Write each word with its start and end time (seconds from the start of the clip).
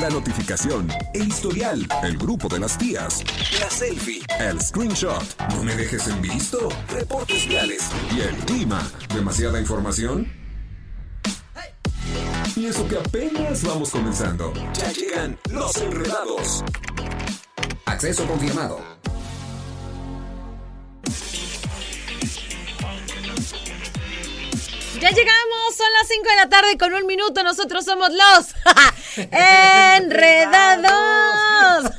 la 0.00 0.08
notificación, 0.08 0.88
el 1.12 1.28
historial, 1.28 1.86
el 2.02 2.16
grupo 2.16 2.48
de 2.48 2.58
las 2.58 2.78
tías, 2.78 3.22
la 3.60 3.68
selfie, 3.68 4.22
el 4.38 4.58
screenshot, 4.58 5.22
no 5.50 5.62
me 5.62 5.76
dejes 5.76 6.08
en 6.08 6.22
visto, 6.22 6.70
reportes 6.88 7.46
viales 7.46 7.82
y 8.16 8.20
el 8.20 8.34
clima. 8.46 8.90
¿Demasiada 9.14 9.60
información? 9.60 10.32
Y 12.56 12.66
eso 12.66 12.88
que 12.88 12.96
apenas 12.96 13.62
vamos 13.62 13.90
comenzando. 13.90 14.54
Ya 14.72 14.90
llegan 14.90 15.38
los 15.50 15.76
enredados. 15.76 16.64
Acceso 17.84 18.26
confirmado. 18.26 18.80
Ya 25.00 25.10
llegamos, 25.10 25.76
son 25.76 25.86
las 25.98 26.08
5 26.08 26.28
de 26.28 26.36
la 26.36 26.48
tarde 26.50 26.76
con 26.78 26.92
un 26.92 27.06
minuto. 27.06 27.42
Nosotros 27.42 27.84
somos 27.86 28.10
los 28.10 28.54
enredados. 29.16 31.00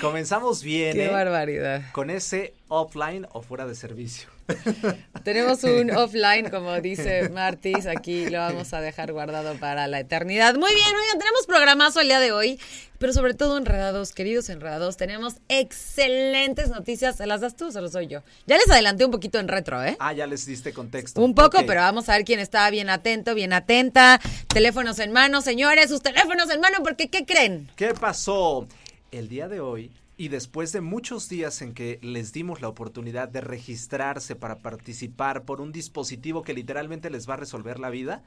Comenzamos 0.00 0.62
bien. 0.62 0.94
Qué 0.94 1.06
¿eh? 1.06 1.10
barbaridad. 1.10 1.82
Con 1.92 2.10
ese 2.10 2.54
offline 2.68 3.26
o 3.32 3.42
fuera 3.42 3.66
de 3.66 3.74
servicio. 3.74 4.35
Tenemos 5.24 5.64
un 5.64 5.90
offline, 5.90 6.50
como 6.50 6.80
dice 6.80 7.28
Martis, 7.30 7.86
aquí 7.86 8.28
lo 8.30 8.38
vamos 8.38 8.72
a 8.72 8.80
dejar 8.80 9.12
guardado 9.12 9.54
para 9.58 9.86
la 9.86 10.00
eternidad. 10.00 10.54
Muy 10.54 10.72
bien, 10.72 10.92
muy 10.92 11.02
bien, 11.04 11.18
tenemos 11.18 11.46
programazo 11.46 12.00
el 12.00 12.08
día 12.08 12.20
de 12.20 12.32
hoy, 12.32 12.60
pero 12.98 13.12
sobre 13.12 13.34
todo 13.34 13.58
enredados, 13.58 14.12
queridos 14.12 14.48
enredados, 14.48 14.96
tenemos 14.96 15.36
excelentes 15.48 16.70
noticias. 16.70 17.16
¿Se 17.16 17.26
las 17.26 17.40
das 17.40 17.56
tú 17.56 17.66
o 17.66 17.70
se 17.72 17.80
los 17.80 17.92
soy 17.92 18.06
yo? 18.06 18.22
Ya 18.46 18.56
les 18.56 18.70
adelanté 18.70 19.04
un 19.04 19.10
poquito 19.10 19.38
en 19.38 19.48
retro, 19.48 19.82
¿eh? 19.82 19.96
Ah, 19.98 20.12
ya 20.12 20.26
les 20.26 20.46
diste 20.46 20.72
contexto. 20.72 21.20
Un 21.20 21.34
poco, 21.34 21.58
pero 21.66 21.80
vamos 21.80 22.08
a 22.08 22.16
ver 22.16 22.24
quién 22.24 22.40
está 22.40 22.68
bien 22.70 22.88
atento, 22.88 23.34
bien 23.34 23.52
atenta. 23.52 24.20
Teléfonos 24.48 24.98
en 25.00 25.12
mano, 25.12 25.42
señores, 25.42 25.90
sus 25.90 26.02
teléfonos 26.02 26.48
en 26.50 26.60
mano, 26.60 26.78
porque 26.82 27.08
¿qué 27.08 27.24
creen? 27.24 27.68
¿Qué 27.76 27.94
pasó? 27.94 28.66
El 29.10 29.28
día 29.28 29.48
de 29.48 29.60
hoy, 29.60 29.90
y 30.16 30.28
después 30.28 30.72
de 30.72 30.80
muchos 30.80 31.28
días 31.28 31.60
en 31.60 31.74
que 31.74 31.98
les 32.02 32.32
dimos 32.32 32.62
la 32.62 32.68
oportunidad 32.68 33.28
de 33.28 33.42
registrarse 33.42 34.34
para 34.34 34.58
participar 34.58 35.44
por 35.44 35.60
un 35.60 35.72
dispositivo 35.72 36.42
que 36.42 36.54
literalmente 36.54 37.10
les 37.10 37.28
va 37.28 37.34
a 37.34 37.38
resolver 37.38 37.78
la 37.78 37.90
vida, 37.90 38.22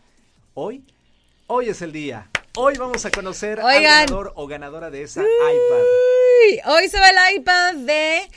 hoy, 0.53 0.83
hoy 1.47 1.69
es 1.69 1.81
el 1.81 1.91
día. 1.91 2.29
Hoy 2.55 2.77
vamos 2.77 3.05
a 3.05 3.11
conocer 3.11 3.59
al 3.59 3.81
ganador 3.81 4.33
o 4.35 4.45
ganadora 4.47 4.89
de 4.91 5.03
esa 5.03 5.21
iPad. 5.21 6.71
Hoy 6.71 6.87
se 6.89 6.99
va 6.99 7.09
el 7.09 7.37
iPad 7.37 7.75
de 7.75 8.29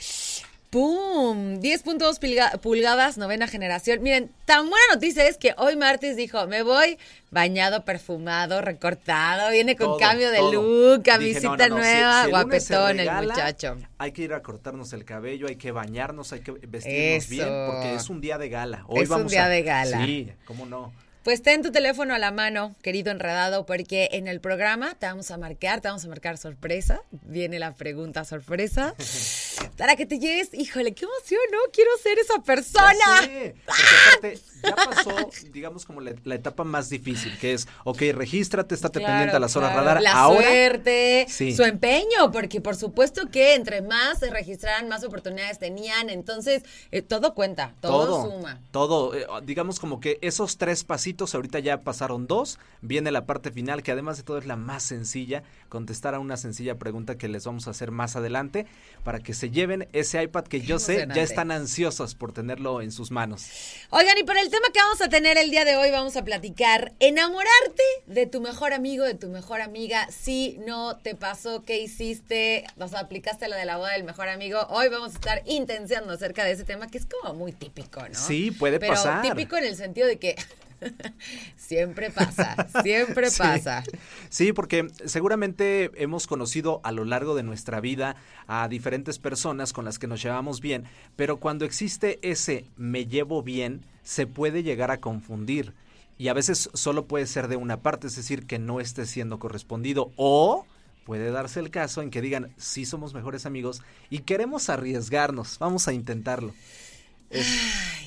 ¡Pum! 0.73 1.59
10.2 1.61 2.19
pulga- 2.19 2.57
pulgadas, 2.59 3.19
novena 3.19 3.47
generación. 3.47 4.01
Miren, 4.01 4.31
tan 4.45 4.67
buena 4.71 4.83
noticia 4.91 5.27
es 5.27 5.37
que 5.37 5.53
hoy 5.57 5.75
Martis 5.75 6.15
dijo, 6.15 6.47
me 6.47 6.63
voy 6.63 6.97
bañado, 7.29 7.85
perfumado, 7.85 8.59
recortado, 8.59 9.51
viene 9.51 9.75
con 9.75 9.85
Todo, 9.89 9.97
cambio 9.99 10.31
de 10.31 10.37
todo. 10.39 10.51
look, 10.51 11.03
Dije, 11.03 11.11
camisita 11.11 11.67
no, 11.69 11.75
no, 11.75 11.77
no, 11.77 11.83
si- 11.83 11.89
nueva, 11.91 12.23
si 12.23 12.29
guapetón 12.31 12.89
el 12.91 12.97
regala, 12.97 13.33
muchacho. 13.35 13.77
Hay 13.99 14.11
que 14.13 14.23
ir 14.23 14.33
a 14.33 14.41
cortarnos 14.41 14.91
el 14.93 15.05
cabello, 15.05 15.45
hay 15.47 15.57
que 15.57 15.71
bañarnos, 15.71 16.33
hay 16.33 16.39
que 16.39 16.51
vestirnos 16.53 17.29
bien, 17.29 17.47
porque 17.67 17.93
es 17.93 18.09
un 18.09 18.19
día 18.19 18.39
de 18.39 18.49
gala. 18.49 18.83
Hoy 18.87 19.03
Es 19.03 19.09
un 19.11 19.27
día 19.27 19.45
a- 19.45 19.49
de 19.49 19.61
gala. 19.61 20.03
Sí, 20.03 20.31
cómo 20.45 20.65
no. 20.65 20.91
Pues 21.23 21.41
ten 21.41 21.61
tu 21.61 21.71
teléfono 21.71 22.13
a 22.13 22.19
la 22.19 22.31
mano, 22.31 22.75
querido 22.81 23.09
enredado, 23.09 23.65
porque 23.65 24.09
en 24.11 24.27
el 24.27 24.41
programa 24.41 24.93
te 24.99 25.05
vamos 25.05 25.31
a 25.31 25.37
marcar, 25.37 25.79
te 25.79 25.87
vamos 25.87 26.03
a 26.03 26.09
marcar 26.09 26.37
sorpresa. 26.37 26.99
Viene 27.11 27.59
la 27.59 27.73
pregunta 27.75 28.25
sorpresa. 28.25 28.93
Para 29.77 29.95
que 29.95 30.05
te 30.05 30.19
llegues, 30.19 30.53
híjole, 30.53 30.93
qué 30.93 31.05
emoción, 31.05 31.41
¿no? 31.51 31.57
Quiero 31.71 31.89
ser 32.01 32.19
esa 32.19 32.41
persona. 32.43 32.93
Ya 33.21 33.21
sé, 33.25 33.55
aparte, 33.67 34.39
ya 34.63 34.75
pasó, 34.75 35.29
digamos, 35.51 35.85
como 35.85 35.99
la, 35.99 36.13
la 36.23 36.35
etapa 36.35 36.63
más 36.63 36.89
difícil, 36.89 37.37
que 37.39 37.53
es, 37.53 37.67
ok, 37.83 38.01
regístrate, 38.13 38.75
estate 38.75 38.99
Claro, 38.99 39.11
pendiente 39.13 39.35
a 39.35 39.39
las 39.39 39.55
horas 39.55 39.71
claro. 39.71 39.85
radar. 39.87 40.01
La 40.03 40.11
Ahora, 40.13 40.47
suerte, 40.47 41.25
Sí. 41.27 41.55
su 41.55 41.63
empeño, 41.63 42.31
porque 42.31 42.61
por 42.61 42.75
supuesto 42.75 43.29
que 43.31 43.55
entre 43.55 43.81
más 43.81 44.19
se 44.19 44.29
registraran, 44.29 44.87
más 44.87 45.03
oportunidades 45.03 45.57
tenían. 45.59 46.09
Entonces, 46.11 46.63
eh, 46.91 47.01
todo 47.01 47.33
cuenta, 47.33 47.73
todo, 47.81 48.29
suma. 48.29 48.59
Todo, 48.71 49.15
eh, 49.15 49.25
digamos 49.43 49.79
como 49.79 49.99
que 49.99 50.19
esos 50.21 50.57
tres 50.57 50.83
pasitos, 50.83 51.33
ahorita 51.33 51.59
ya 51.59 51.81
pasaron 51.81 52.27
dos, 52.27 52.59
viene 52.81 53.11
la 53.11 53.25
parte 53.25 53.49
final, 53.51 53.81
que 53.81 53.91
además 53.91 54.17
de 54.17 54.23
todo 54.23 54.37
es 54.37 54.45
la 54.45 54.55
más 54.55 54.83
sencilla, 54.83 55.43
contestar 55.69 56.13
a 56.13 56.19
una 56.19 56.37
sencilla 56.37 56.75
pregunta 56.75 57.17
que 57.17 57.27
les 57.27 57.43
vamos 57.45 57.67
a 57.67 57.71
hacer 57.71 57.89
más 57.91 58.15
adelante, 58.15 58.67
para 59.03 59.19
que 59.19 59.33
se 59.33 59.49
lleven 59.49 59.62
ese 59.93 60.21
iPad 60.23 60.45
que 60.45 60.61
yo 60.61 60.79
sé, 60.79 61.07
ya 61.13 61.21
están 61.21 61.51
ansiosos 61.51 62.15
por 62.15 62.33
tenerlo 62.33 62.81
en 62.81 62.91
sus 62.91 63.11
manos. 63.11 63.47
Oigan, 63.89 64.17
y 64.17 64.23
para 64.23 64.41
el 64.41 64.49
tema 64.49 64.67
que 64.73 64.79
vamos 64.79 65.01
a 65.01 65.09
tener 65.09 65.37
el 65.37 65.49
día 65.51 65.65
de 65.65 65.75
hoy, 65.75 65.91
vamos 65.91 66.15
a 66.15 66.23
platicar 66.23 66.93
enamorarte 66.99 67.83
de 68.07 68.25
tu 68.25 68.41
mejor 68.41 68.73
amigo, 68.73 69.03
de 69.05 69.15
tu 69.15 69.29
mejor 69.29 69.61
amiga. 69.61 70.07
Si 70.11 70.59
no 70.65 70.97
te 70.97 71.15
pasó, 71.15 71.63
¿qué 71.63 71.79
hiciste? 71.79 72.65
O 72.77 72.87
sea, 72.87 72.99
aplicaste 72.99 73.47
la 73.47 73.55
de 73.55 73.65
la 73.65 73.77
boda 73.77 73.93
del 73.93 74.03
mejor 74.03 74.29
amigo. 74.29 74.59
Hoy 74.69 74.89
vamos 74.89 75.11
a 75.11 75.15
estar 75.15 75.41
intenciando 75.45 76.13
acerca 76.13 76.43
de 76.43 76.51
ese 76.51 76.63
tema 76.63 76.87
que 76.87 76.97
es 76.97 77.05
como 77.05 77.33
muy 77.33 77.51
típico, 77.51 78.01
¿no? 78.07 78.15
Sí, 78.15 78.51
puede 78.51 78.79
Pero 78.79 78.93
pasar. 78.93 79.21
típico 79.21 79.57
en 79.57 79.65
el 79.65 79.75
sentido 79.75 80.07
de 80.07 80.17
que 80.17 80.35
siempre 81.57 82.09
pasa, 82.09 82.67
siempre 82.83 83.29
Sí. 83.29 83.37
pasa. 83.39 83.83
Sí, 84.29 84.53
porque 84.53 84.87
seguramente 85.05 85.91
hemos 85.95 86.27
conocido 86.27 86.81
a 86.83 86.91
lo 86.91 87.05
largo 87.05 87.35
de 87.35 87.43
nuestra 87.43 87.79
vida 87.79 88.15
a 88.47 88.67
diferentes 88.67 89.19
personas 89.19 89.73
con 89.73 89.85
las 89.85 89.99
que 89.99 90.07
nos 90.07 90.21
llevamos 90.21 90.61
bien, 90.61 90.85
pero 91.15 91.37
cuando 91.37 91.65
existe 91.65 92.19
ese 92.21 92.65
me 92.77 93.05
llevo 93.05 93.43
bien, 93.43 93.85
se 94.03 94.27
puede 94.27 94.63
llegar 94.63 94.91
a 94.91 94.99
confundir. 94.99 95.73
Y 96.17 96.27
a 96.27 96.33
veces 96.33 96.69
solo 96.73 97.05
puede 97.05 97.25
ser 97.25 97.47
de 97.47 97.55
una 97.55 97.81
parte, 97.81 98.07
es 98.07 98.15
decir, 98.15 98.45
que 98.45 98.59
no 98.59 98.79
esté 98.79 99.05
siendo 99.05 99.39
correspondido. 99.39 100.11
O 100.15 100.65
puede 101.05 101.31
darse 101.31 101.59
el 101.59 101.69
caso 101.71 102.01
en 102.01 102.11
que 102.11 102.21
digan, 102.21 102.53
sí 102.57 102.85
somos 102.85 103.13
mejores 103.13 103.45
amigos 103.45 103.81
y 104.09 104.19
queremos 104.19 104.69
arriesgarnos, 104.69 105.57
vamos 105.59 105.87
a 105.87 105.93
intentarlo. 105.93 106.53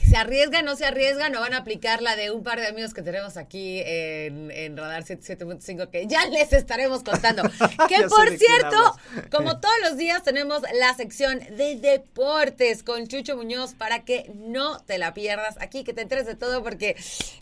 ¿Se 0.09 0.17
arriesgan, 0.17 0.65
no 0.65 0.77
se 0.77 0.85
arriesgan 0.87 1.35
o 1.35 1.41
van 1.41 1.53
a 1.53 1.59
aplicar 1.59 2.01
la 2.01 2.15
de 2.15 2.31
un 2.31 2.45
par 2.45 2.61
de 2.61 2.69
amigos 2.69 2.95
que 2.95 3.03
tenemos 3.03 3.37
aquí 3.37 3.83
en, 3.85 4.53
en 4.53 4.77
Radar 4.77 5.03
77.5 5.05 5.91
que 5.91 6.07
ya 6.07 6.25
les 6.27 6.53
estaremos 6.53 7.03
contando? 7.03 7.43
Que 7.89 8.03
por 8.09 8.29
cierto, 8.37 8.97
como 9.33 9.59
todos 9.61 9.75
los 9.83 9.97
días 9.97 10.23
tenemos 10.23 10.63
la 10.79 10.95
sección 10.95 11.41
de 11.57 11.75
deportes 11.77 12.85
con 12.85 13.09
Chucho 13.09 13.37
Muñoz 13.37 13.75
para 13.75 14.05
que 14.05 14.31
no 14.35 14.79
te 14.81 14.99
la 14.99 15.13
pierdas 15.13 15.57
aquí, 15.61 15.83
que 15.83 15.93
te 15.93 16.03
enteres 16.03 16.27
de 16.27 16.37
todo 16.37 16.63
porque 16.63 16.95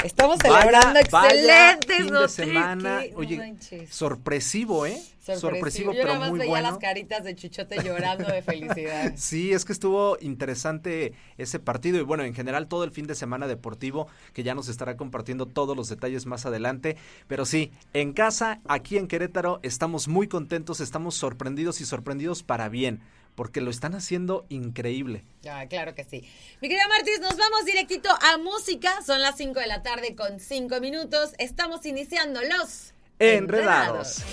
estamos 0.02 0.38
celebrando 0.40 0.88
Vaya- 0.88 1.00
excelentes 1.00 1.88
vaya 1.88 2.04
fin 2.04 2.14
de 2.14 2.28
semana. 2.28 3.02
No 3.14 3.86
sorpresivo, 3.90 4.86
¿eh? 4.86 5.00
Sorpresivo, 5.24 5.92
Yo 5.92 5.98
pero 5.98 6.08
nada 6.08 6.20
más 6.20 6.30
muy 6.30 6.38
veía 6.40 6.50
bueno. 6.50 6.70
las 6.70 6.78
caritas 6.78 7.24
de 7.24 7.34
Chuchote 7.34 7.82
llorando 7.82 8.28
de 8.30 8.42
felicidad. 8.42 9.14
Sí, 9.16 9.52
es 9.52 9.64
que 9.64 9.72
estuvo 9.72 10.18
interesante 10.20 11.14
ese 11.38 11.58
partido 11.58 11.98
y 11.98 12.02
bueno, 12.02 12.24
en 12.24 12.34
general 12.34 12.68
todo 12.68 12.84
el 12.84 12.90
fin 12.90 13.06
de 13.06 13.14
semana 13.14 13.46
deportivo 13.46 14.06
que 14.32 14.42
ya 14.42 14.54
nos 14.54 14.68
estará 14.68 14.96
compartiendo 14.96 15.46
todos 15.46 15.76
los 15.76 15.88
detalles 15.88 16.26
más 16.26 16.44
adelante. 16.46 16.96
Pero 17.26 17.46
sí, 17.46 17.72
en 17.92 18.12
casa, 18.12 18.60
aquí 18.66 18.98
en 18.98 19.08
Querétaro, 19.08 19.60
estamos 19.62 20.08
muy 20.08 20.28
contentos, 20.28 20.80
estamos 20.80 21.14
sorprendidos 21.14 21.80
y 21.80 21.86
sorprendidos 21.86 22.42
para 22.42 22.68
bien, 22.68 23.00
porque 23.34 23.60
lo 23.60 23.70
están 23.70 23.94
haciendo 23.94 24.44
increíble. 24.48 25.24
Ah, 25.48 25.66
claro 25.68 25.94
que 25.94 26.04
sí. 26.04 26.28
Mi 26.60 26.68
querida 26.68 26.86
Martis, 26.88 27.20
nos 27.20 27.36
vamos 27.36 27.64
directito 27.64 28.10
a 28.10 28.38
música. 28.38 29.02
Son 29.02 29.20
las 29.20 29.36
5 29.36 29.58
de 29.58 29.66
la 29.66 29.82
tarde 29.82 30.14
con 30.14 30.38
5 30.38 30.80
minutos. 30.80 31.30
Estamos 31.38 31.86
iniciando 31.86 32.40
los 32.42 32.92
Enredados. 33.18 34.24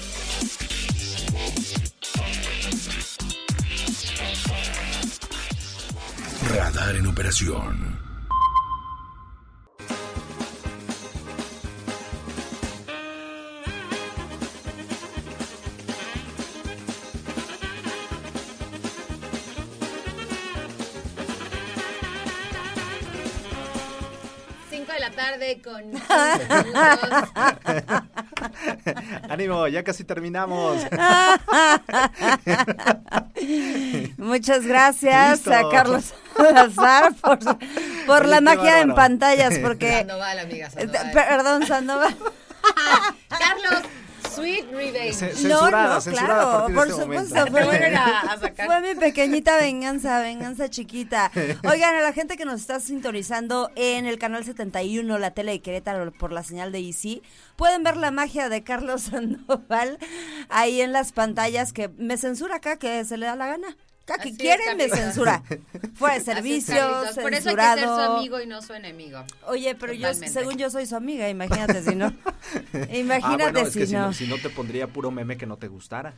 Radar 6.54 6.96
en 6.98 7.08
operación. 7.08 7.98
Cinco 24.70 24.94
de 24.94 25.00
la 25.02 25.12
tarde 25.12 25.62
con 25.62 25.82
15 25.92 26.64
minutos. 26.64 27.10
Ánimo, 29.30 29.68
ya 29.68 29.84
casi 29.84 30.04
terminamos. 30.06 30.78
Muchas 34.18 34.66
gracias 34.66 35.46
Listo. 35.46 35.54
a 35.54 35.70
Carlos 35.70 36.14
Salazar 36.36 37.14
por, 38.06 38.26
la 38.26 38.42
magia 38.42 38.82
en 38.82 38.94
pantallas, 38.96 39.58
porque... 39.64 39.92
Sandoval, 40.00 40.40
amiga, 40.40 40.68
Eh, 40.68 40.72
Sandoval. 40.88 41.12
Perdón, 41.14 41.68
Sandoval. 41.68 42.18
Carlos, 43.30 43.82
Sweet 44.34 44.72
Revenge. 44.72 45.10
No, 45.10 45.60
censurada, 45.60 45.94
no, 45.96 46.02
censurada 46.02 46.34
a 46.34 46.46
claro, 46.46 46.68
de 46.70 46.74
por 46.74 46.88
este 46.88 47.02
supuesto. 47.02 47.36
momento. 47.36 47.52
Fue, 47.52 47.64
vuelven 47.66 47.96
a, 47.98 48.20
a 48.22 48.40
sacar. 48.40 48.66
fue 48.66 48.82
mi 48.82 49.00
pequeñita 49.00 49.58
venganza, 49.58 50.20
venganza 50.22 50.70
chiquita. 50.70 51.32
Oigan, 51.70 51.96
a 51.96 52.02
la 52.02 52.14
gente 52.14 52.38
que 52.38 52.46
nos 52.46 52.62
está 52.62 52.80
sintonizando 52.80 53.72
en 53.76 54.06
el 54.06 54.18
canal 54.20 54.46
71, 54.46 55.18
la 55.18 55.32
tele 55.32 55.52
de 55.54 55.62
Querétaro, 55.62 56.12
por 56.14 56.32
la 56.32 56.44
señal 56.44 56.72
de 56.72 56.80
Easy, 56.80 57.22
pueden 57.58 57.84
ver 57.84 57.98
la 57.98 58.12
magia 58.12 58.48
de 58.48 58.64
Carlos 58.64 59.02
Sandoval 59.12 59.98
ahí 60.50 60.80
en 60.82 60.94
las 60.94 61.12
pantallas 61.12 61.74
que 61.74 61.90
me 61.90 62.18
censura 62.18 62.56
acá, 62.58 62.78
que 62.78 63.04
se 63.04 63.18
le 63.18 63.26
da 63.26 63.36
la 63.36 63.48
gana. 63.48 63.76
Que 64.16 64.22
Así 64.22 64.30
es, 64.30 64.38
quieren 64.38 64.78
me 64.78 64.88
Carlitos. 64.88 65.00
censura. 65.00 65.44
Fuera 65.96 66.14
de 66.16 66.20
es, 66.20 66.26
servicio. 66.26 66.76
Por 67.22 67.34
eso 67.34 67.50
hay 67.50 67.56
que 67.56 67.62
ser 67.62 67.80
su 67.86 67.90
amigo 67.90 68.42
y 68.42 68.48
no 68.48 68.62
su 68.62 68.74
enemigo. 68.74 69.24
Oye, 69.48 69.76
pero 69.76 69.94
yo, 69.94 70.14
según 70.14 70.58
yo 70.58 70.70
soy 70.70 70.86
su 70.86 70.96
amiga, 70.96 71.30
imagínate 71.30 71.84
si 71.84 71.96
no. 71.96 72.12
Ah, 72.74 72.96
Imagínate 72.98 73.44
bueno, 73.44 73.60
es 73.60 73.74
si 73.74 73.80
que 73.80 73.88
si 73.88 73.94
no. 73.94 74.08
no, 74.08 74.14
si 74.14 74.28
no 74.28 74.38
te 74.38 74.50
pondría 74.50 74.88
puro 74.88 75.12
meme 75.12 75.38
que 75.38 75.46
no 75.46 75.58
te 75.58 75.68
gustara. 75.68 76.14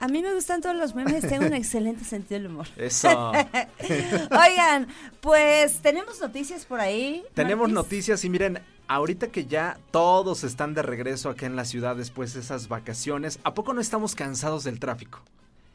A 0.00 0.08
mí 0.08 0.20
me 0.22 0.34
gustan 0.34 0.60
todos 0.60 0.74
los 0.74 0.94
memes, 0.96 1.20
tengo 1.28 1.46
un 1.46 1.54
excelente 1.54 2.04
sentido 2.04 2.40
del 2.40 2.50
humor. 2.50 2.66
Eso. 2.76 3.30
Oigan, 4.30 4.88
pues 5.20 5.80
tenemos 5.80 6.20
noticias 6.20 6.64
por 6.64 6.80
ahí. 6.80 7.24
Tenemos 7.34 7.70
noticias 7.70 8.24
y 8.24 8.30
miren, 8.30 8.60
ahorita 8.88 9.28
que 9.28 9.46
ya 9.46 9.78
todos 9.92 10.42
están 10.42 10.74
de 10.74 10.82
regreso 10.82 11.30
acá 11.30 11.46
en 11.46 11.54
la 11.54 11.64
ciudad 11.64 11.94
después 11.94 12.34
de 12.34 12.40
esas 12.40 12.66
vacaciones, 12.68 13.38
¿a 13.44 13.54
poco 13.54 13.74
no 13.74 13.80
estamos 13.80 14.14
cansados 14.16 14.64
del 14.64 14.80
tráfico? 14.80 15.20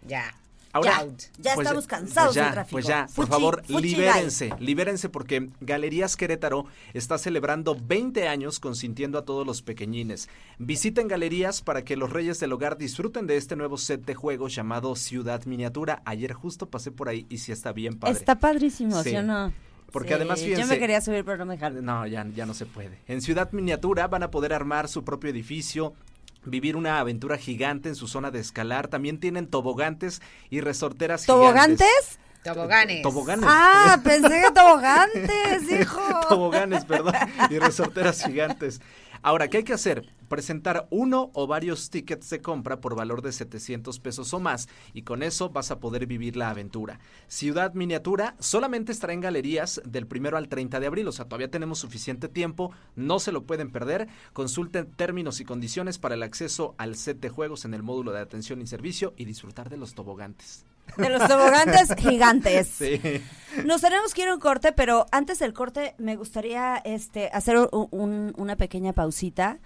Ya. 0.06 0.36
Ahora. 0.74 1.06
Ya 1.40 1.56
pues, 1.56 1.66
estamos 1.68 1.88
cansados 1.88 2.28
pues 2.30 2.36
ya, 2.36 2.44
del 2.46 2.54
tráfico. 2.54 2.72
Pues 2.74 2.86
ya, 2.86 3.08
por 3.16 3.26
Fuchi- 3.26 3.30
favor, 3.30 3.64
fuchi 3.66 3.82
libérense, 3.90 4.50
libérense 4.60 5.10
porque 5.10 5.50
Galerías 5.62 6.16
Querétaro 6.18 6.66
está 6.94 7.18
celebrando 7.18 7.76
20 7.80 8.28
años 8.28 8.60
consintiendo 8.60 9.18
a 9.18 9.26
todos 9.26 9.46
los 9.48 9.62
pequeñines. 9.62 10.30
Visiten 10.60 11.08
Galerías 11.08 11.62
para 11.62 11.84
que 11.84 11.96
los 11.98 12.12
reyes 12.12 12.40
del 12.40 12.54
hogar 12.54 12.78
disfruten 12.78 13.28
de 13.28 13.38
este 13.38 13.56
nuevo 13.56 13.78
set 13.78 14.06
de 14.06 14.16
juegos 14.16 14.54
llamado 14.56 14.96
Ciudad 14.96 15.46
Miniatura. 15.46 16.02
Ayer 16.06 16.34
justo 16.34 16.70
pasé 16.70 16.92
por 16.92 17.10
ahí 17.10 17.26
y 17.30 17.38
sí 17.40 17.52
está 17.52 17.72
bien 17.72 17.98
padre. 17.98 18.18
Está 18.18 18.40
padrísimo, 18.40 19.02
¿sí, 19.04 19.12
Sí. 19.12 19.16
o 19.16 19.24
no? 19.24 19.54
Porque 19.92 20.10
Sí, 20.10 20.14
además, 20.16 20.40
Yo 20.42 20.48
fíjense- 20.48 20.74
me 20.74 20.80
quería 20.80 21.00
subir, 21.00 21.24
pero 21.24 21.38
no 21.38 21.46
me 21.46 21.54
dejaron. 21.54 21.84
No, 21.86 22.06
ya, 22.06 22.28
ya 22.36 22.46
no 22.46 22.54
se 22.54 22.66
puede. 22.66 23.00
En 23.08 23.22
Ciudad 23.22 23.52
Miniatura 23.54 24.08
van 24.08 24.22
a 24.24 24.30
poder 24.32 24.52
armar 24.54 24.90
su 24.90 25.04
propio 25.06 25.30
edificio, 25.30 25.94
vivir 26.48 26.76
una 26.76 27.00
aventura 27.00 27.38
gigante 27.38 27.90
en 27.90 27.96
su 27.96 28.08
zona 28.08 28.32
de 28.32 28.40
escalar. 28.40 28.88
También 28.88 29.20
tienen 29.20 29.48
tobogantes 29.48 30.22
y 30.50 30.62
resorteras 30.62 31.26
¿Tobogantes? 31.26 31.88
gigantes. 31.88 32.20
Toboganes. 32.44 33.02
Toboganes. 33.02 33.46
Ah, 33.48 34.00
pensé 34.04 34.42
que 34.42 34.52
tobogantes, 34.52 35.72
hijo. 35.72 36.02
Toboganes, 36.30 36.86
perdón. 36.86 37.14
Y 37.50 37.60
resorteras 37.60 38.24
gigantes. 38.24 38.80
Ahora, 39.22 39.48
¿qué 39.48 39.58
hay 39.58 39.64
que 39.64 39.74
hacer? 39.74 40.14
Presentar 40.28 40.88
uno 40.90 41.32
o 41.34 41.48
varios 41.48 41.90
tickets 41.90 42.30
de 42.30 42.42
compra 42.42 42.82
por 42.82 42.96
valor 42.96 43.22
de 43.22 43.32
700 43.32 44.00
pesos 44.00 44.34
o 44.34 44.40
más 44.40 44.68
y 44.94 45.04
con 45.04 45.24
eso 45.24 45.50
vas 45.50 45.72
a 45.72 45.80
poder 45.80 46.06
vivir 46.06 46.36
la 46.36 46.50
aventura. 46.50 47.00
Ciudad 47.28 47.74
Miniatura 47.74 48.36
solamente 48.40 48.92
estará 48.92 49.14
en 49.14 49.22
galerías 49.22 49.82
del 49.86 50.08
primero 50.08 50.38
al 50.38 50.50
30 50.50 50.80
de 50.80 50.88
abril, 50.88 51.08
o 51.08 51.12
sea, 51.12 51.26
todavía 51.26 51.50
tenemos 51.50 51.80
suficiente 51.80 52.28
tiempo, 52.28 52.72
no 52.96 53.20
se 53.20 53.32
lo 53.32 53.44
pueden 53.44 53.72
perder. 53.72 54.08
Consulten 54.34 54.92
términos 54.92 55.40
y 55.40 55.46
condiciones 55.46 55.98
para 55.98 56.16
el 56.16 56.24
acceso 56.24 56.76
al 56.78 56.96
set 56.96 57.20
de 57.20 57.30
juegos 57.30 57.66
en 57.66 57.74
el 57.74 57.84
módulo 57.84 58.12
de 58.12 58.20
atención 58.20 58.62
y 58.62 58.68
servicio 58.68 59.14
y 59.18 59.26
disfrutar 59.26 59.70
de 59.70 59.78
los 59.78 59.94
tobogantes. 59.94 60.66
De 60.96 61.10
los 61.10 61.28
tobogantes 61.28 61.94
gigantes. 61.98 62.68
Sí. 62.68 63.00
Nos 63.66 63.82
tenemos 63.82 64.14
que 64.14 64.22
ir 64.24 64.28
a 64.30 64.34
un 64.36 64.40
corte, 64.40 64.72
pero 64.72 65.06
antes 65.12 65.40
del 65.40 65.54
corte 65.54 65.96
me 65.98 66.16
gustaría 66.16 66.78
este 66.78 67.30
hacer 67.34 67.58
un- 67.72 67.88
un- 67.92 68.34
una 68.38 68.56
pequeña 68.56 68.94
pausita. 68.94 69.60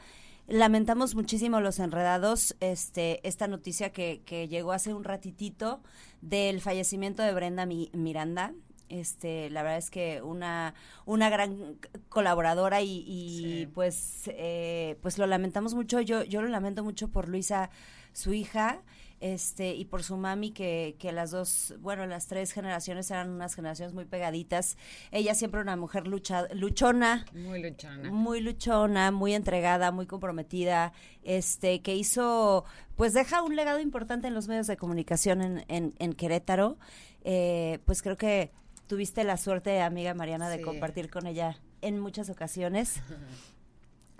Lamentamos 0.47 1.15
muchísimo 1.15 1.61
los 1.61 1.79
enredados, 1.79 2.55
este, 2.59 3.25
esta 3.27 3.47
noticia 3.47 3.91
que, 3.91 4.21
que 4.25 4.47
llegó 4.47 4.71
hace 4.73 4.93
un 4.93 5.03
ratitito 5.03 5.81
del 6.21 6.59
fallecimiento 6.61 7.21
de 7.23 7.33
Brenda 7.33 7.65
Mi- 7.65 7.89
Miranda. 7.93 8.53
Este, 8.89 9.49
la 9.49 9.63
verdad 9.63 9.77
es 9.77 9.89
que 9.89 10.21
una, 10.21 10.73
una 11.05 11.29
gran 11.29 11.77
colaboradora 12.09 12.81
y, 12.81 13.05
y, 13.07 13.39
Sí. 13.61 13.69
pues, 13.73 14.23
eh, 14.27 14.97
pues 15.01 15.17
lo 15.17 15.25
lamentamos 15.27 15.73
mucho. 15.73 16.01
Yo, 16.01 16.23
yo 16.23 16.41
lo 16.41 16.49
lamento 16.49 16.83
mucho 16.83 17.07
por 17.07 17.29
Luisa, 17.29 17.69
su 18.11 18.33
hija, 18.33 18.81
este, 19.21 19.73
y 19.75 19.85
por 19.85 20.03
su 20.03 20.17
mami, 20.17 20.51
que, 20.51 20.95
que 20.99 21.11
las 21.13 21.31
dos, 21.31 21.73
bueno, 21.79 22.05
las 22.07 22.27
tres 22.27 22.51
generaciones 22.51 23.09
eran 23.11 23.29
unas 23.29 23.55
generaciones 23.55 23.93
muy 23.93 24.03
pegaditas. 24.05 24.77
Ella 25.11 25.33
siempre 25.35 25.61
una 25.61 25.77
mujer 25.77 26.07
lucha, 26.07 26.47
luchona, 26.53 27.25
Muy 27.33 27.61
luchona. 27.63 28.11
muy 28.11 28.41
luchona, 28.41 29.11
muy 29.11 29.33
entregada, 29.33 29.91
muy 29.91 30.07
comprometida, 30.07 30.91
este, 31.23 31.81
que 31.81 31.95
hizo, 31.95 32.65
pues 32.95 33.13
deja 33.13 33.41
un 33.43 33.55
legado 33.55 33.79
importante 33.79 34.27
en 34.27 34.33
los 34.33 34.47
medios 34.49 34.67
de 34.67 34.75
comunicación 34.75 35.41
en, 35.41 35.65
en, 35.69 35.93
en 35.99 36.13
Querétaro. 36.13 36.77
Eh, 37.23 37.79
pues 37.85 38.01
creo 38.01 38.17
que 38.17 38.51
tuviste 38.87 39.23
la 39.23 39.37
suerte, 39.37 39.79
amiga 39.81 40.13
Mariana, 40.13 40.49
de 40.49 40.57
Sí. 40.57 40.63
compartir 40.63 41.09
con 41.09 41.27
ella 41.27 41.57
en 41.81 41.99
muchas 41.99 42.29
ocasiones. 42.29 42.99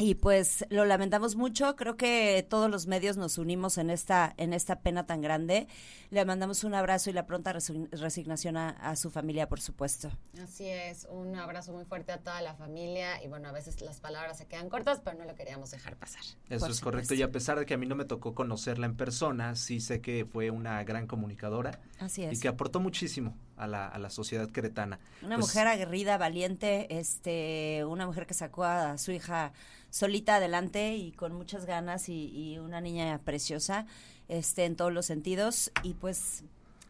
Y 0.02 0.16
pues 0.16 0.66
lo 0.70 0.84
lamentamos 0.86 1.36
mucho, 1.36 1.76
creo 1.76 1.96
que 1.96 2.46
todos 2.50 2.72
los 2.72 2.88
medios 2.88 3.18
nos 3.18 3.38
unimos 3.38 3.78
en 3.78 3.92
esta, 3.92 4.34
en 4.38 4.52
esta 4.52 4.80
pena 4.80 5.06
tan 5.06 5.22
grande. 5.22 5.68
Le 6.10 6.26
mandamos 6.26 6.64
un 6.64 6.74
abrazo 6.74 7.12
y 7.12 7.14
la 7.14 7.28
pronta 7.28 7.54
resign- 7.54 7.88
resignación 7.92 8.58
a, 8.58 8.70
a 8.72 8.96
su 8.96 9.12
familia, 9.12 9.48
por 9.48 9.62
supuesto. 9.62 10.10
Así 10.44 10.66
es, 10.68 11.08
un 11.10 11.36
abrazo 11.36 11.72
muy 11.72 11.86
fuerte 11.86 12.12
a 12.12 12.18
toda 12.18 12.42
la 12.42 12.56
familia 12.56 13.24
y 13.24 13.28
bueno, 13.28 13.48
a 13.50 13.52
veces 13.52 13.80
las 13.82 14.00
palabras 14.02 14.40
se 14.40 14.48
quedan 14.48 14.70
cortas, 14.70 15.02
pero 15.04 15.20
no 15.20 15.26
lo 15.26 15.36
queríamos 15.36 15.70
dejar 15.70 15.96
pasar. 15.98 16.22
Eso 16.50 16.60
Por 16.62 16.72
es 16.72 16.82
correcto. 16.82 17.04
supuesto. 17.06 17.14
Y 17.14 17.22
a 17.22 17.32
pesar 17.32 17.60
de 17.60 17.66
que 17.68 17.76
a 17.76 17.78
mí 17.78 17.86
no 17.86 17.96
me 17.96 18.06
tocó 18.06 18.34
conocerla 18.34 18.88
en 18.88 18.96
persona, 18.98 19.56
sí 19.56 19.80
sé 19.80 20.02
que 20.02 20.26
fue 20.26 20.50
una 20.50 20.84
gran 20.84 21.06
comunicadora 21.06 21.80
Así 22.00 22.24
y 22.24 22.26
es. 22.26 22.40
que 22.40 22.48
aportó 22.48 22.80
muchísimo 22.80 23.38
a 23.62 23.68
la, 23.68 23.88
a 23.88 24.00
la 24.00 24.10
sociedad 24.10 24.50
queretana. 24.50 25.00
Una 25.22 25.36
Pues, 25.38 25.48
mujer 25.48 25.68
aguerrida, 25.68 26.18
valiente, 26.18 26.88
este, 26.98 27.84
una 27.86 28.06
mujer 28.06 28.26
que 28.26 28.34
sacó 28.34 28.64
a 28.64 28.98
su 28.98 29.12
hija 29.12 29.54
solita 29.90 30.36
adelante 30.38 30.96
y 30.96 31.12
con 31.12 31.34
muchas 31.34 31.66
ganas 31.66 32.10
y, 32.10 32.28
y 32.34 32.58
una 32.60 32.82
niña 32.82 33.20
preciosa, 33.24 33.86
este, 34.30 34.66
en 34.66 34.76
todos 34.76 34.92
los 34.94 35.06
sentidos 35.06 35.72
y 35.84 35.94
pues 35.94 36.44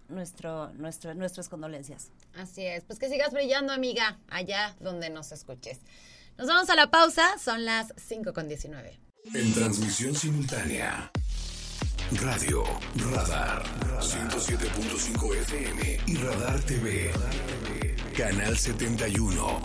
nuestro, 0.09 0.71
nuestro, 0.73 1.13
nuestras 1.15 1.49
condolencias. 1.49 2.11
Así 2.35 2.65
es, 2.65 2.83
pues 2.83 2.99
que 2.99 3.09
sigas 3.09 3.31
brillando, 3.33 3.73
amiga, 3.73 4.19
allá 4.29 4.75
donde 4.79 5.09
nos 5.09 5.31
escuches. 5.31 5.79
Nos 6.37 6.47
vamos 6.47 6.69
a 6.69 6.75
la 6.75 6.89
pausa, 6.91 7.37
son 7.39 7.65
las 7.65 7.93
5 7.97 8.33
con 8.33 8.47
19. 8.47 8.97
En 9.33 9.53
transmisión 9.53 10.15
simultánea. 10.15 11.11
Radio 12.19 12.63
Radar 13.09 13.63
107.5 13.99 15.33
FM 15.33 15.99
y 16.07 16.15
Radar 16.17 16.59
TV. 16.61 17.09
Canal 18.15 18.57
71. 18.57 19.61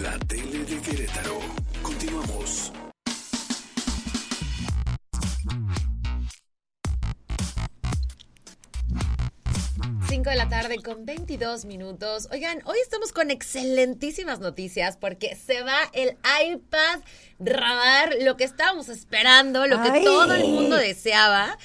La 0.00 0.18
tele 0.20 0.64
de 0.64 0.80
Querétaro. 0.80 1.38
Continuamos. 1.82 2.72
5 10.08 10.30
de 10.30 10.36
la 10.36 10.48
tarde 10.48 10.76
con 10.82 11.04
22 11.04 11.64
minutos. 11.66 12.28
Oigan, 12.30 12.62
hoy 12.66 12.78
estamos 12.82 13.12
con 13.12 13.30
excelentísimas 13.30 14.38
noticias 14.38 14.96
porque 14.96 15.36
se 15.36 15.62
va 15.62 15.90
el 15.92 16.16
iPad 16.46 17.00
radar, 17.38 18.14
lo 18.22 18.36
que 18.36 18.44
estábamos 18.44 18.88
esperando, 18.88 19.66
lo 19.66 19.82
que 19.82 19.90
Ay. 19.90 20.04
todo 20.04 20.34
el 20.34 20.44
mundo 20.44 20.76
deseaba. 20.76 21.56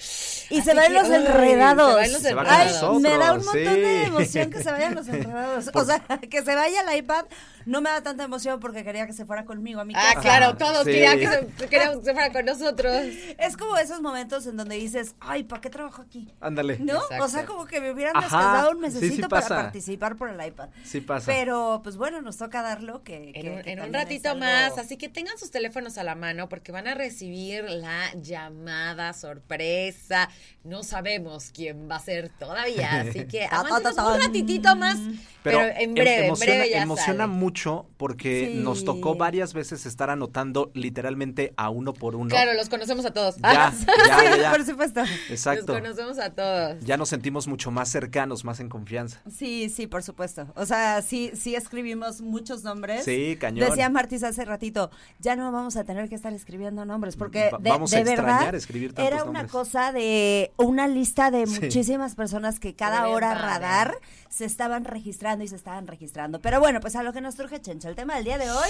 Y 0.50 0.62
se 0.64 0.74
van 0.74 0.88
que, 0.88 0.94
los 0.94 1.04
ay, 1.10 1.14
enredados. 1.26 1.92
se 1.94 1.96
van 2.02 2.12
los 2.14 2.22
Se 2.22 2.34
va 2.34 2.44
Ay, 2.48 2.72
con 2.80 3.02
me 3.02 3.18
da 3.18 3.34
un 3.34 3.46
montón 3.46 3.54
de 3.76 4.04
emoción 4.06 4.50
que 4.50 4.64
se 4.64 4.72
vayan 4.72 4.96
los 4.96 5.08
enredados. 5.10 5.70
O 5.74 5.86
sea, 5.86 6.00
que 6.30 6.44
se 6.44 6.56
vaya 6.56 6.82
el 6.82 6.98
iPad 6.98 7.26
no 7.66 7.82
me 7.82 7.90
da 7.92 8.02
tanta 8.02 8.24
emoción 8.24 8.60
porque 8.60 8.84
quería 8.84 9.06
que 9.06 9.14
se 9.14 9.26
fuera 9.26 9.46
conmigo 9.46 9.80
a 9.80 9.86
mi 9.86 9.94
Ah, 9.96 10.14
casa. 10.16 10.22
claro, 10.22 10.58
todos 10.58 10.86
Sí. 10.86 10.92
querían 10.92 11.20
que 11.20 11.28
se, 11.28 11.68
que 11.68 11.80
se 12.04 12.14
fuera 12.14 12.32
con 12.32 12.46
nosotros. 12.46 12.92
Es 13.38 13.58
como 13.58 13.78
esos 13.78 14.02
momentos 14.02 14.48
en 14.48 14.58
donde 14.58 14.76
dices, 14.78 15.14
ay, 15.20 15.44
¿para 15.44 15.62
qué 15.62 15.70
trabajo 15.70 16.02
aquí? 16.02 16.34
Ándale. 16.42 16.80
¿No? 16.80 16.96
Exacto. 17.04 17.26
O 17.26 17.28
sea, 17.28 17.46
como 17.46 17.66
que 17.66 17.80
me 17.80 17.92
hubieran 17.92 18.14
descansado 18.20 18.72
un 18.72 18.78
sí, 18.78 18.82
mesecito 18.82 19.24
sí 19.24 19.30
para 19.30 19.48
participar 19.48 20.16
por 20.16 20.30
el 20.30 20.44
iPad. 20.48 20.70
Sí 20.84 21.02
pasa. 21.02 21.28
Pero, 21.28 21.82
pues 21.84 21.96
bueno, 21.98 22.22
nos 22.24 22.38
toca 22.38 22.64
darlo 22.64 23.04
que... 23.04 23.34
En, 23.36 23.42
que- 23.44 23.50
un, 23.52 23.62
que 23.62 23.72
en 23.74 23.80
un 23.80 23.84
también 23.92 23.96
es 23.96 24.02
ratito 24.04 24.36
más, 24.36 24.78
así 24.80 24.98
que 24.98 25.08
tengan 25.10 25.38
sus 25.38 25.52
teléfonos 25.52 25.69
a 25.98 26.04
la 26.04 26.16
mano 26.16 26.50
porque 26.50 26.72
van 26.72 26.88
a 26.88 26.96
recibir 26.96 27.64
la 27.70 28.12
llamada 28.16 29.14
sorpresa. 29.14 30.30
No 30.64 30.84
sabemos 30.84 31.52
quién 31.54 31.90
va 31.90 31.98
a 31.98 32.00
ser 32.00 32.30
todavía, 32.30 33.02
así 33.02 33.26
que 33.26 33.48
un 34.10 34.20
ratitito 34.20 34.76
más, 34.76 34.98
pero, 35.44 35.62
en 35.62 35.78
em- 35.78 35.94
breve, 35.94 36.26
emociona, 36.26 36.54
en 36.54 36.60
breve 36.60 36.70
ya 36.72 36.82
emociona 36.84 37.24
sale. 37.26 37.34
mucho 37.34 37.86
porque 37.98 38.50
Sí. 38.54 38.60
nos 38.64 38.84
tocó 38.84 39.16
varias 39.16 39.54
veces 39.54 39.86
estar 39.86 40.10
anotando 40.10 40.72
literalmente 40.74 41.54
a 41.56 41.70
uno 41.70 41.94
por 41.94 42.16
uno. 42.16 42.30
Claro, 42.30 42.54
los 42.54 42.68
conocemos 42.70 43.06
a 43.06 43.12
todos. 43.12 43.38
Ya, 43.38 43.72
ya, 44.08 44.24
ya, 44.24 44.38
ya. 44.38 44.52
Por 44.52 44.66
supuesto. 44.66 45.02
Exacto. 45.30 45.74
Los 45.74 45.82
conocemos 45.82 46.20
a 46.20 46.32
todos. 46.32 46.84
Ya 46.84 46.98
nos 46.98 47.10
sentimos 47.10 47.48
mucho 47.48 47.72
más 47.72 47.90
cercanos, 47.90 48.44
más 48.44 48.60
en 48.60 48.70
confianza. 48.70 49.22
Sí, 49.34 49.70
sí, 49.70 49.88
por 49.88 50.04
supuesto. 50.04 50.48
O 50.56 50.66
sea, 50.66 51.02
sí, 51.02 51.32
sí 51.36 51.56
escribimos 51.56 52.22
muchos 52.22 52.64
nombres. 52.64 53.06
Sí, 53.06 53.38
cañón. 53.40 53.70
Decía 53.70 53.90
Martis 53.90 54.24
hace 54.24 54.46
ratito, 54.46 54.90
ya 55.20 55.36
no 55.36 55.49
no 55.52 55.58
vamos 55.58 55.76
a 55.78 55.84
tener 55.84 56.08
que 56.10 56.16
estar 56.16 56.32
escribiendo 56.34 56.86
nombres, 56.86 57.16
porque 57.16 57.50
Va- 57.52 57.58
de, 57.58 57.70
vamos 57.70 57.92
a 57.94 57.98
de 57.98 58.02
extrañar 58.04 58.36
verdad 58.40 58.56
escribir 58.56 58.94
tantos 58.94 59.06
era 59.14 59.24
una 59.24 59.44
nombres. 59.44 59.52
cosa 59.52 59.92
de 59.92 60.52
una 60.58 60.88
lista 60.88 61.32
de 61.32 61.46
Sí. 61.48 61.60
muchísimas 61.62 62.16
personas 62.16 62.60
que 62.60 62.76
cada 62.76 63.08
hora 63.10 63.34
radar 63.36 63.96
se 64.30 64.46
estaban 64.46 64.86
registrando 64.86 65.44
y 65.44 65.48
se 65.48 65.56
estaban 65.56 65.88
registrando. 65.88 66.40
Pero 66.42 66.60
bueno, 66.60 66.80
pues 66.80 66.96
a 66.96 67.04
lo 67.04 67.14
que 67.14 67.22
nos 67.22 67.36
surge, 67.36 67.62
Chencha, 67.62 67.90
el 67.90 67.96
tema 67.96 68.16
del 68.16 68.26
día 68.26 68.38
de 68.38 68.50
hoy. 68.52 68.70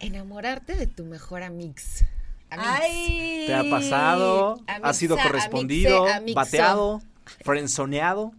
Enamorarte 0.00 0.74
de 0.76 0.86
tu 0.86 1.04
mejor 1.04 1.42
amix. 1.42 2.04
Amix. 2.50 2.68
¡Ay! 2.82 3.44
¿Te 3.46 3.54
ha 3.54 3.64
pasado? 3.70 4.52
Amixa, 4.66 4.88
¿Has 4.88 4.96
sido 4.96 5.14
amixe, 5.14 5.28
correspondido? 5.28 6.06
amixo. 6.06 6.34
¿Bateado? 6.34 7.02
¿Frenzoneado? 7.44 8.32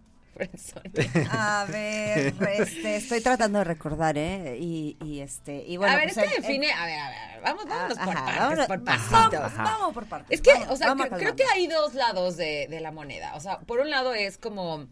Friendzone. 0.46 1.28
A 1.30 1.66
ver, 1.68 2.34
este, 2.58 2.96
estoy 2.96 3.20
tratando 3.20 3.58
de 3.58 3.64
recordar, 3.64 4.16
¿eh? 4.18 4.56
Y, 4.60 4.96
y 5.04 5.20
este, 5.20 5.64
y 5.66 5.76
bueno, 5.76 5.92
a 5.94 5.96
ver, 5.96 6.12
pues, 6.12 6.16
es 6.18 6.30
que 6.30 6.36
el- 6.36 6.42
define, 6.42 6.72
a 6.72 6.86
ver, 6.86 6.98
a 6.98 7.08
ver, 7.08 7.40
vamos, 7.42 7.64
vámonos 7.66 7.98
por 7.98 8.08
Ajá, 8.08 8.24
partes, 8.24 8.40
vámonos- 8.40 8.66
por 8.66 8.78
vamos, 8.82 9.02
pasitos. 9.10 9.40
Ajá. 9.44 9.62
vamos 9.64 9.94
por 9.94 10.06
partes. 10.06 10.30
Es 10.30 10.40
que, 10.40 10.52
vamos, 10.54 10.68
o 10.70 10.76
sea, 10.76 10.86
vamos 10.88 11.06
cre- 11.08 11.18
creo 11.18 11.36
que 11.36 11.44
hay 11.54 11.66
dos 11.66 11.94
lados 11.94 12.36
de, 12.36 12.66
de 12.68 12.80
la 12.80 12.90
moneda. 12.92 13.34
O 13.36 13.40
sea, 13.40 13.60
por 13.60 13.80
un 13.80 13.90
lado 13.90 14.14
es 14.14 14.38
como 14.38 14.86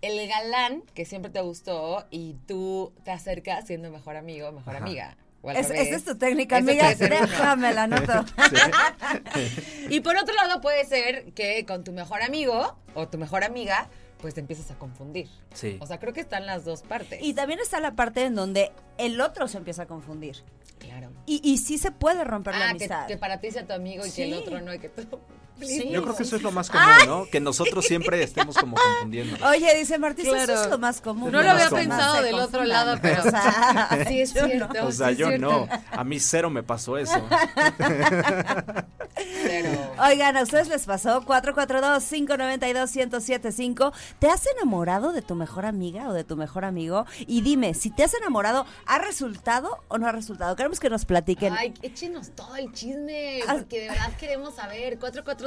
el 0.00 0.28
galán 0.28 0.82
que 0.94 1.04
siempre 1.04 1.30
te 1.30 1.40
gustó 1.40 2.06
y 2.10 2.34
tú 2.46 2.92
te 3.04 3.10
acercas 3.10 3.66
siendo 3.66 3.90
mejor 3.90 4.16
amigo, 4.16 4.52
mejor 4.52 4.76
Ajá. 4.76 4.84
amiga. 4.84 5.16
Es- 5.54 5.70
esa 5.70 5.94
es 5.96 6.04
tu 6.04 6.18
técnica, 6.18 6.58
Eso 6.58 6.68
amiga. 6.68 6.94
Déjame 6.94 7.72
la 7.72 7.86
noto. 7.86 8.24
Y 9.88 10.00
por 10.00 10.16
otro 10.16 10.34
lado 10.34 10.60
puede 10.60 10.84
ser 10.84 11.32
que 11.32 11.64
con 11.64 11.84
tu 11.84 11.92
mejor 11.92 12.22
amigo 12.22 12.76
o 12.94 13.08
tu 13.08 13.18
mejor 13.18 13.44
amiga, 13.44 13.88
pues 14.20 14.34
te 14.34 14.40
empiezas 14.40 14.70
a 14.70 14.78
confundir. 14.78 15.28
Sí. 15.54 15.78
O 15.80 15.86
sea, 15.86 15.98
creo 15.98 16.12
que 16.12 16.20
están 16.20 16.44
las 16.46 16.64
dos 16.64 16.82
partes. 16.82 17.20
Y 17.22 17.34
también 17.34 17.60
está 17.60 17.80
la 17.80 17.94
parte 17.94 18.24
en 18.24 18.34
donde 18.34 18.72
el 18.98 19.20
otro 19.20 19.48
se 19.48 19.58
empieza 19.58 19.82
a 19.82 19.86
confundir. 19.86 20.36
claro. 20.78 21.10
Y, 21.26 21.40
y 21.44 21.58
sí 21.58 21.78
se 21.78 21.90
puede 21.90 22.24
romper 22.24 22.54
la 22.54 22.60
Ah, 22.60 22.64
que, 22.66 22.70
amistad. 22.70 23.06
que 23.06 23.16
para 23.16 23.40
ti 23.40 23.50
sea 23.50 23.66
tu 23.66 23.72
amigo 23.74 24.04
y 24.06 24.10
que 24.10 24.24
el 24.24 24.34
otro 24.34 24.60
no 24.60 24.72
y 24.74 24.78
que 24.78 24.88
tú... 24.88 25.18
Sí. 25.60 25.88
Yo 25.90 26.02
creo 26.02 26.14
que 26.16 26.22
eso 26.22 26.36
es 26.36 26.42
lo 26.42 26.52
más 26.52 26.70
común, 26.70 26.86
¿no? 27.06 27.26
Que 27.26 27.40
nosotros 27.40 27.84
siempre 27.84 28.22
estemos 28.22 28.56
como 28.56 28.76
confundiendo. 28.76 29.36
Oye, 29.48 29.74
dice 29.76 29.98
Martí, 29.98 30.22
eso 30.22 30.36
es 30.36 30.70
lo 30.70 30.78
más 30.78 31.00
común. 31.00 31.32
No 31.32 31.42
lo 31.42 31.50
había 31.50 31.68
pensado 31.70 32.22
del 32.22 32.34
otro 32.36 32.64
lado, 32.64 32.98
pero- 33.02 33.22
O 33.22 33.30
sea, 33.30 34.04
Sí, 34.08 34.20
es 34.20 34.34
no. 34.34 34.46
cierto. 34.46 34.86
O 34.86 34.92
sea, 34.92 35.08
sí 35.10 35.16
yo 35.16 35.28
cierto. 35.28 35.46
no. 35.46 35.68
A 35.90 36.04
mí 36.04 36.20
cero 36.20 36.50
me 36.50 36.62
pasó 36.62 36.96
eso. 36.98 37.20
Pero... 39.44 39.70
Oigan, 40.08 40.36
¿a 40.36 40.42
ustedes 40.42 40.68
les 40.68 40.84
pasó? 40.86 41.22
442-592-1075. 41.24 43.92
¿Te 44.18 44.28
has 44.28 44.46
enamorado 44.46 45.12
de 45.12 45.22
tu 45.22 45.34
mejor 45.34 45.66
amiga 45.66 46.08
o 46.08 46.12
de 46.12 46.24
tu 46.24 46.36
mejor 46.36 46.64
amigo? 46.64 47.06
Y 47.26 47.40
dime, 47.42 47.74
si 47.74 47.90
te 47.90 48.04
has 48.04 48.14
enamorado, 48.14 48.66
¿ha 48.86 48.98
resultado 48.98 49.78
o 49.88 49.98
no 49.98 50.06
ha 50.06 50.12
resultado? 50.12 50.54
Queremos 50.56 50.80
que 50.80 50.90
nos 50.90 51.04
platiquen. 51.04 51.54
Ay, 51.58 51.74
échenos 51.82 52.30
todo 52.30 52.56
el 52.56 52.72
chisme, 52.72 53.40
Ah. 53.48 53.54
porque 53.58 53.80
de 53.80 53.88
verdad 53.88 54.12
queremos 54.18 54.54
saber. 54.54 54.98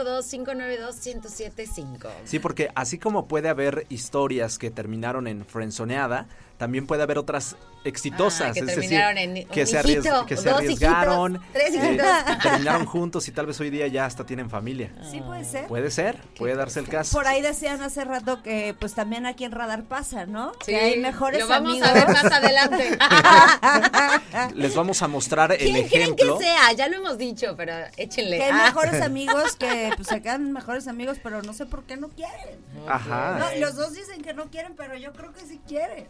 442-592-1075. 0.04 2.10
Sí, 2.26 2.40
porque 2.40 2.70
así 2.76 2.98
como 2.98 3.28
puede 3.28 3.50
haber 3.50 3.86
historias 3.90 4.58
que 4.58 4.72
terminaron 4.72 5.28
en 5.28 5.46
frenzoneada, 5.46 6.28
también 6.62 6.86
puede 6.86 7.02
haber 7.02 7.18
otras 7.18 7.56
exitosas, 7.84 8.52
Ah, 8.52 8.54
que 8.54 8.60
es 8.60 8.66
decir, 8.68 8.82
terminaron 8.82 9.18
en 9.18 9.32
un 9.32 9.44
que 9.46 9.66
se, 9.66 9.80
hijito, 9.80 10.10
arries- 10.10 10.26
que 10.28 10.38
se 10.38 10.50
dos 10.50 10.60
arriesgaron, 10.60 11.32
hijitos, 11.38 11.54
tres 11.54 11.74
eh, 11.74 11.78
hijitos. 11.88 12.40
terminaron 12.44 12.86
juntos 12.86 13.28
y 13.28 13.32
tal 13.32 13.48
vez 13.48 13.60
hoy 13.60 13.72
día 13.72 13.88
ya 13.88 14.06
hasta 14.06 14.28
tienen 14.28 14.48
familia. 14.48 14.92
¿Sí 15.10 15.20
puede 15.22 15.44
ser? 15.44 15.66
Puede 15.66 15.90
ser, 15.90 16.22
puede 16.38 16.54
darse 16.56 16.80
el 16.82 16.88
caso. 16.88 17.18
Por 17.18 17.26
ahí 17.26 17.42
decían 17.42 17.82
hace 17.82 18.06
rato 18.06 18.44
que 18.44 18.76
pues 18.80 18.94
también 18.94 19.26
aquí 19.26 19.44
en 19.44 19.54
Radar 19.54 19.86
pasa, 19.86 20.28
¿no? 20.28 20.52
Sí, 20.64 20.72
que 20.74 20.76
hay 20.80 21.00
mejores 21.00 21.40
lo 21.40 21.48
vamos 21.48 21.72
amigos. 21.72 21.90
a 21.90 21.94
ver 21.94 22.08
más 22.10 22.26
adelante. 22.26 22.98
Les 24.54 24.76
vamos 24.76 25.02
a 25.02 25.08
mostrar 25.08 25.52
el 25.54 25.58
¿Quién 25.58 25.88
creen 25.88 26.04
ejemplo. 26.04 26.38
que 26.38 26.44
sea? 26.46 26.72
Ya 26.74 26.88
lo 26.90 26.98
hemos 26.98 27.18
dicho, 27.18 27.56
pero 27.58 27.74
échenle. 27.98 28.38
Que 28.38 28.44
hay 28.44 28.52
Ah. 28.54 28.66
mejores 28.66 29.02
amigos 29.02 29.56
que 29.56 29.90
pues, 29.96 30.08
se 30.08 30.22
quedan 30.22 30.52
mejores 30.52 30.88
amigos, 30.88 31.18
pero 31.24 31.42
no 31.42 31.54
sé 31.54 31.66
por 31.66 31.86
qué 31.86 31.98
no 31.98 32.10
quieren. 32.10 32.60
Ajá. 32.88 33.38
No, 33.40 33.60
los 33.60 33.76
dos 33.76 33.94
dicen 33.94 34.22
que 34.22 34.36
no 34.36 34.52
quieren, 34.52 34.74
pero 34.76 34.96
yo 34.98 35.12
creo 35.14 35.34
que 35.34 35.42
sí 35.42 35.60
quieren. 35.68 36.08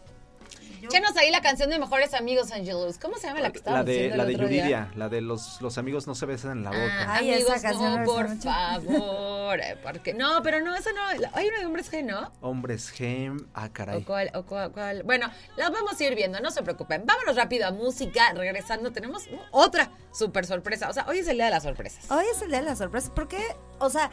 Yo- 0.80 0.88
Échenos 0.88 1.16
ahí 1.16 1.30
la 1.30 1.40
canción 1.40 1.70
de 1.70 1.78
Mejores 1.78 2.14
Amigos, 2.14 2.50
Angelus. 2.52 2.98
¿Cómo 2.98 3.16
se 3.16 3.26
llama 3.28 3.40
la 3.40 3.50
que 3.52 3.58
estaba 3.58 3.78
La 3.78 3.84
de, 3.84 4.08
la 4.10 4.22
el 4.22 4.28
de 4.28 4.34
otro 4.34 4.48
día? 4.48 4.58
Yuridia, 4.62 4.90
la 4.96 5.08
de 5.08 5.20
los, 5.20 5.60
los 5.60 5.78
amigos 5.78 6.06
no 6.06 6.14
se 6.14 6.26
besan 6.26 6.58
en 6.58 6.64
la 6.64 6.70
boca. 6.70 7.04
Ah, 7.06 7.14
Ay, 7.16 7.30
esa 7.30 7.36
amigos, 7.52 7.62
canción 7.62 8.00
no, 8.00 8.04
por 8.04 8.28
mucho. 8.28 8.42
favor. 8.42 9.60
eh, 9.60 9.76
Porque, 9.82 10.14
no, 10.14 10.42
pero 10.42 10.60
no, 10.60 10.74
esa 10.74 10.90
no. 10.92 11.00
Hay 11.34 11.46
una 11.48 11.58
de 11.60 11.66
hombres 11.66 11.90
G, 11.92 12.04
¿no? 12.04 12.32
Hombres 12.40 12.90
gem, 12.90 13.46
ah, 13.54 13.66
¿O 13.68 13.72
caray. 13.72 14.02
cuál, 14.02 14.30
o 14.34 14.44
cuál, 14.44 14.72
cuál? 14.72 15.02
Bueno, 15.02 15.30
las 15.56 15.70
vamos 15.70 16.00
a 16.00 16.04
ir 16.04 16.14
viendo, 16.14 16.40
no 16.40 16.50
se 16.50 16.62
preocupen. 16.62 17.04
Vámonos 17.06 17.36
rápido 17.36 17.66
a 17.66 17.70
música. 17.70 18.32
Regresando, 18.34 18.92
tenemos 18.92 19.24
otra 19.50 19.90
súper 20.12 20.46
sorpresa. 20.46 20.88
O 20.88 20.92
sea, 20.92 21.04
hoy 21.08 21.18
es 21.18 21.28
el 21.28 21.36
día 21.36 21.46
de 21.46 21.50
las 21.52 21.62
sorpresas. 21.62 22.10
Hoy 22.10 22.24
es 22.34 22.40
el 22.42 22.48
día 22.48 22.60
de 22.60 22.66
las 22.66 22.78
sorpresas. 22.78 23.10
¿Por 23.10 23.28
qué? 23.28 23.42
O 23.78 23.90
sea, 23.90 24.10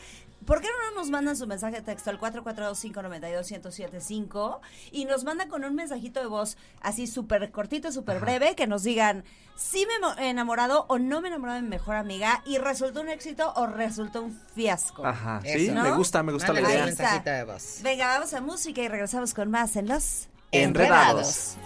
¿por 0.50 0.60
qué 0.62 0.68
no 0.68 0.74
nos 1.00 1.10
mandan 1.12 1.38
su 1.38 1.46
mensaje 1.46 1.76
de 1.76 1.84
texto 1.84 2.10
al 2.10 2.20
442-592-1075 2.20 4.60
y 4.92 5.06
nos 5.06 5.24
mandan 5.24 5.48
con 5.48 5.64
un 5.64 5.76
mensajito 5.76 6.20
de 6.22 6.26
voz 6.26 6.58
así 6.82 7.06
súper 7.06 7.52
cortito, 7.52 7.92
súper 7.92 8.20
breve, 8.20 8.56
que 8.56 8.66
nos 8.66 8.82
digan 8.82 9.24
si 9.56 9.86
me 9.86 9.94
he 10.26 10.30
enamorado 10.32 10.88
o 10.90 10.98
no 10.98 11.22
me 11.22 11.28
he 11.28 11.32
enamorado 11.32 11.58
de 11.58 11.62
mi 11.62 11.70
mejor 11.70 11.98
amiga 11.98 12.42
y 12.48 12.58
resultó 12.58 13.02
un 13.02 13.10
éxito 13.10 13.54
o 13.58 13.68
resultó 13.68 14.24
un 14.24 14.36
fiasco? 14.56 15.06
Ajá, 15.06 15.40
Eso. 15.44 15.60
sí, 15.60 15.70
¿No? 15.70 15.84
me 15.84 15.92
gusta, 15.92 16.24
me 16.24 16.34
gusta 16.34 16.48
la 16.52 16.62
Mándenos 16.62 16.74
idea. 16.74 16.86
mensajito 16.88 17.30
de 17.30 17.44
voz. 17.44 17.78
Venga, 17.84 18.08
vamos 18.08 18.34
a 18.34 18.42
música 18.42 18.82
y 18.82 18.88
regresamos 18.88 19.36
con 19.36 19.52
más 19.52 19.76
en 19.76 19.88
Los 19.88 20.30
Enredados. 20.52 21.58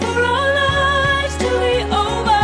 For 0.00 2.39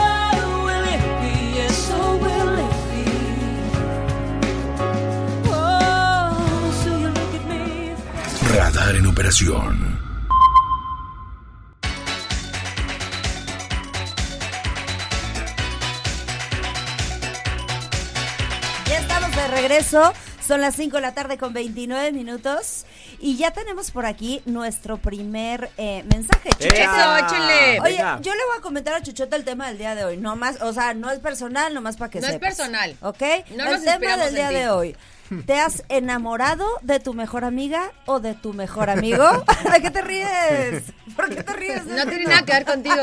Radar 8.56 8.96
en 8.96 9.06
operación. 9.06 9.74
Ya 18.88 18.98
estamos 18.98 19.34
de 19.34 19.48
regreso. 19.48 20.12
Son 20.46 20.60
las 20.60 20.76
5 20.76 20.96
de 20.96 21.02
la 21.02 21.12
tarde 21.12 21.38
con 21.38 21.52
29 21.52 22.12
minutos. 22.12 22.84
Y 23.18 23.36
ya 23.36 23.50
tenemos 23.50 23.90
por 23.90 24.06
aquí 24.06 24.42
nuestro 24.44 24.96
primer 24.98 25.70
eh, 25.76 26.04
mensaje. 26.14 26.50
Eso, 26.60 27.16
échenle. 27.16 27.80
Oye, 27.80 27.96
Venga. 27.96 28.20
yo 28.22 28.32
le 28.32 28.44
voy 28.46 28.58
a 28.58 28.62
comentar 28.62 28.94
a 28.94 29.02
Chuchota 29.02 29.34
el 29.34 29.44
tema 29.44 29.66
del 29.68 29.78
día 29.78 29.96
de 29.96 30.04
hoy. 30.04 30.16
No 30.18 30.36
más, 30.36 30.62
o 30.62 30.72
sea, 30.72 30.94
no 30.94 31.10
es 31.10 31.18
personal, 31.18 31.74
nomás 31.74 31.96
para 31.96 32.10
que 32.10 32.20
No 32.20 32.26
es 32.28 32.34
sepas. 32.34 32.54
personal. 32.56 32.96
¿Ok? 33.00 33.22
No 33.56 33.64
el 33.64 33.70
nos 33.72 33.82
tema 33.82 34.16
del 34.18 34.34
día 34.34 34.48
ti. 34.50 34.54
de 34.54 34.68
hoy. 34.68 34.96
¿Te 35.46 35.58
has 35.58 35.84
enamorado 35.88 36.66
de 36.82 37.00
tu 37.00 37.14
mejor 37.14 37.44
amiga 37.44 37.92
o 38.04 38.20
de 38.20 38.34
tu 38.34 38.52
mejor 38.52 38.90
amigo? 38.90 39.24
¿De 39.72 39.80
qué 39.80 39.90
te 39.90 40.02
ríes? 40.02 40.84
¿Por 41.14 41.28
qué 41.28 41.42
te 41.42 41.52
ríes? 41.52 41.84
No 41.86 42.06
tiene 42.06 42.24
nada 42.24 42.42
que 42.42 42.52
ver 42.52 42.64
contigo. 42.64 43.02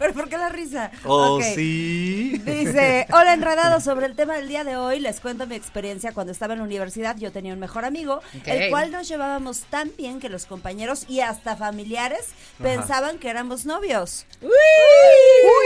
¿Pero 0.00 0.14
por 0.14 0.30
qué 0.30 0.38
la 0.38 0.48
risa? 0.48 0.90
Oh, 1.04 1.42
sí. 1.42 2.38
Dice, 2.38 3.06
hola 3.12 3.34
enredados, 3.34 3.84
sobre 3.84 4.06
el 4.06 4.16
tema 4.16 4.36
del 4.36 4.48
día 4.48 4.64
de 4.64 4.78
hoy 4.78 4.98
les 4.98 5.20
cuento 5.20 5.46
mi 5.46 5.56
experiencia 5.56 6.12
cuando 6.12 6.32
estaba 6.32 6.54
en 6.54 6.60
la 6.60 6.64
universidad, 6.64 7.18
yo 7.18 7.30
tenía 7.32 7.52
un 7.52 7.60
mejor 7.60 7.84
amigo, 7.84 8.22
el 8.46 8.70
cual 8.70 8.92
nos 8.92 9.08
llevábamos 9.08 9.64
tan 9.64 9.92
bien 9.98 10.18
que 10.18 10.30
los 10.30 10.46
compañeros 10.46 11.04
y 11.06 11.20
hasta 11.20 11.54
familiares 11.54 12.28
pensaban 12.62 13.18
que 13.18 13.28
éramos 13.28 13.66
novios. 13.66 14.24
Uy, 14.40 14.50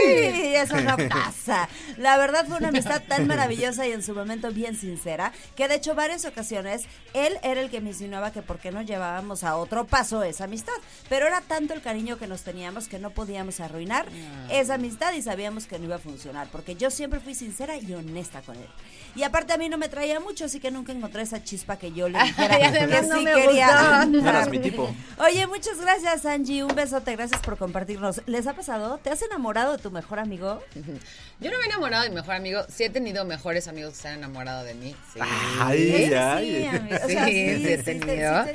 eso 0.55 0.81
no 0.81 0.97
pasa. 1.09 1.69
La 1.95 2.17
verdad 2.17 2.45
fue 2.45 2.57
una 2.57 2.67
amistad 2.67 3.03
tan 3.07 3.27
maravillosa 3.27 3.87
y 3.87 3.93
en 3.93 4.03
su 4.03 4.13
momento 4.13 4.51
bien 4.51 4.75
sincera, 4.75 5.31
que 5.55 5.69
de 5.69 5.75
hecho 5.75 5.95
varias 5.95 6.25
ocasiones 6.25 6.83
él 7.13 7.37
era 7.41 7.61
el 7.61 7.69
que 7.69 7.79
me 7.79 7.91
insinuaba 7.91 8.33
que 8.33 8.41
por 8.41 8.59
qué 8.59 8.73
no 8.73 8.81
llevábamos 8.81 9.45
a 9.45 9.55
otro 9.55 9.87
paso 9.87 10.23
esa 10.23 10.43
amistad. 10.43 10.73
Pero 11.07 11.25
era 11.25 11.39
tanto 11.39 11.73
el 11.73 11.81
cariño 11.81 12.17
que 12.17 12.27
nos 12.27 12.41
teníamos 12.41 12.89
que 12.89 12.99
no 12.99 13.11
podíamos 13.11 13.61
arruinar 13.61 14.05
esa 14.49 14.75
amistad 14.75 15.13
y 15.13 15.21
sabíamos 15.21 15.65
que 15.65 15.79
no 15.79 15.85
iba 15.85 15.95
a 15.95 15.99
funcionar, 15.99 16.47
porque 16.51 16.75
yo 16.75 16.89
siempre 16.91 17.19
fui 17.19 17.35
sincera 17.35 17.77
y 17.77 17.93
honesta 17.93 18.41
con 18.41 18.55
él. 18.57 18.67
Y 19.15 19.23
aparte 19.23 19.53
a 19.53 19.57
mí 19.57 19.69
no 19.69 19.77
me 19.77 19.87
traía 19.87 20.19
mucho, 20.19 20.43
así 20.45 20.59
que 20.59 20.71
nunca 20.71 20.91
encontré 20.91 21.21
esa 21.21 21.41
chispa 21.41 21.77
que 21.77 21.93
yo 21.93 22.09
le 22.09 22.19
dijera 22.23 22.57
que 22.59 23.01
no 23.07 23.17
sí 23.17 23.23
me 23.23 23.33
quería. 23.33 24.03
eras 24.03 24.49
mi 24.49 24.59
tipo. 24.59 24.93
Oye, 25.19 25.47
muchas 25.47 25.79
gracias, 25.79 26.25
Angie. 26.25 26.63
Un 26.65 26.75
besote, 26.75 27.15
gracias 27.15 27.41
por 27.41 27.57
compartirnos. 27.57 28.21
¿Les 28.25 28.45
ha 28.45 28.53
pasado? 28.53 28.97
¿Te 29.01 29.09
has 29.09 29.21
enamorado 29.21 29.77
de 29.77 29.83
tu 29.83 29.89
mejor 29.89 30.19
amigo? 30.19 30.61
Yo 31.39 31.51
no 31.51 31.57
me 31.57 31.63
he 31.63 31.67
enamorado 31.67 32.03
de 32.03 32.09
mi 32.09 32.15
mejor 32.15 32.35
amigo. 32.35 32.61
Sí 32.69 32.83
he 32.83 32.89
tenido 32.89 33.23
mejores 33.25 33.67
amigos 33.69 33.93
que 33.93 33.99
se 34.01 34.07
han 34.09 34.15
enamorado 34.19 34.63
de 34.65 34.73
mí. 34.75 34.95
Sí. 35.13 35.19
Ay, 35.59 36.07
Sí, 36.07 36.13
ay. 36.13 36.69
Sí, 37.07 37.13
sea, 37.13 37.25
sí 37.25 37.67
he 37.67 37.77
tenido. 37.77 38.45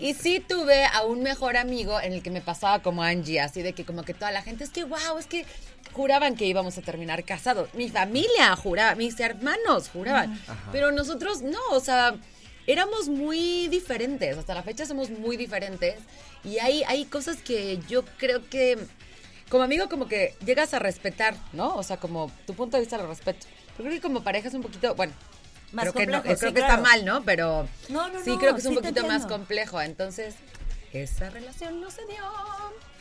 Y 0.00 0.14
sí 0.14 0.40
tuve 0.40 0.84
a 0.84 1.02
un 1.02 1.22
mejor 1.22 1.56
amigo 1.56 2.00
en 2.00 2.12
el 2.12 2.22
que 2.22 2.30
me 2.30 2.40
pasaba 2.40 2.82
como 2.82 3.02
Angie, 3.02 3.40
así 3.40 3.62
de 3.62 3.72
que 3.72 3.84
como 3.84 4.02
que 4.04 4.14
toda 4.14 4.30
la 4.30 4.42
gente, 4.42 4.64
es 4.64 4.70
que 4.70 4.81
wow, 4.84 5.18
es 5.18 5.26
que 5.26 5.44
juraban 5.92 6.36
que 6.36 6.46
íbamos 6.46 6.78
a 6.78 6.82
terminar 6.82 7.24
casados. 7.24 7.72
Mi 7.74 7.88
familia 7.88 8.56
juraba, 8.56 8.94
mis 8.94 9.18
hermanos 9.20 9.88
juraban. 9.92 10.40
Pero 10.72 10.90
nosotros 10.90 11.42
no, 11.42 11.60
o 11.70 11.80
sea, 11.80 12.14
éramos 12.66 13.08
muy 13.08 13.68
diferentes. 13.68 14.38
Hasta 14.38 14.54
la 14.54 14.62
fecha 14.62 14.86
somos 14.86 15.10
muy 15.10 15.36
diferentes. 15.36 15.96
Y 16.44 16.58
hay, 16.58 16.82
hay 16.84 17.04
cosas 17.04 17.36
que 17.36 17.78
yo 17.88 18.04
creo 18.18 18.48
que 18.48 18.78
como 19.48 19.64
amigo 19.64 19.88
como 19.88 20.08
que 20.08 20.34
llegas 20.46 20.72
a 20.72 20.78
respetar, 20.78 21.34
¿no? 21.52 21.76
O 21.76 21.82
sea, 21.82 21.98
como 21.98 22.32
tu 22.46 22.54
punto 22.54 22.78
de 22.78 22.80
vista 22.80 22.96
lo 22.96 23.06
respeto. 23.06 23.46
Pero 23.76 23.88
creo 23.88 23.92
que 23.92 24.00
como 24.00 24.22
pareja 24.22 24.48
es 24.48 24.54
un 24.54 24.62
poquito, 24.62 24.94
bueno, 24.94 25.12
Más 25.72 25.82
creo 25.84 25.92
que, 25.92 26.06
no, 26.06 26.12
complejo, 26.14 26.38
creo 26.38 26.50
sí, 26.50 26.54
que 26.54 26.60
claro. 26.60 26.74
está 26.74 26.82
mal, 26.82 27.04
¿no? 27.04 27.22
Pero 27.22 27.68
No, 27.90 28.08
no, 28.08 28.24
sí 28.24 28.30
no, 28.30 28.38
creo 28.38 28.54
que 28.54 28.60
es 28.60 28.66
un 28.66 28.74
sí 28.76 28.80
poquito 28.80 29.06
más 29.06 29.26
complejo. 29.26 29.80
Entonces, 29.82 30.34
esa 30.92 31.30
relación 31.30 31.80
no 31.80 31.90
se 31.90 32.04
dio. 32.06 32.22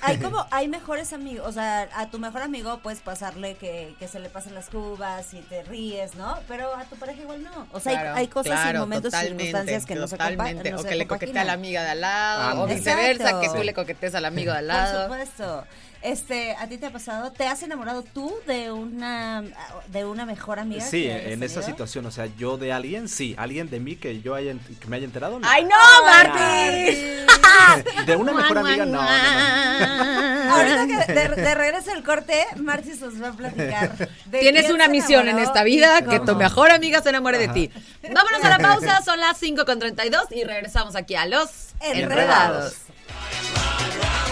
Hay 0.03 0.17
como, 0.17 0.47
hay 0.49 0.67
mejores 0.67 1.13
amigos, 1.13 1.45
o 1.47 1.51
sea, 1.51 1.87
a 1.95 2.09
tu 2.09 2.17
mejor 2.17 2.41
amigo 2.41 2.79
puedes 2.79 3.01
pasarle 3.01 3.53
que, 3.55 3.93
que 3.99 4.07
se 4.07 4.19
le 4.19 4.29
pasen 4.29 4.55
las 4.55 4.69
cubas 4.69 5.31
y 5.35 5.41
te 5.41 5.61
ríes, 5.61 6.15
¿no? 6.15 6.39
Pero 6.47 6.75
a 6.75 6.85
tu 6.85 6.95
pareja 6.95 7.21
igual 7.21 7.43
no. 7.43 7.67
O 7.71 7.79
sea, 7.79 7.91
hay- 7.91 7.97
Claro, 7.99 8.15
hay, 8.17 8.27
cosas 8.27 8.51
claro, 8.53 8.77
y 8.77 8.81
momentos 8.81 9.13
y 9.13 9.17
circunstancias 9.17 9.85
que 9.85 9.93
no 9.95 10.07
se 10.07 10.17
totalmente. 10.17 10.71
no 10.71 10.77
O 10.77 10.81
se 10.81 10.89
que 10.89 10.95
le 10.95 11.05
coquetea 11.05 11.43
a 11.43 11.45
la 11.45 11.53
amiga 11.53 11.83
de 11.83 11.89
al 11.91 12.01
lado, 12.01 12.41
Ah, 12.41 12.63
o 12.63 12.67
viceversa, 12.67 13.39
que 13.41 13.49
tú 13.49 13.61
le 13.63 13.73
coquetees 13.75 14.15
a 14.15 14.21
la 14.21 14.29
amiga 14.29 14.53
de 14.53 14.59
al 14.59 14.65
Por 14.65 14.75
lado. 14.75 15.03
supuesto. 15.03 15.65
Este, 16.01 16.55
¿a 16.55 16.67
ti 16.67 16.77
te 16.77 16.87
ha 16.87 16.91
pasado? 16.91 17.31
¿Te 17.31 17.45
has 17.45 17.61
enamorado 17.61 18.03
tú 18.03 18.33
de 18.47 18.71
una 18.71 19.43
de 19.87 20.03
una 20.03 20.25
mejor 20.25 20.57
amiga? 20.57 20.83
Sí, 20.83 21.07
en 21.07 21.43
esa 21.43 21.55
tenido? 21.55 21.63
situación, 21.63 22.05
o 22.07 22.11
sea, 22.11 22.27
yo 22.37 22.57
de 22.57 22.73
alguien, 22.73 23.07
sí, 23.07 23.35
alguien 23.37 23.69
de 23.69 23.79
mí 23.79 23.95
que 23.95 24.19
yo 24.21 24.33
haya, 24.33 24.53
que 24.79 24.87
me 24.87 24.95
haya 24.95 25.05
enterado. 25.05 25.39
no. 25.39 25.47
¡Ay, 25.47 25.63
no, 25.63 26.05
Martín! 26.05 27.25
De 28.05 28.15
una 28.15 28.33
mejor 28.33 28.57
amiga, 28.57 28.85
no, 28.85 29.01
no, 29.01 29.03
no. 29.03 30.53
Ahorita 30.53 30.87
que 30.87 31.13
de, 31.13 31.29
de 31.41 31.55
regreso 31.55 31.91
al 31.91 32.03
corte, 32.03 32.45
Marcis 32.57 32.99
nos 33.01 33.21
va 33.21 33.29
a 33.29 33.33
platicar. 33.33 34.09
Tienes 34.29 34.69
una 34.69 34.87
misión 34.87 35.27
en 35.27 35.39
esta 35.39 35.63
vida, 35.63 36.01
que 36.01 36.19
tu 36.19 36.35
mejor 36.35 36.71
amiga 36.71 37.01
se 37.01 37.09
enamore 37.09 37.37
de 37.37 37.47
ti. 37.49 37.71
Vámonos 38.03 38.43
a 38.43 38.49
la 38.49 38.59
pausa, 38.59 39.01
son 39.03 39.19
las 39.19 39.37
5 39.37 39.65
con 39.65 39.79
32 39.79 40.25
y 40.31 40.43
regresamos 40.43 40.95
aquí 40.95 41.15
a 41.15 41.25
Los 41.25 41.49
Enredados. 41.79 42.73
Enredados. 42.81 44.30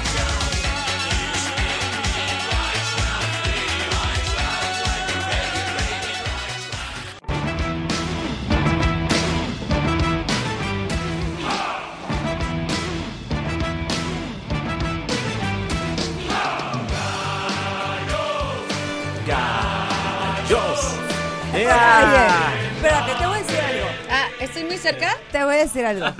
Cerca? 24.80 25.16
Te 25.32 25.44
voy 25.44 25.56
a 25.56 25.60
decir 25.60 25.86
algo. 25.86 26.06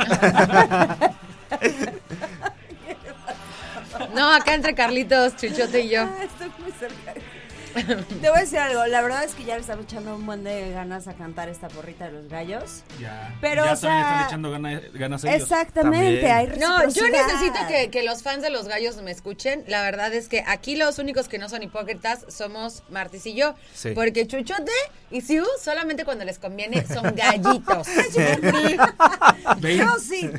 No, 4.14 4.32
acá 4.34 4.54
entre 4.54 4.74
Carlitos, 4.76 5.36
Chuchote 5.36 5.82
y 5.82 5.90
yo. 5.90 6.08
Te 8.22 8.30
voy 8.30 8.38
a 8.38 8.42
decir 8.42 8.60
algo. 8.60 8.86
La 8.88 9.02
verdad 9.02 9.24
es 9.24 9.34
que 9.36 9.44
ya 9.44 9.56
le 9.56 9.62
estamos 9.62 9.86
echando 9.86 10.16
un 10.16 10.26
buen 10.26 10.44
de 10.44 10.72
ganas 10.72 11.08
a 11.08 11.14
cantar 11.14 11.50
esta 11.50 11.68
porrita 11.68 12.06
de 12.06 12.12
los 12.12 12.28
gallos. 12.28 12.84
Ya, 13.00 13.36
Pero, 13.42 13.66
ya 13.66 13.74
o 13.74 13.78
también 13.78 14.02
sea, 14.04 14.12
están 14.12 14.26
echando 14.28 14.52
gana- 14.52 14.82
ganas 14.94 15.24
ellos. 15.24 15.42
Exactamente, 15.42 16.32
hay 16.32 16.48
No, 16.60 16.88
yo 16.90 17.08
necesito 17.10 17.60
que, 17.68 17.90
que 17.90 18.04
los 18.04 18.24
fans 18.24 18.42
de 18.44 18.50
los 18.50 18.68
gallos 18.68 18.98
me 18.98 19.12
escuchen. 19.12 19.64
La 19.68 19.82
verdad 19.84 20.14
es 20.14 20.28
que 20.28 20.44
aquí 20.48 20.76
los 20.76 21.00
únicos 21.00 21.28
que 21.28 21.38
no 21.38 21.50
son 21.50 21.64
hipócritas 21.64 22.26
somos 22.30 22.84
Martis 22.90 23.26
y 23.26 23.34
yo. 23.36 23.56
Sí. 23.74 23.92
Porque 23.96 24.28
Chuchote 24.28 24.72
y 25.12 25.22
Siu 25.22 25.46
solamente 25.62 26.06
cuando 26.06 26.26
les 26.26 26.40
conviene 26.40 26.86
son 26.86 27.16
gallitos. 27.16 27.88
Yo 29.62 30.00
sí. 30.00 30.30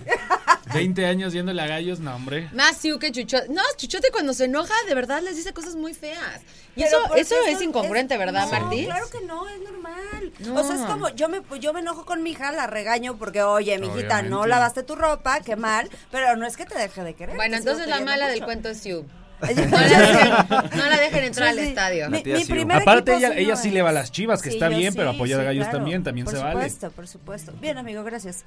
20 0.72 1.06
años 1.06 1.32
yéndole 1.32 1.62
a 1.62 1.66
gallos, 1.66 2.00
no, 2.00 2.14
hombre. 2.14 2.48
Más 2.52 2.76
Siu 2.76 2.98
que 2.98 3.12
Chuchote. 3.12 3.48
No, 3.48 3.62
Chuchote 3.76 4.10
cuando 4.10 4.32
se 4.34 4.44
enoja, 4.44 4.74
de 4.86 4.94
verdad 4.94 5.22
les 5.22 5.36
dice 5.36 5.52
cosas 5.52 5.76
muy 5.76 5.94
feas. 5.94 6.40
Y 6.76 6.82
eso, 6.82 6.96
eso 7.16 7.34
es 7.46 7.60
incongruente, 7.60 8.16
¿verdad, 8.16 8.46
no, 8.46 8.52
Martí? 8.52 8.84
Claro 8.84 9.10
que 9.10 9.20
no, 9.26 9.48
es 9.48 9.60
normal. 9.60 10.32
No. 10.38 10.54
O 10.54 10.64
sea, 10.64 10.76
es 10.76 10.82
como, 10.82 11.08
yo 11.10 11.28
me, 11.28 11.42
yo 11.58 11.72
me 11.72 11.80
enojo 11.80 12.04
con 12.04 12.22
mi 12.22 12.30
hija, 12.30 12.52
la 12.52 12.66
regaño 12.66 13.18
porque, 13.18 13.42
oye, 13.42 13.78
mijita, 13.78 14.22
no 14.22 14.46
lavaste 14.46 14.82
tu 14.82 14.94
ropa, 14.94 15.40
qué 15.40 15.56
mal, 15.56 15.90
pero 16.10 16.36
no 16.36 16.46
es 16.46 16.56
que 16.56 16.64
te 16.66 16.78
deje 16.78 17.02
de 17.02 17.14
querer. 17.14 17.36
Bueno, 17.36 17.56
entonces 17.56 17.86
la 17.88 18.00
mala 18.00 18.28
del 18.28 18.44
cuento 18.44 18.68
es 18.68 18.78
Siu. 18.78 19.06
Sí, 19.46 19.54
No 19.70 19.78
la 19.78 19.86
dejen, 19.88 20.30
no 20.78 20.86
la 20.88 20.96
dejen 20.98 21.24
entrar 21.24 21.48
al 21.48 21.56
sí. 21.58 21.62
estadio. 21.62 22.10
Mi, 22.10 22.22
mi 22.24 22.44
primer 22.44 22.82
Aparte, 22.82 23.14
ella- 23.14 23.32
sí 23.32 23.38
ella 23.38 23.56
sí 23.56 23.70
le 23.70 23.82
va 23.82 23.88
a 23.90 23.92
las 23.92 24.12
Chivas, 24.12 24.42
que 24.42 24.48
está 24.50 24.68
yo 24.70 24.76
bien, 24.78 24.94
pero 24.94 25.10
apoyar 25.10 25.40
a 25.40 25.44
Gallos 25.44 25.64
claro. 25.64 25.78
también, 25.78 26.02
también 26.02 26.24
por 26.26 26.34
se 26.34 26.40
vale. 26.40 26.52
supuesto, 26.54 26.90
por 26.90 27.06
supuesto. 27.08 27.52
Bien, 27.60 27.78
amigo, 27.78 28.04
gracias. 28.04 28.44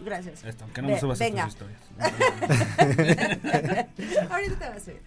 Gracias. 0.00 0.44
Esto, 0.44 0.64
aunque 0.64 0.82
no 0.82 0.88
Ve- 0.88 0.94
me 0.94 1.00
subas 1.00 1.18
venga. 1.18 1.46
estas 1.48 1.70
historias. 1.70 1.80
Ahorita 4.30 4.54
te 4.58 4.68
vas 4.68 4.76
a 4.76 4.80
subir. 4.80 5.00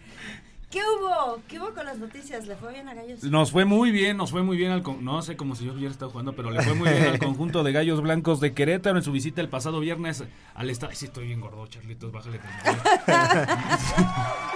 ¿Qué 0.70 0.80
hubo? 0.82 1.42
¿Qué 1.48 1.60
hubo 1.60 1.74
con 1.74 1.84
las 1.84 1.98
noticias? 1.98 2.46
¿Le 2.46 2.56
fue 2.56 2.72
bien 2.74 2.88
a 2.88 2.94
Gallos? 2.94 3.24
Nos 3.24 3.50
fue 3.52 3.66
muy 3.66 3.90
bien, 3.90 4.18
nos 4.18 4.30
fue 4.30 4.44
muy 4.44 4.56
bien 4.56 4.72
al 4.72 4.84
con- 4.84 5.04
no 5.04 5.20
sé 5.24 5.36
como 5.36 5.56
si 5.56 5.66
yo 5.66 5.74
hubiera 5.74 5.90
estado 5.92 6.12
jugando, 6.12 6.34
pero 6.34 6.52
le 6.52 6.62
fue 6.62 6.76
muy 6.76 6.88
bien 6.90 7.06
al 7.06 7.18
conjunto 7.26 7.64
de 7.64 7.72
Gallos 7.72 8.02
Blancos 8.02 8.40
de 8.40 8.54
Querétaro 8.54 8.98
en 8.98 9.04
su 9.04 9.12
visita 9.12 9.42
el 9.42 9.50
pasado 9.50 9.80
viernes 9.80 10.24
al 10.54 10.70
estadio. 10.70 10.96
Sí, 10.96 11.06
estoy 11.06 11.26
bien 11.26 11.42
gordo, 11.42 11.66
Charlitos, 11.66 12.12
bájale. 12.12 12.40
tantito. 12.40 12.90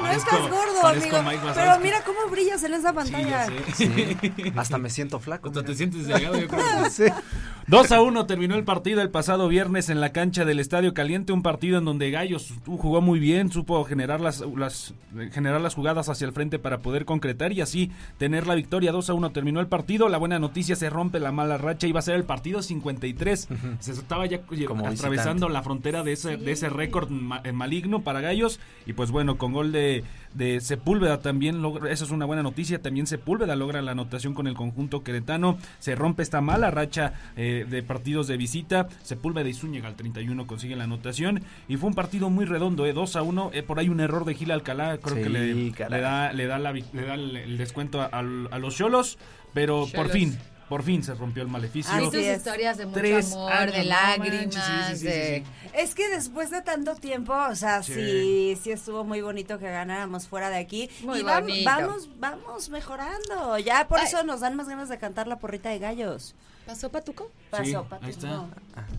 No 0.04 0.10
Parezco- 0.10 0.17
estás 0.17 0.49
gordo, 0.52 0.86
amigo. 0.88 1.17
Pero 1.56 1.80
mira 1.80 2.04
cómo 2.04 2.30
brillas 2.30 2.62
en 2.63 2.73
esa 2.73 2.89
Sí, 2.89 2.95
pantalla. 2.95 3.47
ya 3.47 3.73
sé. 3.73 4.54
Hasta 4.56 4.78
me 4.78 4.89
siento 4.89 5.19
flaco. 5.19 5.47
Hasta 5.47 5.63
te 5.63 5.73
sientes 5.76 6.06
delgado, 6.08 6.38
yo 6.38 6.47
creo. 6.47 6.89
Sí. 6.91 7.06
2 7.67 7.91
a 7.93 8.02
1 8.02 8.26
terminó 8.26 8.56
el 8.56 8.65
partido 8.65 9.02
el 9.02 9.10
pasado 9.10 9.47
viernes 9.47 9.88
en 9.89 10.02
la 10.02 10.12
cancha 10.12 10.43
del 10.43 10.60
Estadio 10.60 10.93
Caliente, 10.93 11.32
un 11.32 11.41
partido 11.41 11.78
en 11.78 11.86
donde 11.86 12.12
Gallos 12.12 12.54
jugó 12.65 12.99
muy 12.99 13.19
bien, 13.19 13.49
supo 13.52 13.82
generar 13.86 14.19
las, 14.19 14.41
las 14.58 14.93
generar 15.32 15.62
las 15.62 15.73
jugadas 15.73 16.02
hacia 16.09 16.25
el 16.27 16.33
frente 16.33 16.59
para 16.59 16.79
poder 16.79 17.05
concretar 17.05 17.51
y 17.53 17.61
así 17.61 17.91
tener 18.17 18.47
la 18.47 18.55
victoria 18.55 18.91
2 18.91 19.09
a 19.09 19.13
1 19.13 19.31
terminó 19.31 19.59
el 19.59 19.67
partido. 19.67 20.09
La 20.09 20.17
buena 20.17 20.39
noticia 20.39 20.75
se 20.75 20.89
rompe 20.89 21.19
la 21.19 21.31
mala 21.31 21.57
racha, 21.57 21.87
iba 21.87 21.99
a 21.99 22.03
ser 22.03 22.15
el 22.15 22.23
partido 22.23 22.61
53. 22.61 23.47
Se 23.79 23.91
estaba 23.91 24.25
ya 24.25 24.41
Como 24.41 24.87
atravesando 24.87 25.09
visitante. 25.11 25.49
la 25.53 25.63
frontera 25.63 26.03
de 26.03 26.13
ese 26.13 26.37
de 26.37 26.51
ese 26.51 26.69
récord 26.69 27.09
ma- 27.09 27.41
eh, 27.43 27.51
maligno 27.51 28.01
para 28.03 28.21
Gallos 28.21 28.59
y 28.85 28.93
pues 28.93 29.11
bueno, 29.11 29.37
con 29.37 29.53
gol 29.53 29.71
de 29.71 30.03
de 30.33 30.61
Sepúlveda 30.61 31.19
también 31.21 31.61
logra, 31.61 31.91
eso 31.91 32.05
es 32.05 32.11
una 32.11 32.25
buena 32.25 32.43
noticia, 32.43 32.81
también 32.81 33.07
Sepúlveda 33.07 33.55
logra 33.55 33.81
la 33.81 33.91
anotación 33.91 34.33
con 34.33 34.47
el 34.47 34.55
conjunto 34.55 35.03
queretano, 35.03 35.57
se 35.79 35.95
rompe 35.95 36.23
esta 36.23 36.41
mala 36.41 36.71
racha 36.71 37.13
eh, 37.35 37.65
de 37.69 37.83
partidos 37.83 38.27
de 38.27 38.37
visita, 38.37 38.87
Sepúlveda 39.03 39.47
y 39.49 39.53
Zúñiga 39.53 39.87
al 39.87 39.95
31 39.95 40.47
consiguen 40.47 40.77
la 40.79 40.85
anotación 40.85 41.43
y 41.67 41.77
fue 41.77 41.89
un 41.89 41.95
partido 41.95 42.29
muy 42.29 42.45
redondo, 42.45 42.85
eh, 42.85 42.93
2 42.93 43.15
a 43.15 43.21
1, 43.21 43.51
eh, 43.53 43.63
por 43.63 43.79
ahí 43.79 43.89
un 43.89 43.99
error 43.99 44.25
de 44.25 44.33
Gil 44.35 44.51
Alcalá, 44.51 44.97
creo 44.97 45.15
Sí, 45.17 45.23
que 45.23 45.29
le, 45.29 45.99
da 46.01 46.33
le 46.33 46.47
da 46.47 46.57
la 46.59 46.71
le 46.73 46.81
da 47.05 47.13
el, 47.15 47.57
descuento 47.57 48.01
a, 48.01 48.05
al- 48.05 48.47
a 48.51 48.57
los 48.59 48.75
Cholos, 48.75 49.17
pero 49.53 49.87
por 49.95 50.09
fin 50.09 50.37
por 50.69 50.84
fin 50.84 51.04
se 51.04 51.13
rompió 51.13 51.43
el 51.43 51.49
maleficio. 51.49 51.91
Hay 51.93 52.08
es. 52.13 52.38
historias 52.38 52.78
de 52.78 52.86
mucho 52.86 52.99
Tres 52.99 53.34
amor, 53.34 53.52
años, 53.52 53.73
de 53.76 53.84
no 53.84 53.89
lágrimas, 53.89 54.56
manches, 54.56 54.63
sí, 54.63 54.71
sí, 54.71 54.91
sí, 54.93 54.97
sí, 54.99 55.06
de... 55.06 55.43
sí. 55.45 55.69
Es 55.73 55.95
que 55.95 56.10
después 56.10 56.49
de 56.52 56.62
tanto 56.62 56.95
tiempo, 56.95 57.34
o 57.34 57.56
sea, 57.56 57.84
sí, 57.84 57.93
Sí. 57.93 58.58
sí, 58.62 58.71
estuvo 58.71 59.04
muy 59.04 59.21
bonito 59.21 59.60
que 59.60 59.69
ganáramos 59.69 60.28
fuera 60.28 60.49
de 60.49 60.58
aquí. 60.58 60.89
Muy 61.04 61.19
y 61.19 61.23
vam- 61.23 61.41
bonito. 61.41 61.69
vamos, 61.69 62.10
vamos 62.19 62.69
mejorando. 62.69 63.58
Ya 63.60 63.88
por 63.88 63.99
Ay. 63.99 64.06
eso 64.08 64.23
nos 64.23 64.39
dan 64.41 64.56
más 64.56 64.67
ganas 64.67 64.89
de 64.89 64.97
cantar 64.97 65.28
la 65.28 65.38
porrita 65.39 65.69
de 65.69 65.80
gallos. 65.80 66.36
¿Pasó, 66.65 66.89
Patuco? 66.89 67.30
Pasó, 67.49 67.63
Sí, 67.65 67.76
Patu, 67.89 68.06
ahí 68.06 68.12
está. 68.12 68.28
no. 68.28 68.49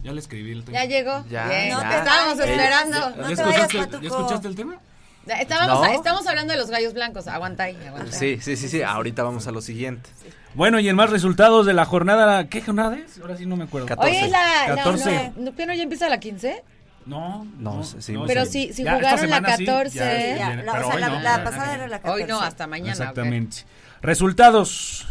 Ya 0.03 0.13
le 0.13 0.21
escribí 0.21 0.53
el 0.53 0.65
tema. 0.65 0.79
Ya 0.79 0.85
llegó. 0.85 1.25
Ya, 1.31 1.49
Bien. 1.49 1.71
No 1.71 1.81
te 1.81 1.89
te 1.89 1.97
estábamos 1.97 2.39
esperando. 2.39 3.11
No 3.17 3.31
¿Ya, 3.31 3.37
te 3.37 3.43
vayas, 3.43 3.75
Patuco. 3.75 4.03
¿Ya 4.03 4.09
escuchaste 4.09 4.49
el 4.49 4.55
tema? 4.55 4.81
Estábamos, 5.27 5.81
No. 5.87 5.93
estamos 5.95 6.27
hablando 6.27 6.53
de 6.53 6.59
los 6.59 6.71
gallos 6.71 6.93
blancos. 6.95 7.27
Aguanta 7.29 7.65
ahí, 7.65 7.77
aguanta. 7.87 8.13
Sí, 8.13 8.39
sí, 8.41 8.57
sí, 8.57 8.69
sí. 8.69 8.83
Ahorita 8.83 9.23
vamos 9.23 9.47
a 9.47 9.51
lo 9.53 9.61
siguiente. 9.61 10.11
Bueno, 10.55 10.79
y 10.79 10.89
en 10.89 10.97
más 10.97 11.11
resultados 11.11 11.67
de 11.67 11.73
la 11.75 11.85
jornada, 11.85 12.49
¿qué 12.49 12.61
jornada 12.63 12.97
es? 12.97 13.19
Ahora 13.19 13.37
sí 13.37 13.47
no 13.47 13.57
me 13.57 13.65
acuerdo. 13.65 13.87
Catorce. 13.89 14.11
Oye, 14.11 14.29
la, 14.29 14.69
la, 14.69 14.77
14. 14.77 15.33
no, 15.37 15.55
¿qué 15.55 15.67
no 15.67 15.75
ya 15.75 15.83
empieza 15.83 16.09
la 16.09 16.19
15? 16.21 16.63
No, 17.07 17.47
No, 17.59 17.83
sí, 17.85 18.15
Pero 18.27 18.45
sí. 18.47 18.69
sí, 18.69 18.73
si 18.73 18.85
Ya, 18.85 18.95
jugaron 18.97 19.11
la 19.17 19.19
semana 19.19 19.57
sí, 19.57 19.67
14. 19.67 19.99
ya, 19.99 20.05
Sí, 20.11 20.39
ya, 20.39 20.47
viene, 20.49 20.63
la, 20.65 20.73
o 20.73 20.91
sea, 20.91 20.99
la, 20.99 21.39
no, 21.39 21.45
pasada 21.45 21.75
era 21.75 21.89
la 21.89 21.99
14. 22.01 22.23
Hoy 22.23 22.29
no, 22.29 22.41
hasta 22.41 22.67
mañana. 22.67 22.93
Exactamente. 22.93 23.59
Resultados. 24.01 25.07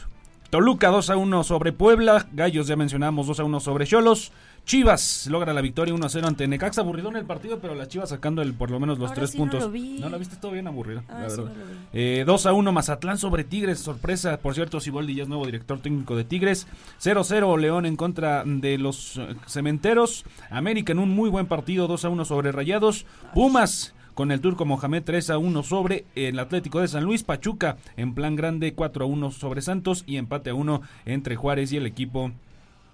Toluca 0.49 0.87
2 0.89 1.09
a 1.09 1.17
1 1.17 1.43
sobre 1.43 1.71
Puebla. 1.73 2.27
Gallos 2.31 2.67
ya 2.67 2.75
mencionamos 2.75 3.27
2 3.27 3.39
a 3.39 3.43
1 3.43 3.59
sobre 3.59 3.85
Cholos. 3.87 4.31
Chivas 4.65 5.27
logra 5.29 5.51
la 5.53 5.59
victoria 5.61 5.93
1 5.93 6.05
a 6.05 6.09
0 6.09 6.27
ante 6.27 6.47
Necaxa. 6.47 6.81
Aburrido 6.81 7.09
en 7.09 7.17
el 7.17 7.25
partido, 7.25 7.59
pero 7.59 7.75
las 7.75 7.89
Chivas 7.89 8.09
sacando 8.09 8.41
el, 8.41 8.53
por 8.53 8.71
lo 8.71 8.79
menos 8.79 8.97
los 8.97 9.09
Ahora 9.09 9.15
tres 9.19 9.31
sí 9.31 9.37
no 9.37 9.43
puntos. 9.43 9.63
lo 9.63 9.71
vi. 9.71 9.97
la 9.99 10.17
viste 10.17 10.37
todo 10.37 10.51
bien 10.51 10.67
aburrido, 10.67 11.03
Ah, 11.09 11.21
la 11.23 11.29
sí 11.29 11.37
verdad. 11.41 11.53
no. 11.55 11.63
Eh, 11.91 12.23
2 12.25 12.45
a 12.45 12.53
1 12.53 12.71
Mazatlán 12.71 13.17
sobre 13.17 13.43
Tigres. 13.43 13.79
Sorpresa, 13.79 14.37
por 14.37 14.55
cierto, 14.55 14.79
Siboldi 14.79 15.15
ya 15.15 15.23
es 15.23 15.29
nuevo 15.29 15.45
director 15.45 15.79
técnico 15.81 16.15
de 16.15 16.23
Tigres. 16.23 16.67
0-0 17.01 17.57
León 17.59 17.85
en 17.85 17.97
contra 17.97 18.43
de 18.45 18.77
los 18.77 19.17
eh, 19.17 19.35
Cementeros. 19.47 20.23
América 20.49 20.93
en 20.93 20.99
un 20.99 21.09
muy 21.09 21.29
buen 21.29 21.47
partido 21.47 21.87
2 21.87 22.05
a 22.05 22.09
1 22.09 22.23
sobre 22.25 22.51
Rayados. 22.53 23.05
Pumas 23.33 23.93
con 24.13 24.31
el 24.31 24.39
turco 24.41 24.63
Mohamed 24.63 25.03
3 25.03 25.29
a 25.31 25.37
1 25.39 25.63
sobre 25.63 26.05
el 26.15 26.39
Atlético 26.39 26.79
de 26.79 26.87
San 26.87 27.03
Luis. 27.03 27.23
Pachuca 27.23 27.75
en 27.97 28.13
plan 28.13 28.37
grande 28.37 28.73
4 28.73 29.03
a 29.03 29.07
1 29.07 29.31
sobre 29.31 29.61
Santos 29.61 30.03
y 30.07 30.15
empate 30.15 30.51
a 30.51 30.53
1 30.53 30.81
entre 31.05 31.35
Juárez 31.35 31.73
y 31.73 31.77
el 31.77 31.85
equipo 31.85 32.31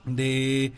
de 0.06 0.72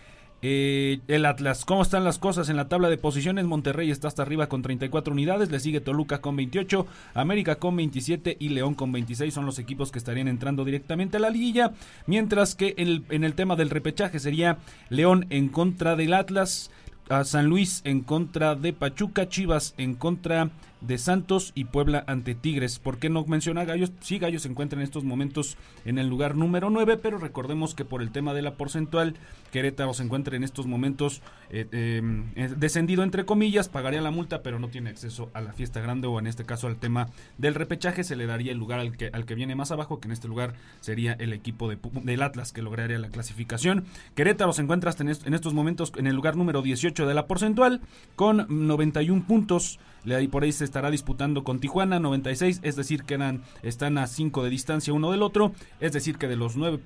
Eh, 0.43 1.01
el 1.07 1.25
Atlas, 1.25 1.65
¿cómo 1.65 1.83
están 1.83 2.03
las 2.03 2.17
cosas 2.17 2.49
en 2.49 2.55
la 2.55 2.67
tabla 2.67 2.89
de 2.89 2.97
posiciones? 2.97 3.45
Monterrey 3.45 3.91
está 3.91 4.07
hasta 4.07 4.23
arriba 4.23 4.47
con 4.47 4.63
34 4.63 5.13
unidades, 5.13 5.51
le 5.51 5.59
sigue 5.59 5.81
Toluca 5.81 6.19
con 6.19 6.35
28, 6.35 6.87
América 7.13 7.55
con 7.55 7.75
27 7.75 8.37
y 8.39 8.49
León 8.49 8.73
con 8.73 8.91
26 8.91 9.31
son 9.31 9.45
los 9.45 9.59
equipos 9.59 9.91
que 9.91 9.99
estarían 9.99 10.27
entrando 10.27 10.65
directamente 10.65 11.17
a 11.17 11.19
la 11.19 11.29
liguilla, 11.29 11.73
mientras 12.07 12.55
que 12.55 12.73
en 12.77 13.23
el 13.23 13.33
tema 13.35 13.55
del 13.55 13.69
repechaje 13.69 14.19
sería 14.19 14.57
León 14.89 15.27
en 15.29 15.49
contra 15.49 15.95
del 15.95 16.13
Atlas, 16.13 16.71
a 17.09 17.23
San 17.23 17.45
Luis 17.47 17.81
en 17.83 18.01
contra 18.01 18.55
de 18.55 18.73
Pachuca, 18.73 19.27
Chivas 19.27 19.75
en 19.77 19.95
contra 19.95 20.45
de 20.45 20.51
Santos 20.97 21.51
y 21.55 21.65
Puebla 21.65 22.03
ante 22.07 22.35
Tigres. 22.35 22.79
¿Por 22.79 22.97
qué 22.97 23.09
no 23.09 23.25
menciona 23.25 23.65
Gallos? 23.65 23.91
Sí, 24.01 24.19
Gallos 24.19 24.43
se 24.43 24.49
encuentra 24.49 24.79
en 24.79 24.83
estos 24.83 25.03
momentos 25.03 25.57
en 25.85 25.97
el 25.97 26.07
lugar 26.07 26.35
número 26.35 26.69
9, 26.69 26.97
pero 26.97 27.17
recordemos 27.17 27.75
que 27.75 27.85
por 27.85 28.01
el 28.01 28.11
tema 28.11 28.33
de 28.33 28.41
la 28.41 28.55
porcentual, 28.55 29.15
Querétaro 29.51 29.93
se 29.93 30.03
encuentra 30.03 30.35
en 30.35 30.43
estos 30.43 30.67
momentos 30.67 31.21
eh, 31.49 31.67
eh, 31.71 32.49
descendido 32.57 33.03
entre 33.03 33.25
comillas, 33.25 33.69
pagaría 33.69 34.01
la 34.01 34.11
multa, 34.11 34.41
pero 34.43 34.59
no 34.59 34.69
tiene 34.69 34.89
acceso 34.89 35.29
a 35.33 35.41
la 35.41 35.53
fiesta 35.53 35.81
grande 35.81 36.07
o 36.07 36.19
en 36.19 36.27
este 36.27 36.45
caso 36.45 36.67
al 36.67 36.77
tema 36.77 37.09
del 37.37 37.55
repechaje, 37.55 38.03
se 38.03 38.15
le 38.15 38.25
daría 38.25 38.51
el 38.51 38.57
lugar 38.57 38.79
al 38.79 38.97
que, 38.97 39.09
al 39.13 39.25
que 39.25 39.35
viene 39.35 39.55
más 39.55 39.71
abajo, 39.71 39.99
que 39.99 40.07
en 40.07 40.13
este 40.13 40.27
lugar 40.27 40.53
sería 40.79 41.13
el 41.13 41.33
equipo 41.33 41.69
de, 41.69 41.77
del 42.03 42.21
Atlas 42.21 42.51
que 42.51 42.61
lograría 42.61 42.99
la 42.99 43.09
clasificación. 43.09 43.85
Querétaro 44.15 44.53
se 44.53 44.61
encuentra 44.61 44.89
hasta 44.89 45.03
en, 45.03 45.09
en 45.09 45.33
estos 45.33 45.53
momentos 45.53 45.91
en 45.97 46.07
el 46.07 46.15
lugar 46.15 46.35
número 46.35 46.61
18 46.61 47.05
de 47.05 47.13
la 47.13 47.27
porcentual 47.27 47.81
con 48.15 48.45
91 48.49 49.25
puntos. 49.27 49.79
Le- 50.05 50.15
ahí 50.15 50.27
por 50.27 50.43
ahí 50.43 50.51
se 50.51 50.63
estará 50.65 50.89
disputando 50.91 51.43
con 51.43 51.59
Tijuana 51.59 51.99
96, 51.99 52.59
es 52.63 52.75
decir, 52.75 53.03
quedan 53.03 53.41
están 53.63 53.97
a 53.97 54.07
5 54.07 54.43
de 54.43 54.49
distancia 54.49 54.93
uno 54.93 55.11
del 55.11 55.21
otro, 55.23 55.53
es 55.79 55.93
decir, 55.93 56.17
que 56.17 56.27
de 56.27 56.35
los 56.35 56.55
9, 56.55 56.79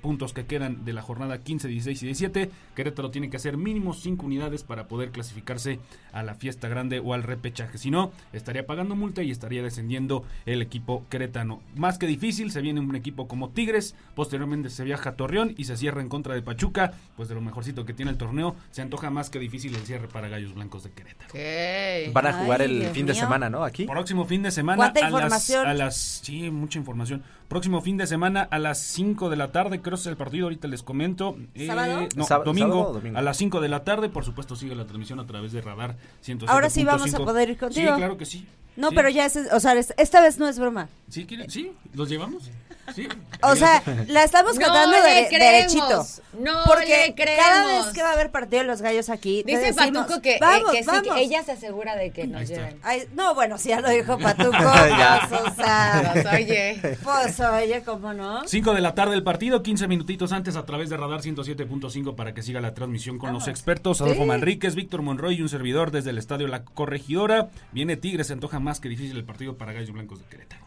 puntos 0.00 0.32
que 0.32 0.46
quedan 0.46 0.84
de 0.84 0.92
la 0.92 1.02
jornada 1.02 1.38
15, 1.42 1.68
16 1.68 2.02
y 2.02 2.06
17, 2.06 2.50
Querétaro 2.74 3.10
tiene 3.10 3.30
que 3.30 3.36
hacer 3.36 3.56
mínimo 3.56 3.94
5 3.94 4.24
unidades 4.26 4.62
para 4.64 4.88
poder 4.88 5.10
clasificarse 5.10 5.80
a 6.12 6.22
la 6.22 6.34
fiesta 6.34 6.68
grande 6.68 7.00
o 7.00 7.14
al 7.14 7.22
repechaje, 7.22 7.78
si 7.78 7.90
no, 7.90 8.12
estaría 8.32 8.66
pagando 8.66 8.94
multa 8.96 9.22
y 9.22 9.30
estaría 9.30 9.62
descendiendo 9.62 10.24
el 10.46 10.62
equipo 10.62 11.04
queretano. 11.08 11.60
Más 11.76 11.98
que 11.98 12.06
difícil, 12.06 12.50
se 12.50 12.60
viene 12.60 12.80
un 12.80 12.96
equipo 12.96 13.28
como 13.28 13.50
Tigres, 13.50 13.94
posteriormente 14.14 14.70
se 14.70 14.84
viaja 14.84 15.10
a 15.10 15.16
Torreón 15.16 15.54
y 15.56 15.64
se 15.64 15.76
cierra 15.76 16.00
en 16.00 16.08
contra 16.08 16.34
de 16.34 16.42
Pachuca, 16.42 16.92
pues 17.16 17.28
de 17.28 17.34
lo 17.34 17.40
mejorcito 17.40 17.84
que 17.84 17.92
tiene 17.92 18.10
el 18.10 18.16
torneo, 18.18 18.56
se 18.70 18.82
antoja 18.82 19.10
más 19.10 19.30
que 19.30 19.38
difícil 19.38 19.74
el 19.74 19.82
cierre 19.82 20.08
para 20.08 20.28
Gallos 20.28 20.54
Blancos 20.54 20.84
de 20.84 20.90
Querétaro. 20.90 21.28
Ok. 22.08 22.14
Van 22.14 22.26
a 22.26 22.32
jugar 22.48 22.60
Ay, 22.62 22.66
el 22.70 22.80
Dios 22.80 22.92
fin 22.92 23.06
de 23.06 23.12
mío. 23.12 23.20
semana, 23.22 23.50
¿no? 23.50 23.64
Aquí. 23.64 23.84
Próximo 23.84 24.24
fin 24.24 24.42
de 24.42 24.50
semana. 24.50 24.76
¿Cuánta 24.76 25.00
a 25.00 25.02
las- 25.04 25.12
información? 25.12 25.66
A 25.66 25.74
las, 25.74 25.96
sí, 25.96 26.50
mucha 26.50 26.78
información. 26.78 27.22
Próximo 27.48 27.80
fin 27.80 27.96
de 27.96 28.06
semana 28.06 28.42
a 28.50 28.58
las 28.58 28.78
5 28.78 29.30
de 29.30 29.36
la 29.36 29.52
tarde, 29.52 29.80
creo 29.80 29.96
que 29.96 30.00
es 30.00 30.06
el 30.06 30.16
partido, 30.16 30.44
ahorita 30.46 30.68
les 30.68 30.82
comento. 30.82 31.36
Eh, 31.54 31.66
¿Sábado? 31.66 32.08
no, 32.16 32.24
Sáb- 32.26 32.44
domingo, 32.44 32.68
sábado 32.72 32.90
o 32.90 32.92
domingo. 32.94 33.18
a 33.18 33.22
las 33.22 33.36
5 33.38 33.60
de 33.60 33.68
la 33.68 33.84
tarde, 33.84 34.08
por 34.10 34.24
supuesto 34.24 34.54
sigue 34.56 34.74
la 34.74 34.84
transmisión 34.84 35.18
a 35.20 35.26
través 35.26 35.52
de 35.52 35.60
Radar 35.62 35.96
107.5. 36.22 36.48
Ahora 36.50 36.68
sí 36.70 36.84
vamos 36.84 37.14
a 37.14 37.18
poder 37.18 37.48
ir 37.50 37.56
contigo. 37.58 37.90
Sí, 37.92 37.96
claro 37.96 38.18
que 38.18 38.26
sí. 38.26 38.46
No, 38.78 38.90
Sí. 38.90 38.94
pero 38.96 39.08
ya 39.10 39.26
es, 39.26 39.36
o 39.52 39.60
sea, 39.60 39.74
es- 39.74 39.92
esta 39.98 40.20
vez 40.20 40.38
no 40.38 40.48
es 40.48 40.58
broma. 40.58 40.88
¿Sí, 41.10 41.26
quieren? 41.26 41.50
¿Sí? 41.50 41.72
¿Los 41.94 42.08
llevamos? 42.08 42.50
Sí. 42.94 43.06
O 43.42 43.54
sea, 43.54 43.82
la 44.06 44.24
estamos 44.24 44.58
No 44.58 44.90
derechito. 44.90 46.06
no 46.38 46.52
porque 46.66 47.08
le 47.08 47.14
creemos. 47.14 47.44
cada 47.46 47.66
vez 47.84 47.92
que 47.92 48.02
va 48.02 48.10
a 48.10 48.12
haber 48.14 48.30
partido 48.30 48.62
de 48.62 48.66
los 48.66 48.80
gallos 48.80 49.10
aquí, 49.10 49.42
Dice 49.44 49.72
decimos, 49.74 50.04
Patuco 50.06 50.22
que, 50.22 50.36
eh, 50.36 50.38
vamos, 50.40 50.70
que 50.72 50.82
sí, 50.82 50.90
que 51.12 51.20
ella 51.20 51.42
se 51.42 51.52
asegura 51.52 51.96
de 51.96 52.12
que 52.12 52.26
nos 52.26 52.48
lleven. 52.48 52.78
Ay, 52.82 53.02
no, 53.14 53.34
bueno, 53.34 53.58
si 53.58 53.68
ya 53.70 53.80
lo 53.82 53.90
dijo 53.90 54.16
Patuco, 54.18 54.52
Ya. 54.58 55.26
pues, 55.28 55.40
o 55.42 55.54
sea, 55.54 56.10
Pues, 56.14 56.26
oye. 56.34 56.80
pues 57.04 57.40
oye, 57.40 57.82
¿cómo 57.84 58.14
no? 58.14 58.46
5 58.48 58.72
de 58.72 58.80
la 58.80 58.94
tarde 58.94 59.14
el 59.16 59.22
partido, 59.22 59.62
15 59.62 59.86
minutitos 59.86 60.32
antes 60.32 60.56
a 60.56 60.64
través 60.64 60.88
de 60.88 60.96
Radar 60.96 61.20
107.5 61.20 62.14
para 62.16 62.32
que 62.32 62.42
siga 62.42 62.62
la 62.62 62.72
transmisión 62.72 63.18
con 63.18 63.34
los 63.34 63.48
expertos. 63.48 64.00
Adolfo 64.00 64.24
Manríquez, 64.24 64.74
Víctor 64.74 65.02
Monroy 65.02 65.34
y 65.36 65.42
un 65.42 65.50
servidor 65.50 65.90
desde 65.90 66.08
el 66.10 66.16
estadio 66.18 66.48
La 66.48 66.64
Corregidora. 66.64 67.48
Viene 67.72 67.96
Tigres, 67.98 68.28
se 68.28 68.32
antoja 68.32 68.60
más 68.68 68.80
que 68.80 68.88
difícil 68.90 69.16
el 69.16 69.24
partido 69.24 69.56
para 69.56 69.72
Gallos 69.72 69.92
Blancos 69.92 70.20
de 70.20 70.26
Querétaro. 70.26 70.62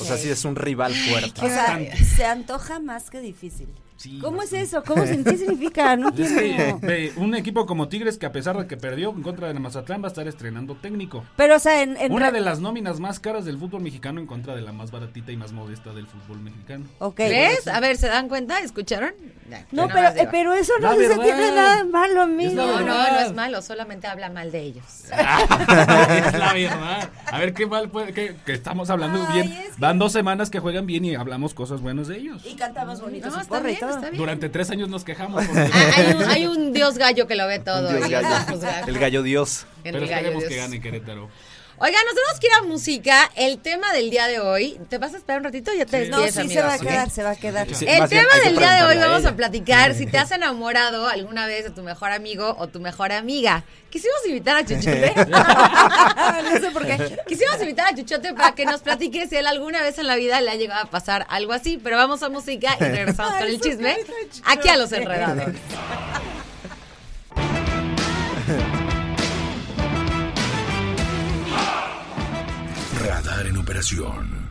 O 0.00 0.04
sea, 0.04 0.16
sí 0.16 0.28
es 0.28 0.44
un 0.44 0.54
rival 0.56 0.94
fuerte. 0.94 1.40
O 1.40 1.48
sea, 1.48 1.62
Bastante. 1.62 2.04
se 2.04 2.24
antoja 2.24 2.78
más 2.78 3.10
que 3.10 3.20
difícil. 3.20 3.68
Sí, 3.98 4.20
¿Cómo 4.20 4.42
es 4.42 4.52
eso? 4.52 4.84
¿Cómo 4.86 5.04
se- 5.04 5.24
¿Qué 5.24 5.36
significa? 5.36 5.96
No 5.96 6.08
Es 6.16 6.32
que, 6.32 6.50
entiendo. 6.50 6.78
ve, 6.86 7.12
un 7.16 7.34
equipo 7.34 7.66
como 7.66 7.88
Tigres 7.88 8.16
que 8.16 8.26
a 8.26 8.32
pesar 8.32 8.56
de 8.56 8.68
que 8.68 8.76
perdió 8.76 9.10
en 9.10 9.22
contra 9.22 9.48
de 9.52 9.54
Mazatlán 9.58 10.00
va 10.02 10.06
a 10.06 10.08
estar 10.08 10.28
estrenando 10.28 10.76
técnico. 10.76 11.24
Pero, 11.34 11.56
o 11.56 11.58
sea, 11.58 11.82
en, 11.82 11.96
en 11.96 12.12
Una 12.12 12.30
de 12.30 12.40
las 12.40 12.60
nóminas 12.60 13.00
más 13.00 13.18
caras 13.18 13.44
del 13.44 13.58
fútbol 13.58 13.82
mexicano 13.82 14.20
en 14.20 14.28
contra 14.28 14.54
de 14.54 14.62
la 14.62 14.70
más 14.70 14.92
baratita 14.92 15.32
y 15.32 15.36
más 15.36 15.50
modesta 15.52 15.92
del 15.92 16.06
fútbol 16.06 16.38
mexicano. 16.40 16.84
Ok. 17.00 17.18
¿Ves? 17.18 17.66
A 17.66 17.80
ver, 17.80 17.96
¿se 17.96 18.06
dan 18.06 18.28
cuenta? 18.28 18.60
¿Escucharon? 18.60 19.10
No, 19.72 19.88
pero, 19.88 20.08
eh, 20.08 20.28
pero 20.30 20.52
eso 20.52 20.74
no 20.80 20.94
se 20.94 21.08
tiene 21.18 21.50
nada 21.52 21.82
malo, 21.84 22.22
amigo. 22.22 22.52
No, 22.54 22.80
no, 22.80 22.86
no 22.86 23.18
es 23.20 23.34
malo, 23.34 23.62
solamente 23.62 24.06
habla 24.06 24.28
mal 24.30 24.52
de 24.52 24.60
ellos. 24.60 24.84
es 25.10 25.10
la 26.38 26.52
verdad. 26.54 27.10
A 27.26 27.38
ver 27.38 27.54
qué 27.54 27.66
mal 27.66 27.88
puede, 27.90 28.12
que, 28.12 28.36
que 28.44 28.52
estamos 28.52 28.90
hablando 28.90 29.26
Ay, 29.28 29.42
bien. 29.42 29.52
es 29.58 29.74
que- 29.74 29.80
Van 29.80 29.98
dos 29.98 30.12
semanas 30.12 30.50
que 30.50 30.60
juegan 30.60 30.86
bien 30.86 31.04
y 31.04 31.14
hablamos 31.14 31.54
cosas 31.54 31.80
buenas 31.80 32.08
de 32.08 32.18
ellos. 32.18 32.44
Y 32.44 32.54
cantamos 32.56 33.00
bonitos 33.00 33.32
No, 33.34 33.40
está 33.90 34.10
bien. 34.10 34.16
Durante 34.18 34.48
tres 34.48 34.70
años 34.70 34.88
nos 34.88 35.04
quejamos. 35.04 35.44
porque- 35.46 35.70
Ah, 35.72 35.92
hay, 35.96 36.12
un, 36.14 36.22
hay 36.30 36.46
un 36.46 36.72
dios 36.72 36.98
gallo 36.98 37.26
que 37.26 37.34
lo 37.36 37.46
ve 37.46 37.58
todo. 37.58 37.88
Gallo. 37.88 38.20
juzgar. 38.48 38.88
El 38.88 38.98
gallo 38.98 39.22
dios. 39.22 39.66
Pero 39.82 39.98
el 39.98 40.04
gallo 40.08 40.16
esperemos 40.16 40.42
dios. 40.42 40.50
que 40.52 40.56
gane 40.56 40.80
Querétaro. 40.80 41.28
Oigan, 41.80 42.04
nos 42.06 42.14
tenemos 42.14 42.40
que 42.40 42.46
ir 42.48 42.52
a 42.54 42.62
música. 42.62 43.30
El 43.36 43.58
tema 43.58 43.92
del 43.92 44.10
día 44.10 44.26
de 44.26 44.40
hoy. 44.40 44.80
¿Te 44.88 44.98
vas 44.98 45.14
a 45.14 45.18
esperar 45.18 45.38
un 45.38 45.44
ratito? 45.44 45.72
Ya 45.72 45.86
te 45.86 46.08
No, 46.08 46.20
despides, 46.20 46.48
sí 46.48 46.54
se 46.54 46.62
va 46.62 46.72
a 46.72 46.78
quedar, 46.78 47.10
se 47.10 47.22
va 47.22 47.30
a 47.30 47.36
quedar. 47.36 47.72
Sí, 47.72 47.86
El 47.88 48.08
tema 48.08 48.28
del 48.44 48.56
día 48.56 48.72
de 48.72 48.82
hoy 48.82 48.98
vamos 48.98 49.24
a 49.24 49.36
platicar 49.36 49.94
si 49.94 50.06
te 50.10 50.18
has 50.18 50.32
enamorado 50.32 51.06
alguna 51.06 51.46
vez 51.46 51.62
de 51.62 51.70
tu 51.70 51.82
mejor 51.82 52.10
amigo 52.10 52.56
o 52.58 52.66
tu 52.66 52.80
mejor 52.80 53.12
amiga. 53.12 53.62
Quisimos 53.90 54.18
invitar 54.26 54.56
a 54.56 54.64
Chuchote. 54.64 55.14
no 55.16 56.60
sé 56.60 56.70
por 56.72 56.84
qué. 56.84 57.16
Quisimos 57.28 57.60
invitar 57.60 57.92
a 57.92 57.96
Chuchote 57.96 58.34
para 58.34 58.56
que 58.56 58.64
nos 58.64 58.80
platique 58.80 59.28
si 59.28 59.36
él 59.36 59.46
alguna 59.46 59.80
vez 59.80 59.98
en 59.98 60.08
la 60.08 60.16
vida 60.16 60.40
le 60.40 60.50
ha 60.50 60.56
llegado 60.56 60.82
a 60.82 60.90
pasar 60.90 61.26
algo 61.30 61.52
así. 61.52 61.78
Pero 61.80 61.96
vamos 61.96 62.24
a 62.24 62.28
música 62.28 62.76
y 62.80 62.84
regresamos 62.84 63.34
con 63.34 63.46
el 63.46 63.60
chisme 63.60 63.96
aquí 64.44 64.68
a 64.68 64.76
los 64.76 64.90
enredados. 64.90 65.52
Radar 73.38 73.46
en 73.46 73.56
operación. 73.56 74.50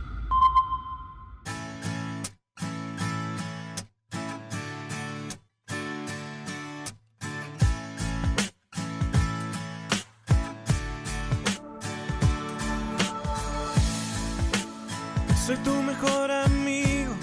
Soy 15.46 15.56
tu 15.56 15.70
mejor 15.82 16.30
amigo, 16.30 17.14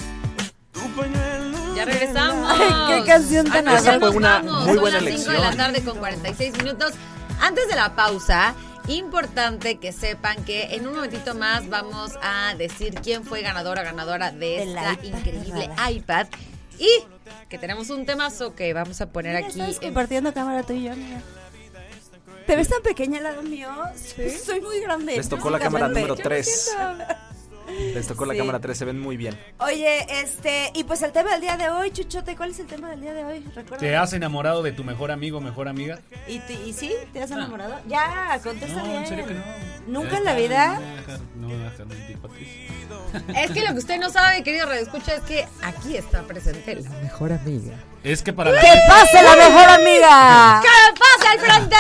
tu 0.72 0.82
pañuelo. 0.92 1.76
Ya 1.76 1.86
regresamos. 1.86 2.52
Ay, 2.60 3.02
qué 3.02 3.06
canción 3.08 3.48
tan 3.48 3.68
Esa 3.70 4.00
fue 4.00 4.10
una 4.10 4.40
muy 4.44 4.66
Son 4.66 4.80
buena 4.82 5.02
las 5.02 5.14
5 5.16 5.32
de 5.32 5.40
la 5.40 5.50
elección. 5.50 5.58
tarde 5.58 5.84
con 5.84 5.98
46 5.98 6.58
minutos. 6.58 6.94
Antes 7.42 7.68
de 7.68 7.76
la 7.76 7.96
pausa, 7.96 8.54
importante 8.88 9.78
que 9.78 9.92
sepan 9.92 10.44
que 10.46 10.76
en 10.76 10.88
un 10.88 10.96
momentito 10.96 11.34
más 11.36 11.68
vamos 11.70 12.14
a 12.22 12.54
decir 12.56 12.94
quién 13.04 13.24
fue 13.24 13.42
ganadora 13.42 13.84
ganadora 13.84 14.32
de 14.32 14.58
Del 14.60 14.70
esta 14.78 14.94
iPad, 14.94 15.04
increíble 15.04 15.70
iPad. 15.92 16.28
Y 16.78 16.90
que 17.50 17.58
tenemos 17.58 17.90
un 17.90 18.06
temazo 18.06 18.54
que 18.54 18.74
vamos 18.74 19.00
a 19.02 19.08
poner 19.10 19.36
Mira, 19.36 19.48
aquí. 19.48 19.60
estás 19.62 19.76
en- 19.78 19.90
compartiendo 19.90 20.34
cámara 20.34 20.64
tú 20.64 20.74
y 20.74 20.84
yo, 20.84 20.96
mira. 20.96 21.22
¿Te 22.46 22.56
ves 22.56 22.68
tan 22.70 22.82
pequeña 22.84 23.18
al 23.18 23.24
lado 23.24 23.42
mío? 23.42 23.70
Soy 24.46 24.62
muy 24.62 24.80
grande. 24.82 25.16
Les 25.16 25.30
tocó 25.30 25.50
la 25.50 25.60
cámara 25.60 25.88
número 25.88 26.16
3. 26.16 26.76
Les 27.94 28.08
tocó 28.08 28.26
la 28.26 28.36
cámara 28.36 28.60
3, 28.60 28.78
se 28.78 28.86
ven 28.86 29.00
muy 29.00 29.18
bien. 29.18 29.38
Oye, 29.60 30.06
este, 30.22 30.72
y 30.74 30.84
pues 30.84 31.02
el 31.02 31.12
tema 31.12 31.32
del 31.32 31.42
día 31.42 31.58
de 31.58 31.70
hoy, 31.70 31.92
Chuchote, 31.92 32.36
¿cuál 32.36 32.52
es 32.52 32.60
el 32.60 32.68
tema 32.68 32.90
del 32.90 33.02
día 33.02 33.14
de 33.14 33.24
hoy? 33.24 33.40
Recuerda. 33.56 33.78
¿Te 33.78 33.96
has 33.96 34.14
enamorado 34.14 34.64
de 34.64 34.72
tu 34.72 34.84
mejor 34.84 35.12
amigo, 35.12 35.42
mejor 35.42 35.68
amiga? 35.68 36.00
¿Y, 36.28 36.40
ti- 36.40 36.60
¿Y 36.66 36.74
sí? 36.74 36.92
¿Te 37.14 37.22
has 37.22 37.32
enamorado? 37.32 37.80
Ya, 37.88 38.40
contesta 38.44 38.78
No, 38.80 38.86
bien. 38.86 38.96
en 38.98 39.08
serio 39.08 39.26
que 39.26 39.34
no. 39.34 39.44
¿Nunca 39.88 40.18
en 40.18 40.24
la 40.24 40.34
vida? 40.36 40.80
No 41.38 41.42
no 41.42 41.48
me 41.50 41.58
va 41.64 41.68
a 41.68 41.72
dejar 41.72 41.86
mentir, 41.88 42.18
Patricia. 42.18 42.72
Es 43.44 43.52
que 43.52 43.62
lo 43.62 43.72
que 43.74 43.80
usted 43.80 44.00
no 44.00 44.10
sabe, 44.10 44.44
querido 44.44 44.66
Radio 44.66 44.82
Escucha, 44.82 45.16
es 45.16 45.22
que 45.24 45.46
aquí 45.62 45.96
está 45.98 46.24
presente 46.24 46.76
la 46.76 46.90
mejor 47.02 47.32
amiga. 47.34 47.74
Es 48.06 48.22
que 48.22 48.32
para 48.34 48.52
la 48.52 48.62
¡Que 48.62 48.68
pase 48.88 49.22
la 49.24 49.36
mejor 49.36 49.70
amiga! 49.70 50.62
¡Que 50.62 51.00
pase 51.00 51.28
al 51.32 51.40
frente! 51.40 51.76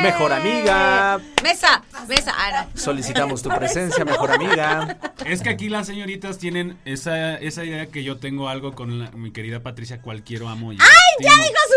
Mejor 0.00 0.32
amiga. 0.32 1.20
Mesa, 1.42 1.82
mesa. 2.08 2.32
Ah, 2.36 2.66
no. 2.74 2.80
Solicitamos 2.80 3.42
tu 3.42 3.48
presencia, 3.50 4.02
mejor 4.04 4.30
amiga. 4.30 4.96
Es 5.26 5.42
que 5.42 5.50
aquí 5.50 5.68
las 5.68 5.86
señoritas 5.86 6.38
tienen 6.38 6.78
esa, 6.86 7.34
esa 7.36 7.64
idea 7.64 7.86
que 7.86 8.02
yo 8.02 8.16
tengo 8.18 8.48
algo 8.48 8.74
con 8.74 8.98
la- 8.98 9.10
mi 9.10 9.30
querida 9.30 9.60
Patricia, 9.60 10.00
cualquier 10.00 10.42
amo. 10.44 10.70
¡Ay, 10.70 10.78
¡Ya 11.20 11.32
dijo 11.32 11.42
su 11.42 11.74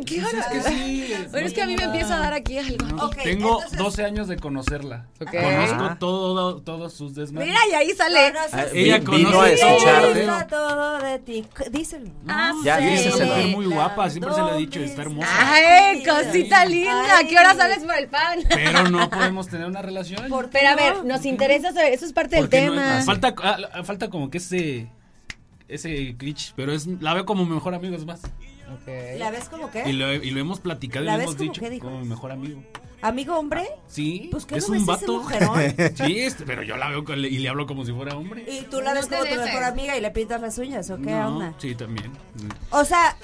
nombre! 0.00 0.06
¿Qué 0.06 0.20
Pues 0.20 0.34
es 0.34 0.40
hora? 0.40 0.50
que 0.50 0.62
sí. 0.62 1.14
Bueno, 1.30 1.46
es 1.46 1.52
que 1.52 1.62
a 1.62 1.66
mí 1.66 1.76
me 1.76 1.84
empieza 1.84 2.16
a 2.16 2.20
dar 2.20 2.32
aquí 2.32 2.58
algo. 2.58 3.10
Tengo 3.22 3.58
entonces- 3.58 3.78
12 3.78 4.04
años 4.04 4.26
de 4.26 4.36
conocerla. 4.36 5.06
Conozco 5.18 5.84
Ah. 5.84 5.96
todo, 6.00 6.62
todos 6.62 6.92
sus 6.94 7.14
desmadres. 7.14 7.50
Mira, 7.50 7.60
y 7.70 7.74
ahí 7.74 7.94
sale. 7.94 8.32
Ah. 8.52 8.64
Ella 8.72 8.98
vi- 8.98 9.04
conoce 9.04 9.24
vino 9.26 9.40
a 9.42 9.48
escucharte. 9.50 10.28
Todo 10.48 10.98
de 10.98 11.18
ti. 11.20 11.46
Díselo. 11.70 12.10
Ah, 12.26 12.52
Ya, 12.64 12.78
sí. 12.78 12.84
Ella 12.84 13.09
díselo. 13.12 13.34
mujer 13.34 13.46
muy 13.56 13.66
guapa, 13.66 14.10
siempre 14.10 14.34
se 14.34 14.40
lo 14.40 14.54
he 14.54 14.58
dicho, 14.58 14.80
está 14.80 15.02
hermosa. 15.02 15.28
Ay, 15.38 16.02
cosita 16.04 16.64
linda. 16.64 17.18
¿A 17.18 17.24
qué 17.26 17.36
hora 17.38 17.54
sales 17.54 17.78
por 17.84 17.94
el 17.96 18.08
pan? 18.08 18.38
Pero 18.48 18.88
no 18.88 19.08
podemos 19.10 19.48
tener 19.48 19.66
una 19.66 19.82
relación. 19.82 20.22
Pero 20.52 20.68
a 20.68 20.74
ver, 20.76 21.04
nos 21.04 21.24
interesa 21.24 21.72
saber, 21.72 21.92
eso 21.92 22.06
es 22.06 22.12
parte 22.12 22.36
del 22.36 22.44
no- 22.44 22.50
tema. 22.50 23.02
falta, 23.04 23.34
ah, 23.42 23.82
falta 23.84 24.08
como 24.10 24.30
que 24.30 24.38
ese 24.38 24.88
ese 25.68 26.14
glitch, 26.18 26.52
pero 26.56 26.72
es 26.72 26.86
la 26.86 27.14
veo 27.14 27.24
como 27.24 27.44
mi 27.44 27.54
mejor 27.54 27.74
amigo 27.74 27.94
es 27.94 28.04
más. 28.70 29.18
¿La 29.18 29.30
ves 29.30 29.48
como 29.48 29.68
Y 29.68 29.70
qué? 29.70 29.92
lo, 29.92 30.12
y 30.12 30.30
lo 30.30 30.40
hemos 30.40 30.60
platicado 30.60 31.04
y 31.04 31.06
¿La 31.06 31.16
lo 31.16 31.22
hemos 31.22 31.34
como 31.36 31.50
dicho 31.52 31.60
qué 31.60 31.78
como 31.78 32.00
mi 32.00 32.08
mejor 32.08 32.32
amigo. 32.32 32.62
¿Amigo 33.02 33.38
hombre? 33.38 33.66
Sí, 33.86 34.28
Pues, 34.30 34.44
¿qué 34.44 34.56
es 34.56 34.68
no 34.68 34.76
un 34.76 34.84
vato. 34.84 35.22
sí, 35.94 36.26
pero 36.44 36.62
yo 36.62 36.76
la 36.76 36.90
veo 36.90 37.02
con- 37.04 37.18
y 37.24 37.38
le 37.38 37.48
hablo 37.48 37.66
como 37.66 37.84
si 37.86 37.92
fuera 37.92 38.14
hombre. 38.14 38.44
¿Y 38.46 38.62
tú 38.64 38.80
la 38.82 38.90
No 38.90 38.96
ves 39.00 39.08
te 39.08 39.16
como 39.16 39.28
tu 39.30 39.36
mejor 39.36 39.64
amiga 39.64 39.96
y 39.96 40.00
le 40.02 40.10
pintas 40.10 40.40
las 40.40 40.58
uñas 40.58 40.90
o 40.90 40.96
qué 40.98 41.10
No, 41.10 41.28
onda? 41.36 41.54
Sí, 41.58 41.74
también. 41.74 42.12
O 42.70 42.84
sea, 42.84 43.16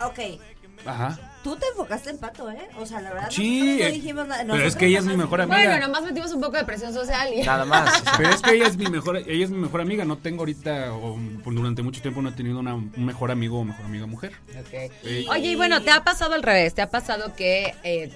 ok, 0.00 0.40
Ajá. 0.86 1.33
Tú 1.44 1.54
te 1.56 1.66
enfocaste 1.68 2.10
en 2.10 2.18
Pato, 2.18 2.50
¿eh? 2.50 2.68
O 2.78 2.86
sea, 2.86 3.02
la 3.02 3.12
verdad, 3.12 3.28
Sí, 3.30 3.60
nosotros 3.60 3.78
no 3.78 3.86
eh, 3.86 3.92
dijimos 3.92 4.26
nada. 4.26 4.44
pero 4.48 4.66
es 4.66 4.76
que 4.76 4.86
ella 4.86 4.98
es 4.98 5.04
mi 5.04 5.16
mejor 5.16 5.42
amiga. 5.42 5.56
Bueno, 5.58 5.86
nomás 5.86 6.02
metimos 6.02 6.32
un 6.32 6.40
poco 6.40 6.56
de 6.56 6.64
presión 6.64 6.92
social 6.94 7.32
y... 7.34 7.42
Nada 7.42 7.66
más. 7.66 8.00
o 8.00 8.04
sea, 8.04 8.12
Pero 8.16 8.30
es 8.30 8.40
que 8.40 8.52
ella 8.54 8.66
es 8.66 8.76
mi 8.78 8.86
mejor, 8.86 9.18
ella 9.18 9.44
es 9.44 9.50
mi 9.50 9.58
mejor 9.58 9.82
amiga. 9.82 10.04
No 10.06 10.16
tengo 10.16 10.40
ahorita, 10.40 10.94
o 10.94 11.18
por 11.44 11.54
durante 11.54 11.82
mucho 11.82 12.00
tiempo 12.00 12.22
no 12.22 12.30
he 12.30 12.32
tenido 12.32 12.58
una, 12.58 12.74
un 12.74 13.04
mejor 13.04 13.30
amigo 13.30 13.60
o 13.60 13.64
mejor 13.64 13.84
amiga 13.84 14.06
mujer. 14.06 14.32
Ok. 14.58 14.72
Eh, 14.72 15.26
Oye, 15.28 15.50
y 15.50 15.54
bueno, 15.54 15.82
¿te 15.82 15.90
ha 15.90 16.02
pasado 16.02 16.34
al 16.34 16.42
revés? 16.42 16.74
¿Te 16.74 16.80
ha 16.80 16.88
pasado 16.90 17.34
que 17.36 17.74
eh, 17.84 18.10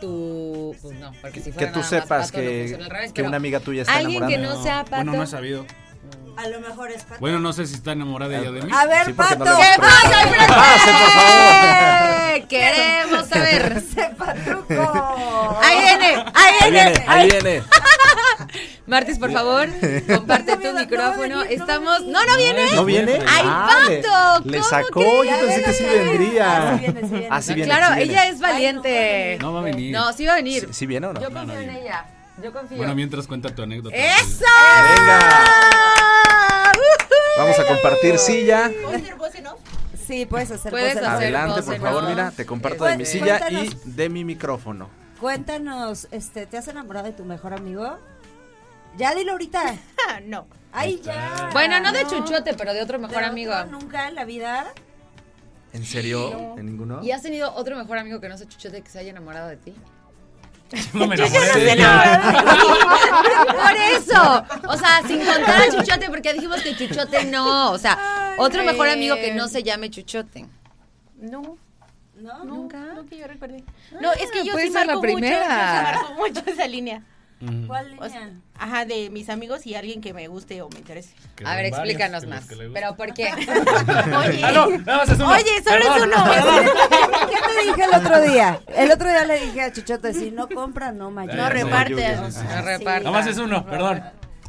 tú... 0.00 0.74
Pues 0.80 0.98
no, 0.98 1.12
porque 1.20 1.40
si 1.40 1.52
que 1.52 1.66
tú 1.66 1.78
nada 1.78 1.78
más 1.78 1.88
sepas 1.88 2.32
pato, 2.32 2.38
no 2.38 2.48
que, 2.48 2.58
funciona 2.60 2.84
al 2.86 2.90
revés, 2.90 3.12
que 3.12 3.22
una 3.22 3.36
amiga 3.36 3.60
tuya 3.60 3.82
está 3.82 3.96
alguien 3.96 4.26
que 4.26 4.34
enamorada. 4.34 4.56
no 4.56 4.62
sea 4.62 4.84
pato. 4.84 4.96
Bueno, 4.96 5.12
no 5.12 5.22
he 5.22 5.26
sabido. 5.26 5.66
A 6.36 6.48
lo 6.48 6.60
mejor 6.60 6.90
es 6.90 7.02
Pato. 7.04 7.20
Bueno, 7.20 7.38
no 7.38 7.52
sé 7.52 7.66
si 7.66 7.74
está 7.74 7.92
enamorada 7.92 8.36
ella 8.38 8.50
de 8.50 8.62
mí. 8.62 8.70
A 8.74 8.86
ver, 8.86 9.06
Sí, 9.06 9.12
Pato. 9.12 9.44
no 9.44 9.50
hemos 9.52 9.66
preguntado. 9.76 10.48
Pase, 10.48 10.90
por 10.90 11.10
favor. 11.12 12.48
Queremos 12.48 13.28
saber. 13.28 13.72
¡Ese 13.76 14.10
Patuco! 14.16 15.58
Ahí 15.62 15.78
viene, 15.78 16.24
ahí 16.34 16.54
Ahí 16.62 16.70
viene. 16.70 17.04
ahí 17.06 17.30
viene. 17.30 17.62
Martis, 18.86 19.18
por 19.18 19.32
favor, 19.32 19.68
comparte 20.08 20.56
tu 20.56 20.72
micrófono. 20.72 21.42
Estamos. 21.42 22.00
No, 22.06 22.24
no 22.24 22.36
viene. 22.36 22.72
¿No 22.74 22.84
viene? 22.84 23.20
¡Ay, 23.28 23.44
le- 23.88 24.02
Pato! 24.02 24.42
Le 24.48 24.58
¿Cómo 24.58 24.68
sacó, 24.68 25.24
yo 25.24 25.30
pensé 25.38 25.62
que 25.62 25.72
sí 25.74 25.84
vendría. 25.84 26.72
sí 26.78 26.80
viene. 26.92 27.28
Ah, 27.30 27.40
Claro, 27.40 27.42
sí 27.42 27.54
viene. 27.54 28.02
ella 28.02 28.26
es 28.26 28.40
valiente. 28.40 29.38
No 29.40 29.52
va 29.52 29.60
a 29.60 29.62
venir. 29.62 29.92
No, 29.94 30.12
sí 30.12 30.26
va 30.26 30.32
a 30.32 30.36
venir. 30.36 30.62
¿Sí, 30.66 30.72
sí 30.72 30.86
viene 30.86 31.06
o 31.06 31.12
no? 31.12 31.20
Yo 31.20 31.30
confío 31.30 31.54
no 31.54 31.60
en 31.60 31.70
ella. 31.70 32.04
Yo 32.42 32.52
confío. 32.52 32.78
Bueno, 32.78 32.94
mientras 32.94 33.26
cuenta 33.26 33.54
tu 33.54 33.62
anécdota. 33.62 33.94
¡Eso! 33.94 34.44
Venga. 34.96 35.46
Vamos 37.42 37.58
a 37.58 37.66
compartir 37.66 38.18
silla. 38.18 38.70
Sí, 40.06 40.26
puedes 40.26 40.50
hacer 40.50 40.70
Puedes 40.70 40.94
voces. 40.94 41.08
hacer 41.08 41.24
Adelante, 41.24 41.56
voz 41.56 41.64
por 41.64 41.74
en 41.74 41.82
favor, 41.82 42.02
off. 42.04 42.08
mira, 42.10 42.30
te 42.30 42.46
comparto 42.46 42.84
de 42.84 42.96
mi 42.96 43.04
Cuéntanos. 43.04 43.48
silla 43.48 43.62
y 43.64 43.90
de 43.90 44.08
mi 44.08 44.24
micrófono. 44.24 44.88
Cuéntanos, 45.20 46.06
este, 46.10 46.46
¿te 46.46 46.56
has 46.58 46.68
enamorado 46.68 47.06
de 47.06 47.12
tu 47.12 47.24
mejor 47.24 47.52
amigo? 47.54 47.98
Ya 48.96 49.14
dilo 49.14 49.32
ahorita. 49.32 49.74
no. 50.26 50.46
Ay, 50.72 51.00
ya. 51.02 51.48
Bueno, 51.52 51.80
no 51.80 51.92
de 51.92 52.06
chuchote, 52.06 52.54
pero 52.54 52.72
de 52.74 52.82
otro 52.82 52.98
mejor 52.98 53.18
¿De 53.18 53.24
amigo. 53.26 53.52
otro 53.54 53.70
Nunca 53.70 54.08
en 54.08 54.14
la 54.14 54.24
vida. 54.24 54.66
¿En 55.72 55.84
serio? 55.84 56.54
¿En 56.58 56.66
ninguno? 56.66 57.02
¿Y 57.02 57.10
has 57.12 57.22
tenido 57.22 57.52
otro 57.54 57.76
mejor 57.76 57.98
amigo 57.98 58.20
que 58.20 58.28
no 58.28 58.36
sea 58.38 58.46
chuchote 58.48 58.82
que 58.82 58.90
se 58.90 58.98
haya 58.98 59.10
enamorado 59.10 59.48
de 59.48 59.56
ti? 59.56 59.74
No 60.94 61.06
me 61.06 61.14
enamoré 61.14 61.60
de 61.60 61.72
ella. 61.72 62.22
Por 63.46 63.76
eso. 63.76 64.44
O 64.68 64.76
sea, 64.76 65.02
sin 65.06 65.24
contar 65.24 65.62
a 65.62 65.70
Chuchote, 65.70 66.08
porque 66.08 66.32
dijimos 66.34 66.60
que 66.62 66.76
Chuchote 66.76 67.24
no. 67.24 67.72
O 67.72 67.78
sea, 67.78 68.34
otro 68.38 68.62
mejor 68.64 68.88
amigo 68.88 69.16
que 69.16 69.32
no 69.34 69.48
se 69.48 69.62
llame 69.62 69.90
Chuchote. 69.90 70.46
No, 71.18 71.56
¿No? 72.16 72.44
Nunca. 72.44 72.78
no 72.94 73.06
que 73.06 73.18
yo 73.18 73.26
recuerde. 73.26 73.64
No, 74.00 74.12
es 74.12 74.30
que 74.30 74.44
yo 74.44 74.52
puede 74.52 74.66
sí 74.68 74.72
ser 74.72 74.86
la 74.86 74.94
marco 74.94 75.02
mucho, 75.02 75.14
primera. 75.16 75.92
yo 75.92 75.98
sí 75.98 75.98
marco 75.98 76.14
mucho 76.14 76.42
esa 76.46 76.66
línea. 76.68 77.02
¿Cuál 77.66 77.96
O 77.98 78.08
sea, 78.08 78.20
línea? 78.26 78.40
ajá, 78.58 78.84
de 78.84 79.10
mis 79.10 79.28
amigos 79.28 79.66
y 79.66 79.74
alguien 79.74 80.00
que 80.00 80.12
me 80.14 80.28
guste 80.28 80.62
o 80.62 80.68
me 80.70 80.78
interese. 80.78 81.10
Que 81.34 81.44
A 81.46 81.56
ver, 81.56 81.66
explícanos 81.66 82.26
más. 82.26 82.44
Pero 82.72 82.94
¿por 82.96 83.12
qué? 83.14 83.30
Oye, 83.32 84.44
Ah, 84.44 84.52
no, 84.52 84.68
nada 84.78 84.98
más 84.98 85.08
es 85.08 85.16
uno. 85.16 85.28
Oye, 85.30 85.62
solo 85.64 85.96
es 85.96 86.02
uno. 86.02 86.24
¿Qué 87.30 87.36
te 87.54 87.66
dije 87.66 87.84
el 87.84 87.94
otro 88.00 88.20
día? 88.22 88.60
El 88.68 88.92
otro 88.92 89.08
día 89.08 89.24
le 89.24 89.40
dije 89.46 89.60
a 89.62 89.72
Chuchote, 89.72 90.14
si 90.14 90.30
no 90.30 90.48
compra, 90.48 90.92
no 90.92 91.10
mayor. 91.10 91.34
no 91.34 91.48
reparte. 91.48 92.16
No 92.16 92.62
reparta. 92.62 93.00
Nada 93.00 93.10
más 93.10 93.26
es 93.26 93.38
uno, 93.38 93.64
perdón. 93.66 94.02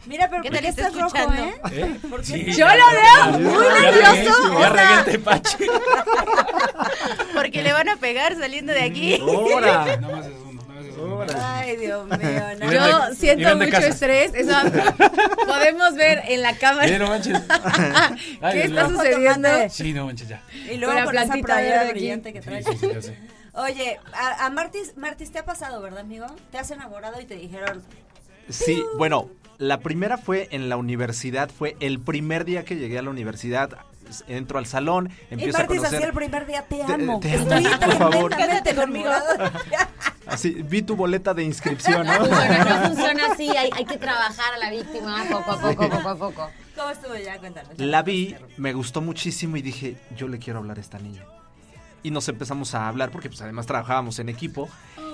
Mira, 0.06 0.30
pero 0.30 0.42
¿Qué 0.44 0.50
¿por 0.50 0.58
tal 0.58 0.64
qué 0.66 0.70
está 0.70 0.88
estás 0.88 1.02
rojo, 1.02 1.16
escuchando? 1.16 1.44
eh? 1.46 1.82
¿Eh? 1.82 2.00
¿Por 2.10 2.20
qué? 2.20 2.26
Sí. 2.26 2.52
Yo 2.52 2.68
lo 2.68 2.74
veo 2.74 3.40
muy 3.40 3.66
nervioso. 3.82 4.60
Ya. 4.60 5.06
Porque 7.34 7.64
le 7.64 7.74
van 7.74 7.90
a 7.90 7.96
pegar 7.98 8.36
saliendo 8.36 8.74
de 8.74 8.84
aquí. 8.84 9.20
¡Hora! 9.22 9.98
Nada 9.98 10.16
más 10.18 10.26
es 10.26 10.34
Ay, 11.38 11.78
Dios 11.78 12.06
mío. 12.08 12.18
no. 12.60 12.72
Yo 12.72 13.10
de- 13.10 13.16
siento 13.16 13.56
de 13.56 13.66
mucho 13.66 13.78
estrés. 13.78 14.34
Eso 14.34 14.54
podemos 15.48 15.96
ver 15.96 16.22
en 16.28 16.42
la 16.42 16.56
cámara. 16.58 16.98
no 17.00 17.08
manches. 17.08 17.38
Ay, 18.42 18.54
¿Qué 18.54 18.64
está 18.66 18.90
sucediendo? 18.90 19.50
Sí, 19.70 19.94
no 19.94 20.06
manches 20.06 20.28
ya. 20.28 20.42
Y 20.72 20.78
luego 20.78 20.94
Con 21.06 21.16
la 21.16 21.24
esa 21.24 21.34
plantita 21.34 21.82
aquí. 21.82 21.92
brillante 21.92 22.34
que 22.34 22.42
Sí, 22.42 22.48
traes. 22.50 22.66
sí, 22.66 22.78
sí, 22.78 22.88
sé. 23.02 23.18
Oye, 23.54 24.00
a, 24.14 24.46
a 24.46 24.50
Martis, 24.50 24.98
Martis, 24.98 25.32
¿te 25.32 25.40
ha 25.40 25.46
pasado, 25.46 25.82
verdad, 25.82 26.00
amigo? 26.00 26.26
¿Te 26.52 26.58
has 26.58 26.72
enamorado 26.72 27.22
y 27.22 27.26
te 27.26 27.36
dijeron, 27.36 27.84
Sí, 28.50 28.84
bueno, 28.98 29.30
la 29.60 29.80
primera 29.80 30.18
fue 30.18 30.48
en 30.52 30.68
la 30.70 30.76
universidad, 30.78 31.50
fue 31.50 31.78
el 31.80 32.00
primer 32.00 32.46
día 32.46 32.66
que 32.66 32.76
llegué 32.76 32.98
a 32.98 33.02
la 33.04 33.10
universidad. 33.12 33.78
Entro 34.28 34.60
al 34.60 34.66
salón, 34.66 35.10
empiezo 35.32 35.58
a 35.58 35.62
Martis 35.62 35.78
así 35.80 35.86
conocer. 35.88 36.10
el 36.10 36.14
primer 36.16 36.46
día, 36.46 36.62
te 36.68 36.76
Te- 36.78 36.84
amo. 36.94 37.20
te 37.20 37.34
amo, 37.34 37.54
Estoy 37.54 37.64
por 37.80 37.98
favor. 37.98 38.32
Cásate 38.32 38.76
conmigo. 38.76 39.10
Así, 40.26 40.52
vi 40.52 40.82
tu 40.82 40.96
boleta 40.96 41.34
de 41.34 41.44
inscripción, 41.44 42.06
No 42.08 42.14
¿no? 42.20 42.26
funciona, 42.26 42.64
no 42.66 42.88
funciona 42.88 43.26
así. 43.34 43.50
Hay, 43.50 43.70
hay 43.76 43.86
que 43.86 43.98
trabajar 43.98 44.54
a 44.54 44.58
la 44.58 44.70
víctima 44.72 45.24
poco 45.30 45.52
a 45.52 45.60
poco, 45.62 45.90
poco 45.90 46.10
a 46.10 46.16
poco. 46.16 46.50
¿Cómo 46.76 46.90
estuvo 46.90 47.16
ya? 47.16 47.38
Cuéntanos. 47.40 47.72
La 47.78 48.02
vi, 48.04 48.36
me 48.58 48.74
gustó 48.74 49.02
muchísimo 49.02 49.58
y 49.58 49.62
dije, 49.62 49.98
yo 50.16 50.28
le 50.28 50.40
quiero 50.40 50.60
hablar 50.60 50.78
a 50.78 50.82
esta 50.82 50.98
niña. 51.00 51.24
Y 52.04 52.12
nos 52.12 52.28
empezamos 52.28 52.76
a 52.76 52.90
hablar 52.90 53.12
porque 53.12 53.30
pues 53.30 53.42
además 53.42 53.66
trabajábamos 53.66 54.20
en 54.20 54.28
equipo. 54.28 54.68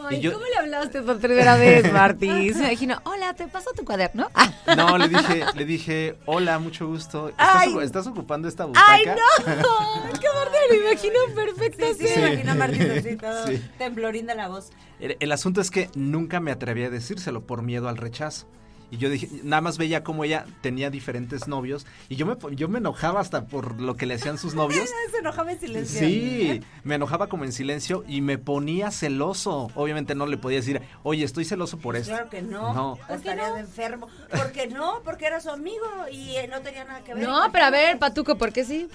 Ay, 0.09 0.17
y 0.17 0.21
yo, 0.21 0.33
¿cómo 0.33 0.45
le 0.45 0.57
hablaste 0.57 1.03
por 1.03 1.19
primera 1.19 1.55
vez, 1.55 1.93
Martis? 1.93 2.55
Me 2.57 2.65
imagino, 2.69 2.99
hola, 3.05 3.33
¿te 3.35 3.47
paso 3.47 3.69
tu 3.75 3.85
cuaderno? 3.85 4.29
No, 4.75 4.97
le 4.97 5.07
dije, 5.07 5.45
le 5.55 5.65
dije, 5.65 6.15
hola, 6.25 6.57
mucho 6.59 6.87
gusto. 6.87 7.29
¿Estás, 7.29 7.55
Ay. 7.55 7.69
ocu- 7.73 7.81
estás 7.83 8.07
ocupando 8.07 8.47
esta 8.47 8.65
butaca? 8.65 8.87
¡Ay, 8.91 9.03
no! 9.05 9.53
¡Qué 10.19 10.27
aparte 10.27 10.57
me 10.71 10.77
imagino 10.89 11.15
perfecto 11.35 11.85
Sí, 11.87 11.93
sí, 11.99 12.05
así. 12.07 12.19
me 12.21 12.27
imagino 12.27 12.51
a 12.51 12.55
Martis 12.55 12.89
así, 12.89 13.15
todo 13.17 13.47
Sí. 13.47 13.63
temblorín 13.77 14.27
de 14.27 14.35
la 14.35 14.47
voz. 14.47 14.69
El, 14.99 15.17
el 15.19 15.31
asunto 15.31 15.59
es 15.61 15.71
que 15.71 15.89
nunca 15.95 16.39
me 16.39 16.51
atreví 16.51 16.83
a 16.83 16.89
decírselo 16.89 17.45
por 17.45 17.61
miedo 17.63 17.89
al 17.89 17.97
rechazo. 17.97 18.47
Y 18.91 18.97
yo 18.97 19.09
dije, 19.09 19.29
nada 19.43 19.61
más 19.61 19.77
veía 19.77 20.03
como 20.03 20.23
ella 20.23 20.45
tenía 20.61 20.89
diferentes 20.89 21.47
novios. 21.47 21.85
Y 22.07 22.15
yo 22.15 22.25
me, 22.25 22.35
yo 22.55 22.67
me 22.67 22.79
enojaba 22.79 23.19
hasta 23.19 23.45
por 23.45 23.79
lo 23.79 23.95
que 23.95 24.05
le 24.05 24.15
hacían 24.15 24.37
sus 24.37 24.55
novios. 24.55 24.89
Se 25.11 25.17
enojaba 25.17 25.51
en 25.51 25.59
silencio. 25.59 25.99
Sí, 25.99 26.61
me 26.83 26.95
enojaba 26.95 27.27
como 27.27 27.45
en 27.45 27.51
silencio 27.51 28.03
y 28.07 28.21
me 28.21 28.37
ponía 28.37 28.91
celoso. 28.91 29.69
Obviamente 29.75 30.15
no 30.15 30.25
le 30.25 30.37
podía 30.37 30.57
decir, 30.57 30.81
oye, 31.03 31.23
estoy 31.23 31.45
celoso 31.45 31.77
por 31.77 31.95
esto. 31.95 32.13
Claro 32.13 32.29
que 32.29 32.41
no. 32.41 32.73
No. 32.73 32.99
Estarías 33.09 33.57
enfermo. 33.57 34.07
¿Por 34.29 34.51
qué 34.51 34.67
no? 34.67 35.01
Porque 35.03 35.25
era 35.25 35.39
su 35.39 35.49
amigo 35.49 35.85
y 36.11 36.35
eh, 36.35 36.47
no 36.47 36.61
tenía 36.61 36.83
nada 36.85 37.03
que 37.03 37.13
ver. 37.13 37.27
No, 37.27 37.51
pero 37.51 37.65
a 37.65 37.69
ver, 37.69 37.99
Patuco, 37.99 38.37
¿por 38.37 38.51
qué 38.51 38.63
sí? 38.63 38.87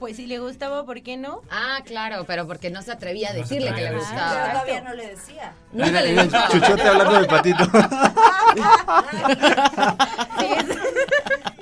Pues 0.00 0.16
si 0.16 0.26
le 0.26 0.38
gustaba, 0.38 0.84
¿por 0.86 1.02
qué 1.02 1.18
no? 1.18 1.42
Ah, 1.50 1.80
claro, 1.84 2.24
pero 2.26 2.46
porque 2.46 2.70
no 2.70 2.80
se 2.80 2.90
atrevía 2.90 3.30
a 3.30 3.32
decirle 3.34 3.68
que 3.74 3.82
le 3.82 3.86
Pero 3.88 3.98
gustaba. 3.98 4.52
todavía 4.52 4.80
no 4.80 4.94
le 4.94 5.08
decía. 5.08 5.52
Nunca 5.72 5.86
Mira, 5.88 6.00
le 6.00 6.12
dijo. 6.22 6.36
Chuchote 6.50 6.82
hablando 6.88 7.20
de 7.20 7.26
patito. 7.26 7.64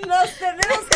Nos 0.07 0.31
tenemos 0.39 0.88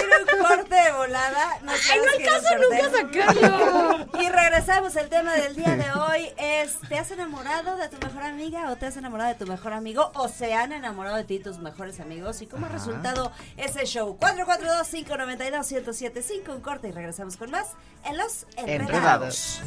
corte 0.56 0.74
de 0.74 0.92
volada. 0.92 1.58
Nos 1.62 1.80
Ay, 1.90 2.00
no 2.00 2.06
alcanzo 2.12 2.48
nunca 2.58 2.86
a 2.86 2.90
sacarlo. 2.90 4.06
Y 4.20 4.28
regresamos. 4.28 4.94
El 4.96 5.08
tema 5.08 5.32
del 5.34 5.54
día 5.56 5.76
de 5.76 5.90
hoy 5.92 6.28
es: 6.36 6.76
¿te 6.88 6.98
has 6.98 7.10
enamorado 7.10 7.76
de 7.76 7.88
tu 7.88 7.96
mejor 8.06 8.22
amiga 8.22 8.70
o 8.70 8.76
te 8.76 8.84
has 8.86 8.96
enamorado 8.96 9.30
de 9.30 9.36
tu 9.36 9.46
mejor 9.46 9.72
amigo 9.72 10.10
o 10.14 10.28
se 10.28 10.52
han 10.54 10.72
enamorado 10.72 11.16
de 11.16 11.24
ti 11.24 11.38
tus 11.38 11.58
mejores 11.58 12.00
amigos? 12.00 12.42
¿Y 12.42 12.46
cómo 12.46 12.66
ha 12.66 12.68
resultado 12.68 13.32
ese 13.56 13.86
show? 13.86 14.18
442-592-1075. 14.18 16.54
Un 16.54 16.60
corte 16.60 16.88
y 16.88 16.92
regresamos 16.92 17.36
con 17.36 17.50
más 17.50 17.68
en 18.04 18.18
Los 18.18 18.46
Enredados. 18.56 18.90
Enredados. 18.90 19.60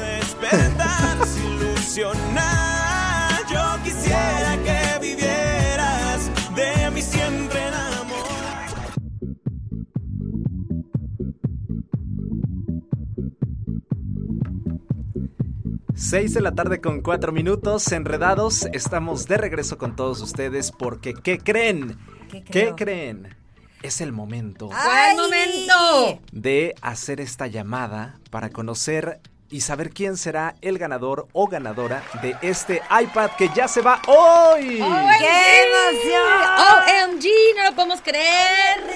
despertar 0.00 1.16
ilusionar. 1.44 3.44
Yo 3.50 3.78
quisiera 3.84 4.56
que 4.64 4.98
vivieras 5.00 6.30
de 6.54 6.90
mí 6.90 7.02
siempre 7.02 7.23
6 15.96 16.34
de 16.34 16.40
la 16.40 16.52
tarde 16.52 16.80
con 16.80 17.00
4 17.02 17.32
minutos, 17.32 17.90
enredados. 17.92 18.66
Estamos 18.72 19.26
de 19.26 19.36
regreso 19.36 19.78
con 19.78 19.96
todos 19.96 20.20
ustedes 20.20 20.72
porque 20.72 21.14
¿qué 21.14 21.38
creen? 21.38 21.98
¿Qué 22.50 22.74
creen? 22.76 23.36
Es 23.82 24.00
el 24.00 24.12
momento 24.12 24.68
¡Buen 24.68 25.16
momento! 25.16 26.20
de 26.32 26.74
hacer 26.80 27.20
esta 27.20 27.46
llamada 27.46 28.18
para 28.30 28.50
conocer 28.50 29.20
y 29.50 29.60
saber 29.60 29.90
quién 29.90 30.16
será 30.16 30.56
el 30.62 30.78
ganador 30.78 31.28
o 31.32 31.46
ganadora 31.46 32.02
de 32.22 32.36
este 32.42 32.82
iPad 32.90 33.30
que 33.38 33.50
ya 33.54 33.68
se 33.68 33.82
va 33.82 34.00
hoy. 34.08 34.78
¡Qué 35.18 35.62
emoción! 35.62 37.14
OMG, 37.14 37.24
no 37.56 37.70
lo 37.70 37.76
podemos 37.76 38.00
creer. 38.00 38.93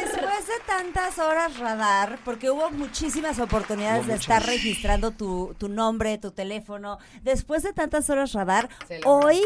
Tantas 0.66 1.18
horas 1.18 1.58
radar, 1.58 2.18
porque 2.24 2.50
hubo 2.50 2.70
muchísimas 2.70 3.38
oportunidades 3.38 4.00
Hubo 4.02 4.08
de 4.08 4.12
muchas. 4.14 4.20
estar 4.38 4.46
registrando 4.46 5.10
tu, 5.12 5.54
tu 5.58 5.68
nombre, 5.68 6.18
tu 6.18 6.30
teléfono, 6.30 6.98
después 7.22 7.62
de 7.62 7.72
tantas 7.72 8.08
horas 8.10 8.32
radar, 8.32 8.68
hoy, 9.04 9.40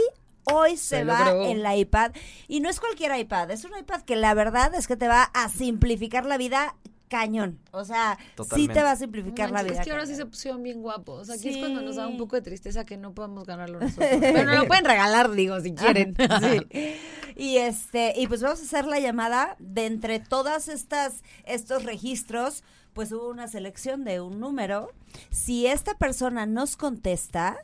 hoy 0.44 0.76
se, 0.76 0.98
Se 0.98 1.04
va 1.04 1.32
logró. 1.32 1.44
el 1.46 1.78
iPad. 1.78 2.12
Y 2.48 2.60
no 2.60 2.68
es 2.68 2.80
cualquier 2.80 3.16
iPad, 3.18 3.50
es 3.50 3.64
un 3.64 3.76
iPad 3.78 4.02
que 4.02 4.16
la 4.16 4.34
verdad 4.34 4.74
es 4.74 4.86
que 4.86 4.96
te 4.96 5.08
va 5.08 5.22
a 5.32 5.48
simplificar 5.48 6.26
la 6.26 6.36
vida 6.38 6.74
cañón. 7.12 7.58
O 7.72 7.84
sea, 7.84 8.16
sí 8.18 8.24
Totalmente. 8.36 8.74
te 8.74 8.82
va 8.82 8.90
a 8.92 8.96
simplificar 8.96 9.50
la 9.50 9.62
vida. 9.62 9.74
Es 9.74 9.84
que 9.84 9.90
ahora 9.92 10.06
sí 10.06 10.14
se 10.14 10.24
pusieron 10.24 10.62
bien 10.62 10.80
guapos. 10.80 11.28
Aquí 11.28 11.50
es 11.50 11.58
cuando 11.58 11.82
nos 11.82 11.96
da 11.96 12.06
un 12.06 12.14
Sí. 12.14 12.18
poco 12.18 12.36
de 12.36 12.42
tristeza 12.42 12.86
que 12.86 12.96
no 12.96 13.12
podamos 13.12 13.44
ganarlo 13.46 13.78
nosotros. 13.80 14.08
Pero 14.20 14.44
nos 14.44 14.58
lo 14.60 14.66
pueden 14.66 14.84
regalar, 14.86 15.30
digo, 15.32 15.60
si 15.60 15.74
quieren. 15.74 16.16
Sí. 16.72 16.96
Y 17.36 17.56
este, 17.58 18.14
y 18.16 18.26
pues 18.26 18.42
vamos 18.42 18.60
a 18.60 18.62
hacer 18.62 18.86
la 18.86 18.98
llamada 18.98 19.56
de 19.58 19.86
entre 19.86 20.18
todas 20.20 20.68
estas 20.68 21.22
estos 21.44 21.84
registros, 21.84 22.62
pues 22.94 23.12
hubo 23.12 23.28
una 23.28 23.48
selección 23.48 24.04
de 24.04 24.20
un 24.20 24.40
número. 24.40 24.90
Si 25.30 25.66
esta 25.66 25.94
persona 25.94 26.46
nos 26.46 26.76
contesta 26.76 27.58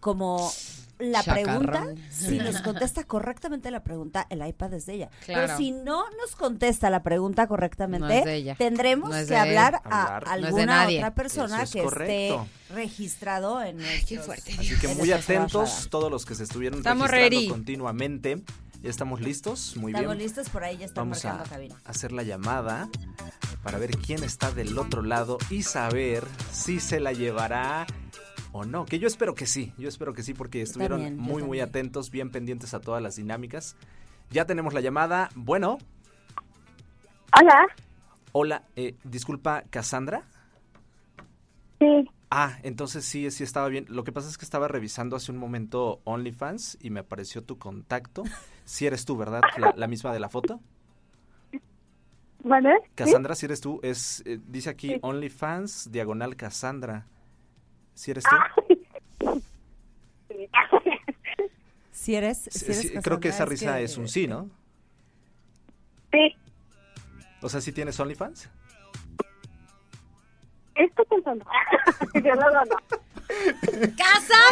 como 0.00 0.50
la 1.10 1.22
Chacarrón. 1.22 1.66
pregunta, 1.66 2.02
si 2.10 2.38
nos 2.38 2.60
contesta 2.62 3.04
correctamente 3.04 3.70
la 3.70 3.82
pregunta, 3.82 4.26
el 4.30 4.46
iPad 4.46 4.74
es 4.74 4.86
de 4.86 4.94
ella. 4.94 5.10
Claro. 5.26 5.42
Pero 5.46 5.56
si 5.58 5.70
no 5.72 6.04
nos 6.20 6.36
contesta 6.36 6.90
la 6.90 7.02
pregunta 7.02 7.46
correctamente, 7.46 8.44
No 8.46 8.54
tendremos 8.56 9.10
No 9.10 9.26
que 9.26 9.36
hablar 9.36 9.80
a 9.84 10.16
Hablar. 10.16 10.24
Alguna 10.28 10.86
otra 10.86 11.14
persona 11.14 11.62
es 11.62 11.72
que 11.72 11.82
correcto. 11.82 12.42
esté 12.42 12.74
registrado 12.74 13.62
en 13.62 13.76
nuestros, 13.78 14.24
fuerte, 14.26 14.54
Así 14.58 14.78
que 14.78 14.88
muy 14.94 15.12
atentos 15.12 15.88
todos 15.90 16.10
los 16.10 16.24
que 16.24 16.34
se 16.34 16.44
estuvieron 16.44 16.78
Estamos 16.78 17.10
registrando 17.10 17.38
ready. 17.40 17.48
continuamente. 17.48 18.42
Ya 18.82 18.90
estamos 18.90 19.20
listos, 19.20 19.76
muy 19.76 19.92
Estamos 19.92 20.16
bien. 20.16 20.26
listos, 20.26 20.48
por 20.48 20.64
ahí 20.64 20.76
ya 20.76 20.86
están 20.86 21.04
Vamos 21.04 21.24
a 21.24 21.28
marcando 21.34 21.50
cabina. 21.54 21.76
hacer 21.84 22.10
la 22.10 22.24
llamada 22.24 22.88
para 23.62 23.78
ver 23.78 23.96
quién 23.96 24.24
está 24.24 24.50
del 24.50 24.76
otro 24.76 25.02
lado 25.02 25.38
y 25.50 25.62
saber 25.62 26.24
si 26.50 26.80
se 26.80 26.98
la 26.98 27.12
llevará 27.12 27.86
o 28.52 28.64
no. 28.64 28.84
Que 28.84 28.98
yo 28.98 29.06
espero 29.08 29.34
que 29.34 29.46
sí, 29.46 29.72
yo 29.78 29.88
espero 29.88 30.12
que 30.14 30.22
sí 30.22 30.34
porque 30.34 30.62
estuvieron 30.62 31.00
también, 31.00 31.18
muy 31.18 31.42
muy 31.42 31.60
atentos, 31.60 32.10
bien 32.10 32.30
pendientes 32.30 32.74
a 32.74 32.80
todas 32.80 33.02
las 33.02 33.16
dinámicas. 33.16 33.76
Ya 34.30 34.44
tenemos 34.46 34.72
la 34.74 34.80
llamada. 34.80 35.28
Bueno, 35.34 35.78
Hola, 37.40 37.66
hola, 38.32 38.64
eh, 38.76 38.94
disculpa, 39.04 39.64
Cassandra. 39.70 40.24
sí, 41.78 42.08
Ah, 42.34 42.58
entonces 42.62 43.04
sí, 43.04 43.30
sí 43.30 43.44
estaba 43.44 43.68
bien. 43.68 43.84
Lo 43.90 44.04
que 44.04 44.12
pasa 44.12 44.26
es 44.30 44.38
que 44.38 44.44
estaba 44.46 44.66
revisando 44.66 45.16
hace 45.16 45.30
un 45.32 45.36
momento 45.36 46.00
OnlyFans 46.04 46.78
y 46.80 46.88
me 46.88 47.00
apareció 47.00 47.42
tu 47.44 47.58
contacto. 47.58 48.22
Si 48.64 48.86
eres 48.86 49.04
tú, 49.04 49.18
¿verdad? 49.18 49.42
La, 49.58 49.74
la 49.76 49.86
misma 49.86 50.14
de 50.14 50.20
la 50.20 50.30
foto. 50.30 50.58
¿vale? 52.42 52.70
Cassandra, 52.94 53.34
si 53.34 53.46
eres 53.46 53.60
tú, 53.60 53.80
es 53.82 54.22
eh, 54.24 54.40
dice 54.46 54.70
aquí 54.70 54.88
Sí. 54.94 54.98
OnlyFans 55.02 55.90
diagonal 55.92 56.36
Cassandra. 56.36 57.06
Si 57.94 58.10
eres 58.10 58.24
tú. 58.24 59.42
Si 61.92 62.14
eres, 62.16 62.38
Sí, 62.50 62.58
si 62.58 62.64
eres 62.66 62.80
sí, 62.80 62.92
creo 63.02 63.20
que 63.20 63.28
esa 63.28 63.44
risa 63.44 63.76
que- 63.76 63.84
es 63.84 63.96
un 63.96 64.08
sí, 64.08 64.26
¿no? 64.26 64.50
Sí, 66.10 66.36
O 67.42 67.48
sea, 67.48 67.60
¿sí 67.60 67.72
tienes 67.72 67.98
OnlyFans? 68.00 68.48
estoy 70.74 71.04
pensando. 71.06 71.44
Yo 72.14 72.34
no, 72.34 72.50
no, 72.50 72.64
no. 72.64 72.76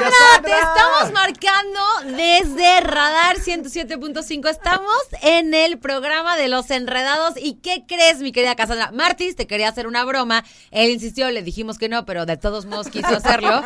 Cassandra, 0.01 0.43
te 0.43 0.53
estamos 0.53 1.13
marcando 1.13 1.81
desde 2.17 2.81
Radar 2.81 3.37
107.5. 3.37 4.49
Estamos 4.49 4.97
en 5.23 5.53
el 5.53 5.79
programa 5.79 6.37
de 6.37 6.49
los 6.49 6.71
enredados. 6.71 7.35
¿Y 7.37 7.57
qué 7.57 7.85
crees, 7.87 8.19
mi 8.19 8.33
querida 8.33 8.57
Cassandra? 8.57 8.91
Martis 8.93 9.37
te 9.37 9.47
quería 9.47 9.69
hacer 9.69 9.87
una 9.87 10.05
broma. 10.05 10.45
Él 10.71 10.91
insistió, 10.91 11.31
le 11.31 11.43
dijimos 11.43 11.79
que 11.79 11.89
no, 11.89 12.07
pero 12.07 12.25
de 12.25 12.37
todos 12.37 12.65
modos 12.65 12.89
quiso 12.89 13.09
hacerlo. 13.09 13.63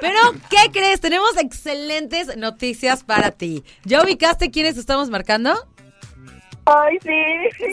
Pero, 0.00 0.18
¿qué 0.50 0.70
crees? 0.70 1.00
Tenemos 1.00 1.36
excelentes 1.38 2.36
noticias 2.36 3.02
para 3.02 3.30
ti. 3.30 3.64
¿Ya 3.84 4.02
ubicaste 4.02 4.50
quiénes 4.50 4.76
estamos 4.76 5.08
marcando? 5.08 5.66
Ay, 6.66 6.98
sí. 7.02 7.72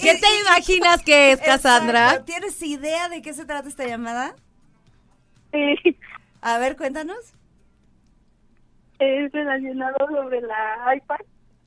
¿Qué 0.00 0.14
te 0.16 0.40
imaginas 0.40 1.02
que 1.02 1.32
es, 1.32 1.40
Cassandra? 1.40 2.06
Exacto. 2.06 2.24
¿Tienes 2.24 2.60
idea 2.62 3.08
de 3.08 3.22
qué 3.22 3.32
se 3.32 3.44
trata 3.44 3.68
esta 3.68 3.86
llamada? 3.86 4.34
Sí, 5.52 5.96
A 6.42 6.58
ver, 6.58 6.76
cuéntanos. 6.76 7.18
es 8.98 9.32
relacionado 9.32 9.96
sobre 10.10 10.40
la 10.42 10.94
iPad. 10.96 11.16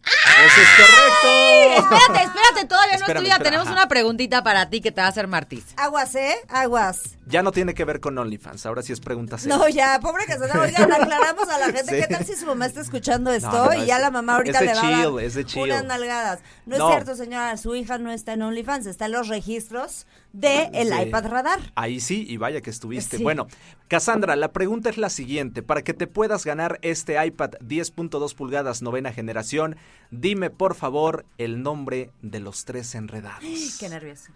¡Eso 0.06 0.62
es 0.62 0.68
correcto! 0.78 1.96
Espérate, 1.96 2.26
espérate, 2.26 2.68
todavía 2.68 2.98
no 2.98 3.06
es 3.08 3.20
tuya. 3.20 3.40
Tenemos 3.40 3.68
ajá. 3.68 3.74
una 3.76 3.88
preguntita 3.88 4.44
para 4.44 4.70
ti 4.70 4.82
que 4.82 4.92
te 4.92 5.00
va 5.00 5.08
a 5.08 5.10
hacer 5.10 5.28
Martis. 5.28 5.74
Aguas, 5.78 6.14
¿eh? 6.16 6.36
Aguas. 6.50 7.18
Ya 7.26 7.42
no 7.42 7.52
tiene 7.54 7.74
que 7.74 7.86
ver 7.86 8.02
con 8.02 8.18
OnlyFans, 8.18 8.66
ahora 8.66 8.82
sí 8.82 8.92
es 8.92 9.00
pregunta 9.00 9.38
seria. 9.38 9.56
No, 9.58 9.68
ya, 9.70 10.00
pobre 10.02 10.26
Cassandra. 10.26 10.60
Oigan, 10.62 10.92
aclaramos 11.02 11.48
a 11.48 11.58
la 11.60 11.66
gente. 11.68 11.86
Sí. 11.86 12.02
¿Qué 12.02 12.08
tal 12.08 12.26
si 12.26 12.36
su 12.36 12.46
mamá 12.46 12.66
está 12.66 12.82
escuchando 12.82 13.32
esto 13.32 13.50
No, 13.52 13.66
no, 13.68 13.74
y 13.76 13.82
es- 13.82 13.88
ya 13.88 14.00
la 14.00 14.12
mamá 14.12 14.36
ahorita 14.36 14.62
le 14.62 14.74
va 14.74 14.80
a 14.82 14.92
dar 14.92 15.04
chill, 15.06 15.20
es 15.20 15.34
de 15.36 15.46
chill. 15.46 15.64
unas 15.64 15.86
nalgadas? 15.86 16.40
No, 16.66 16.78
No. 16.78 16.88
es 16.90 16.94
cierto, 16.96 17.16
señora. 17.16 17.56
Su 17.58 17.74
hija 17.76 17.98
no 17.98 18.12
está 18.12 18.34
en 18.34 18.42
OnlyFans. 18.42 18.86
Está 18.88 19.06
en 19.06 19.14
los 19.14 19.30
registros 19.30 20.06
de 20.34 20.70
el 20.74 20.90
Sí. 20.90 21.02
iPad 21.04 21.28
Radar. 21.28 21.60
Ahí 21.76 22.00
sí, 22.00 22.26
y 22.28 22.38
vaya 22.38 22.60
que 22.62 22.70
estuviste. 22.70 23.18
Sí. 23.18 23.24
Bueno, 23.24 23.48
Cassandra, 23.88 24.36
la 24.36 24.52
pregunta 24.52 24.90
es 24.90 24.98
la 24.98 25.10
siguiente. 25.10 25.62
Para 25.64 25.84
que 25.84 25.94
te 25.94 26.08
puedas 26.08 26.44
ganar 26.46 26.80
este 26.82 27.24
iPad 27.26 27.52
10.2 27.62 28.34
pulgadas 28.36 28.82
novena 28.82 29.14
generación, 29.14 29.78
dime 30.12 30.50
por 30.50 30.76
favor 30.76 31.26
el 31.38 31.62
nombre 31.64 32.10
de 32.22 32.40
los 32.40 32.66
tres 32.66 32.94
enredados. 32.96 33.78
Qué 33.80 33.88
nervioso. 33.90 34.32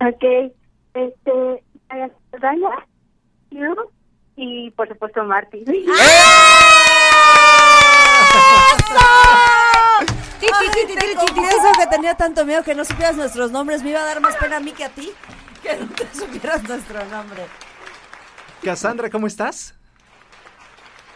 Ok, 0.00 0.52
este, 0.94 1.62
Daña, 2.40 2.86
Q 3.50 3.58
y 4.36 4.70
por 4.72 4.88
supuesto 4.88 5.24
Marty. 5.24 5.64
Ti, 5.64 5.86
confieso 11.16 11.72
que 11.78 11.86
tenía 11.88 12.14
tanto 12.14 12.44
miedo 12.44 12.62
que 12.62 12.74
no 12.74 12.84
supieras 12.84 13.16
nuestros 13.16 13.50
nombres. 13.50 13.82
Me 13.82 13.90
iba 13.90 14.00
a 14.00 14.04
dar 14.04 14.20
más 14.20 14.36
pena 14.36 14.56
a 14.56 14.60
mí 14.60 14.72
que 14.72 14.84
a 14.84 14.88
ti 14.88 15.12
que 15.62 15.76
no 15.76 15.86
te 15.88 16.06
supieras 16.14 16.62
nuestro 16.64 17.04
nombre. 17.06 17.46
Cassandra, 18.62 19.10
¿cómo 19.10 19.26
estás? 19.26 19.74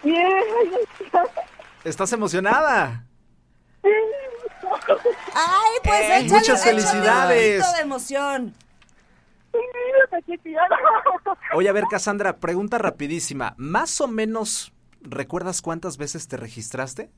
Bien. 0.03 0.27
¿Estás 1.85 2.13
emocionada? 2.13 3.05
Ay, 5.35 5.79
pues 5.83 6.01
Eh, 6.01 6.17
échale, 6.19 6.29
muchas 6.29 6.61
un 6.61 6.65
felicidades. 6.67 7.61
poquito 7.61 7.77
de 7.77 7.83
emoción. 7.83 8.55
Oye, 11.55 11.69
a 11.69 11.73
ver, 11.73 11.85
Cassandra, 11.91 12.37
pregunta 12.37 12.79
rapidísima. 12.79 13.55
¿Más 13.57 14.01
o 14.01 14.07
menos 14.09 14.73
recuerdas 15.03 15.63
cuántas 15.63 15.97
veces 15.99 16.29
te 16.29 16.37
registraste? 16.37 17.11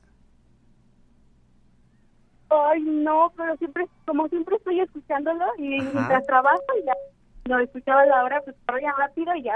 Ay, 2.49 2.81
no, 2.83 3.31
pero 3.35 3.57
siempre, 3.57 3.87
como 4.05 4.27
siempre 4.29 4.55
estoy 4.57 4.79
escuchándolo 4.79 5.43
y 5.57 5.81
Ajá. 5.81 5.91
mientras 5.93 6.25
trabajo 6.27 6.61
y 6.81 6.85
ya 6.85 6.93
lo 7.45 7.59
escuchaba 7.59 8.05
la 8.05 8.23
hora, 8.23 8.41
pues 8.41 8.55
ya 8.81 8.93
rápido 8.97 9.35
y 9.35 9.43
ya. 9.43 9.55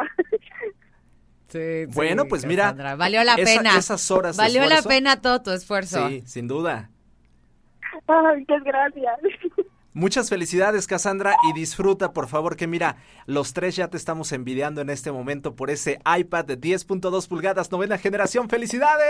Sí, 1.49 1.85
sí, 1.85 1.91
Bueno, 1.93 2.25
pues 2.25 2.45
mira, 2.45 2.73
Valió 2.97 3.23
la 3.23 3.35
esa- 3.35 3.59
pena. 3.61 3.77
esas 3.77 4.11
horas 4.11 4.35
de 4.35 4.43
Valió 4.43 4.65
la 4.65 4.81
pena 4.81 5.21
todo 5.21 5.41
tu 5.41 5.51
esfuerzo. 5.51 6.09
Sí, 6.09 6.21
sin 6.25 6.47
duda. 6.47 6.89
Ay, 8.07 8.39
muchas 8.39 8.63
gracias. 8.63 9.19
Muchas 9.97 10.29
felicidades, 10.29 10.85
Cassandra, 10.85 11.35
y 11.49 11.53
disfruta, 11.53 12.13
por 12.13 12.27
favor, 12.27 12.55
que 12.55 12.67
mira, 12.67 12.97
los 13.25 13.53
tres 13.53 13.75
ya 13.75 13.87
te 13.87 13.97
estamos 13.97 14.31
envidiando 14.31 14.79
en 14.79 14.91
este 14.91 15.11
momento 15.11 15.55
por 15.55 15.71
ese 15.71 15.99
iPad 16.05 16.45
de 16.45 16.61
10.2 16.61 17.27
pulgadas, 17.27 17.71
novena 17.71 17.97
generación. 17.97 18.47
¡Felicidades! 18.47 19.07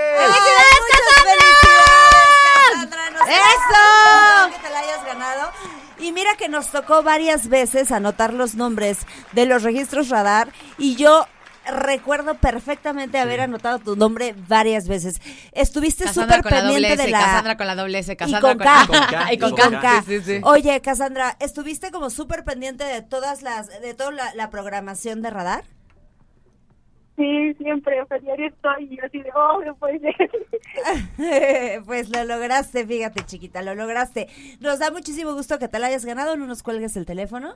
Cassandra, 2.71 3.09
nos 3.09 3.27
¡Eso! 3.27 4.55
que 4.55 4.65
te 4.65 4.69
la 4.69 4.79
hayas 4.79 5.05
ganado. 5.05 5.51
Y 5.99 6.13
mira 6.13 6.37
que 6.37 6.47
nos 6.47 6.71
tocó 6.71 7.03
varias 7.03 7.49
veces 7.49 7.91
anotar 7.91 8.33
los 8.33 8.55
nombres 8.55 8.99
de 9.33 9.45
los 9.45 9.63
registros 9.63 10.07
radar 10.07 10.53
y 10.77 10.95
yo 10.95 11.25
recuerdo 11.71 12.35
perfectamente 12.35 13.17
haber 13.17 13.41
anotado 13.41 13.79
tu 13.79 13.95
nombre 13.95 14.35
varias 14.47 14.87
veces. 14.87 15.21
Estuviste 15.51 16.07
súper 16.07 16.41
con 16.41 16.51
la 16.51 16.61
doble 16.61 16.73
pendiente 16.73 16.93
S, 16.93 17.03
de 17.03 17.11
la 17.11 17.19
Cassandra 17.19 17.57
con 17.57 17.67
la 17.67 17.75
doble 17.75 17.99
S, 17.99 18.13
y 18.13 18.15
Cassandra 18.15 18.41
con 18.41 18.57
K. 18.57 18.87
Con 18.87 18.99
K, 18.99 19.33
y 19.33 19.37
con 19.37 19.51
y 19.51 19.55
K. 19.55 20.03
Sí, 20.05 20.19
sí, 20.19 20.21
sí. 20.21 20.41
Oye, 20.43 20.81
Cassandra, 20.81 21.37
¿estuviste 21.39 21.91
como 21.91 22.09
súper 22.09 22.43
pendiente 22.43 22.83
de 22.83 23.01
todas 23.01 23.41
las, 23.41 23.67
de 23.81 23.93
toda 23.93 24.11
la, 24.11 24.33
la 24.35 24.49
programación 24.49 25.21
de 25.21 25.29
radar? 25.29 25.63
Sí, 27.17 27.53
siempre, 27.55 27.99
o 27.99 28.05
sea, 28.05 28.19
diario 28.19 28.47
estoy 28.47 28.89
y 28.91 28.97
yo 28.97 29.03
así 29.03 29.19
de, 29.19 29.31
oh, 29.33 29.59
no 29.65 29.75
puede 29.75 29.99
ser. 29.99 31.83
pues 31.85 32.09
lo 32.09 32.23
lograste, 32.25 32.85
fíjate, 32.85 33.25
chiquita, 33.25 33.63
lo 33.63 33.73
lograste. 33.73 34.27
Nos 34.59 34.77
da 34.77 34.91
muchísimo 34.91 35.33
gusto 35.33 35.57
que 35.57 35.67
te 35.67 35.79
la 35.79 35.87
hayas 35.87 36.05
ganado, 36.05 36.37
no 36.37 36.45
nos 36.45 36.61
cuelgues 36.61 36.95
el 36.95 37.07
teléfono. 37.07 37.55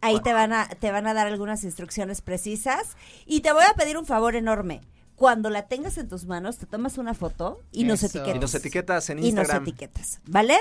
Ahí 0.00 0.20
te 0.20 0.32
van 0.32 0.52
a 0.52 0.68
te 0.68 0.92
van 0.92 1.06
a 1.06 1.14
dar 1.14 1.26
algunas 1.26 1.64
instrucciones 1.64 2.20
precisas 2.20 2.96
y 3.26 3.40
te 3.40 3.52
voy 3.52 3.64
a 3.68 3.74
pedir 3.74 3.98
un 3.98 4.06
favor 4.06 4.36
enorme. 4.36 4.80
Cuando 5.16 5.50
la 5.50 5.62
tengas 5.66 5.98
en 5.98 6.08
tus 6.08 6.24
manos, 6.26 6.58
te 6.58 6.66
tomas 6.66 6.96
una 6.98 7.12
foto 7.14 7.60
y 7.72 7.82
nos 7.84 8.04
etiquetas. 8.04 8.36
Y 8.36 8.38
nos 8.38 8.54
etiquetas 8.54 9.10
en 9.10 9.18
Y 9.18 9.20
nos 9.22 9.28
Instagram. 9.30 9.62
etiquetas, 9.64 10.20
¿vale? 10.26 10.56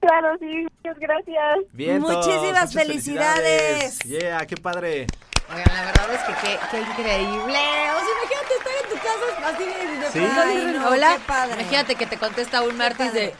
Claro, 0.00 0.36
sí, 0.40 0.46
muchas 0.46 0.98
gracias. 0.98 1.58
Vientos, 1.72 2.26
Muchísimas 2.26 2.72
felicidades. 2.72 3.98
Yeah, 4.00 4.44
qué 4.46 4.56
padre. 4.56 5.06
Oigan, 5.48 5.64
la 5.74 5.84
verdad 5.84 6.14
es 6.14 6.22
que 6.22 6.32
qué, 6.46 6.58
qué 6.72 6.80
increíble. 6.80 7.38
O 7.38 8.00
sea, 8.00 8.12
imagínate 8.18 8.54
estar 8.58 8.74
en 8.82 8.90
tu 8.90 8.96
casa 8.96 9.48
así 9.48 9.64
de, 9.64 9.96
de 10.00 10.10
Sí. 10.10 10.18
Ay, 10.36 10.72
no, 10.76 10.88
Hola. 10.88 11.14
qué 11.16 11.20
padre. 11.26 11.60
Imagínate 11.62 11.94
que 11.94 12.06
te 12.06 12.16
contesta 12.18 12.62
un 12.62 12.76
martes 12.76 13.12
de. 13.12 13.32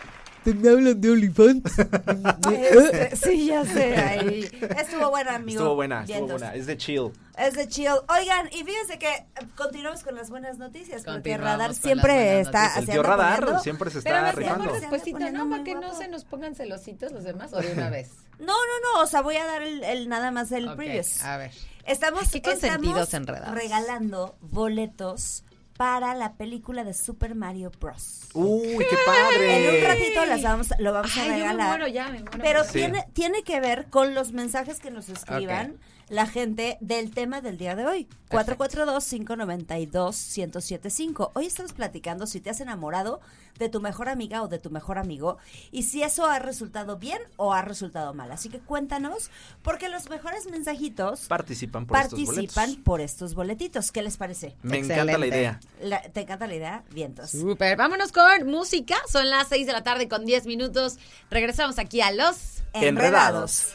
"¿Te 0.47 0.55
me 0.55 0.68
hablan 0.68 1.01
de 1.01 1.11
OnlyFans? 1.11 1.62
Este, 2.53 3.16
sí, 3.16 3.47
ya 3.47 3.64
sé. 3.64 3.97
ahí. 3.97 4.49
Estuvo 4.78 5.11
buena, 5.11 5.34
amigo. 5.34 5.59
Estuvo 5.61 5.74
buena, 5.74 6.05
estuvo 6.05 6.28
buena. 6.28 6.55
Es 6.55 6.66
de 6.66 6.76
chill. 6.76 7.11
Es 7.36 7.55
de 7.55 7.66
chill. 7.68 7.88
Oigan, 8.09 8.49
y 8.53 8.62
fíjense 8.64 8.99
que 8.99 9.09
eh, 9.12 9.26
continuamos 9.57 10.03
con 10.05 10.14
las 10.14 10.30
buenas 10.30 10.59
noticias, 10.59 11.03
porque 11.05 11.36
Radar 11.36 11.74
siempre 11.74 12.40
está 12.40 12.62
noticias. 12.62 12.88
El 12.88 12.94
tío 12.94 13.03
Radar 13.03 13.40
poniendo- 13.40 13.62
siempre 13.62 13.90
se 13.90 14.03
Pero 14.03 14.16
está 14.16 14.28
a 14.28 14.32
ver, 14.32 14.36
rifando. 14.36 14.72
despuésito, 14.72 15.30
¿no? 15.32 15.51
Para 15.51 15.64
que 15.64 15.74
no 15.74 15.94
se 15.94 16.09
nos 16.09 16.24
pongan 16.24 16.55
celositos 16.55 17.12
los 17.12 17.24
demás 17.24 17.53
o 17.53 17.61
de 17.61 17.72
una 17.72 17.90
vez. 17.90 18.11
No, 18.38 18.47
no, 18.53 18.53
no, 18.99 19.03
o 19.03 19.07
sea, 19.07 19.22
voy 19.22 19.36
a 19.36 19.47
dar 19.47 19.62
el, 19.62 19.82
el 19.82 20.11
nada 20.11 20.30
más 20.30 20.53
el 20.53 20.70
previous. 20.76 21.22
A 21.24 21.38
ver. 21.38 21.53
Estamos, 21.86 22.30
Qué 22.30 22.36
estamos 22.44 23.14
enredados. 23.14 23.55
regalando 23.55 24.36
boletos 24.42 25.42
para 25.77 26.14
la 26.14 26.35
película 26.35 26.85
de 26.85 26.95
Super 26.95 27.35
Mario 27.35 27.70
Bros. 27.81 28.29
Uy, 28.35 28.79
qué 28.89 28.97
padre. 29.05 29.68
En 29.68 29.74
un 29.77 29.83
ratito 29.89 30.24
las 30.27 30.43
vamos, 30.43 30.68
lo 30.79 30.93
vamos 30.93 31.16
a 31.16 31.22
yo 31.22 31.29
me 31.29 31.37
regalar. 31.37 31.68
muero 31.68 31.89
ya, 31.89 32.05
me 32.09 32.20
muero. 32.20 32.39
Pero 32.41 32.64
Sí. 32.64 32.72
tiene, 32.72 33.05
tiene 33.12 33.43
que 33.43 33.61
ver 33.61 33.87
con 33.91 34.14
los 34.14 34.33
mensajes 34.33 34.81
que 34.81 34.91
nos 34.91 35.09
escriban 35.09 35.77
la 36.09 36.27
gente 36.27 36.79
del 36.81 37.11
tema 37.11 37.41
del 37.41 37.59
día 37.59 37.74
de 37.74 37.85
hoy. 37.85 38.09
442-592-1075. 38.31 41.31
Hoy 41.35 41.47
estamos 41.47 41.72
platicando 41.72 42.27
si 42.27 42.41
te 42.41 42.51
has 42.51 42.61
enamorado 42.61 43.20
de 43.59 43.68
tu 43.68 43.81
mejor 43.81 44.09
amiga 44.09 44.43
o 44.43 44.49
de 44.49 44.59
tu 44.59 44.70
mejor 44.70 44.99
amigo 44.99 45.39
y 45.72 45.85
si 45.85 46.03
eso 46.03 46.27
ha 46.27 46.39
resultado 46.39 46.99
bien 46.99 47.18
o 47.37 47.55
ha 47.55 47.62
resultado 47.62 48.12
mal. 48.14 48.31
Así 48.31 48.49
que 48.51 48.59
cuéntanos, 48.61 49.31
porque 49.62 49.89
los 49.89 50.09
mejores 50.11 50.49
mensajitos 50.51 51.27
Participan 51.27 51.87
por 51.87 51.97
estos 51.97 52.11
participan 52.20 52.66
boletos. 52.66 52.85
por 52.85 53.01
estos 53.01 53.35
boletitos. 53.35 53.91
¿Qué 53.93 54.03
les 54.03 54.16
parece? 54.16 54.55
Me 54.62 54.79
encanta 54.79 55.18
la 55.18 55.27
idea. 55.27 55.61
La- 55.81 56.01
¿Te 56.03 56.21
encanta 56.23 56.47
la 56.47 56.55
idea? 56.55 56.83
Vientos. 56.91 57.31
Súper. 57.31 57.77
Vámonos 57.77 58.12
con 58.12 58.47
música. 58.47 58.97
Son 59.11 59.29
las 59.29 59.49
6 59.49 59.67
de 59.67 59.73
la 59.73 59.83
tarde 59.83 60.09
con 60.09 60.25
10 60.25 60.47
minutos. 60.47 60.99
Regresamos 61.31 61.79
aquí 61.79 62.01
a 62.01 62.11
los. 62.12 62.62
Enredados. 62.73 63.75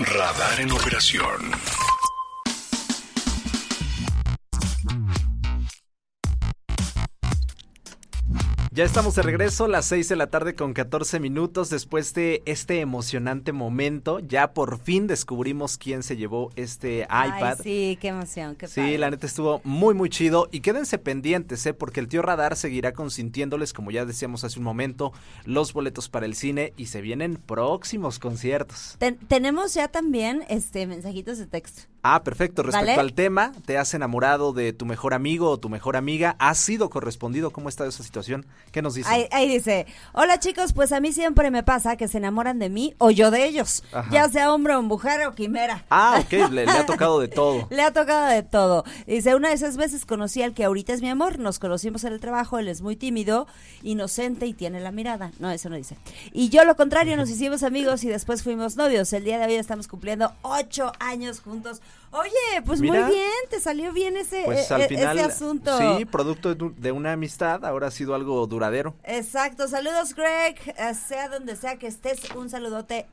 Radar 0.00 0.60
en 0.60 0.70
operación. 0.72 1.52
Ya 8.76 8.84
estamos 8.84 9.14
de 9.14 9.22
regreso, 9.22 9.68
las 9.68 9.86
6 9.86 10.06
de 10.10 10.16
la 10.16 10.26
tarde 10.26 10.54
con 10.54 10.74
14 10.74 11.18
minutos 11.18 11.70
después 11.70 12.12
de 12.12 12.42
este 12.44 12.80
emocionante 12.80 13.52
momento. 13.52 14.18
Ya 14.18 14.52
por 14.52 14.78
fin 14.78 15.06
descubrimos 15.06 15.78
quién 15.78 16.02
se 16.02 16.18
llevó 16.18 16.50
este 16.56 17.04
iPad. 17.04 17.56
Ay, 17.56 17.62
sí, 17.62 17.98
qué 18.02 18.08
emoción. 18.08 18.54
Qué 18.54 18.66
Sí, 18.68 18.80
padre. 18.82 18.98
la 18.98 19.10
neta 19.12 19.26
estuvo 19.26 19.62
muy 19.64 19.94
muy 19.94 20.10
chido 20.10 20.48
y 20.52 20.60
quédense 20.60 20.98
pendientes, 20.98 21.64
¿eh? 21.64 21.72
porque 21.72 22.00
el 22.00 22.08
tío 22.08 22.20
Radar 22.20 22.54
seguirá 22.54 22.92
consintiéndoles, 22.92 23.72
como 23.72 23.90
ya 23.92 24.04
decíamos 24.04 24.44
hace 24.44 24.58
un 24.58 24.66
momento, 24.66 25.14
los 25.46 25.72
boletos 25.72 26.10
para 26.10 26.26
el 26.26 26.34
cine 26.34 26.74
y 26.76 26.86
se 26.86 27.00
vienen 27.00 27.36
próximos 27.36 28.18
conciertos. 28.18 28.96
Ten- 28.98 29.16
tenemos 29.26 29.72
ya 29.72 29.88
también 29.88 30.44
este 30.50 30.86
mensajitos 30.86 31.38
de 31.38 31.46
texto. 31.46 31.84
Ah, 32.08 32.22
perfecto. 32.22 32.62
Respecto 32.62 32.86
¿Vale? 32.88 33.00
al 33.00 33.14
tema, 33.14 33.52
¿te 33.64 33.78
has 33.78 33.92
enamorado 33.94 34.52
de 34.52 34.72
tu 34.72 34.86
mejor 34.86 35.12
amigo 35.12 35.50
o 35.50 35.58
tu 35.58 35.68
mejor 35.68 35.96
amiga? 35.96 36.36
¿Has 36.38 36.58
sido 36.58 36.88
correspondido? 36.88 37.50
¿Cómo 37.50 37.68
está 37.68 37.84
esa 37.84 38.04
situación? 38.04 38.46
¿Qué 38.72 38.82
nos 38.82 38.94
dice? 38.94 39.08
Ahí, 39.10 39.26
ahí 39.32 39.48
dice, 39.48 39.86
hola 40.12 40.38
chicos, 40.38 40.72
pues 40.74 40.92
a 40.92 41.00
mí 41.00 41.12
siempre 41.12 41.50
me 41.50 41.62
pasa 41.62 41.96
que 41.96 42.08
se 42.08 42.18
enamoran 42.18 42.58
de 42.58 42.68
mí 42.68 42.94
o 42.98 43.10
yo 43.10 43.30
de 43.30 43.46
ellos, 43.46 43.82
Ajá. 43.92 44.10
ya 44.12 44.28
sea 44.28 44.52
hombre 44.52 44.74
o 44.74 44.82
mujer 44.82 45.26
o 45.26 45.34
quimera. 45.34 45.84
Ah, 45.88 46.20
ok, 46.22 46.32
le, 46.50 46.66
le 46.66 46.70
ha 46.70 46.84
tocado 46.84 47.18
de 47.20 47.28
todo. 47.28 47.66
Le 47.70 47.80
ha 47.82 47.92
tocado 47.92 48.26
de 48.26 48.42
todo. 48.42 48.84
Dice, 49.06 49.34
una 49.34 49.48
de 49.48 49.54
esas 49.54 49.76
veces 49.78 50.04
conocí 50.04 50.42
al 50.42 50.52
que 50.52 50.64
ahorita 50.64 50.92
es 50.92 51.00
mi 51.00 51.08
amor, 51.08 51.38
nos 51.38 51.58
conocimos 51.58 52.04
en 52.04 52.12
el 52.12 52.20
trabajo, 52.20 52.58
él 52.58 52.68
es 52.68 52.82
muy 52.82 52.96
tímido, 52.96 53.46
inocente 53.82 54.46
y 54.46 54.52
tiene 54.52 54.80
la 54.80 54.90
mirada. 54.92 55.30
No, 55.38 55.50
eso 55.50 55.70
no 55.70 55.76
dice. 55.76 55.96
Y 56.32 56.48
yo 56.50 56.64
lo 56.64 56.76
contrario, 56.76 57.16
nos 57.16 57.30
hicimos 57.30 57.62
amigos 57.62 58.04
y 58.04 58.08
después 58.08 58.42
fuimos 58.42 58.76
novios. 58.76 59.12
El 59.12 59.24
día 59.24 59.38
de 59.38 59.46
hoy 59.46 59.54
estamos 59.54 59.88
cumpliendo 59.88 60.32
ocho 60.42 60.92
años 60.98 61.40
juntos. 61.40 61.80
Oye, 62.12 62.62
pues 62.64 62.80
Mira. 62.80 63.04
muy 63.06 63.14
bien, 63.14 63.30
te 63.50 63.60
salió 63.60 63.92
bien 63.92 64.16
ese, 64.16 64.42
Pues 64.46 64.70
e- 64.70 64.74
al 64.74 64.80
e- 64.82 64.88
final, 64.88 65.18
ese 65.18 65.26
asunto. 65.26 65.76
sí, 65.98 66.04
producto 66.06 66.54
de, 66.54 66.70
de 66.76 66.92
una 66.92 67.12
amistad, 67.12 67.64
ahora 67.64 67.88
ha 67.88 67.90
sido 67.90 68.14
algo 68.14 68.46
duradero. 68.56 68.94
Exacto, 69.04 69.68
saludos 69.68 70.14
Greg, 70.14 70.56
Eh, 70.76 70.94
sea 70.94 71.28
donde 71.28 71.56
sea 71.56 71.76
que 71.78 71.86
estés, 71.86 72.18
un 72.34 72.50
saludote 72.50 73.06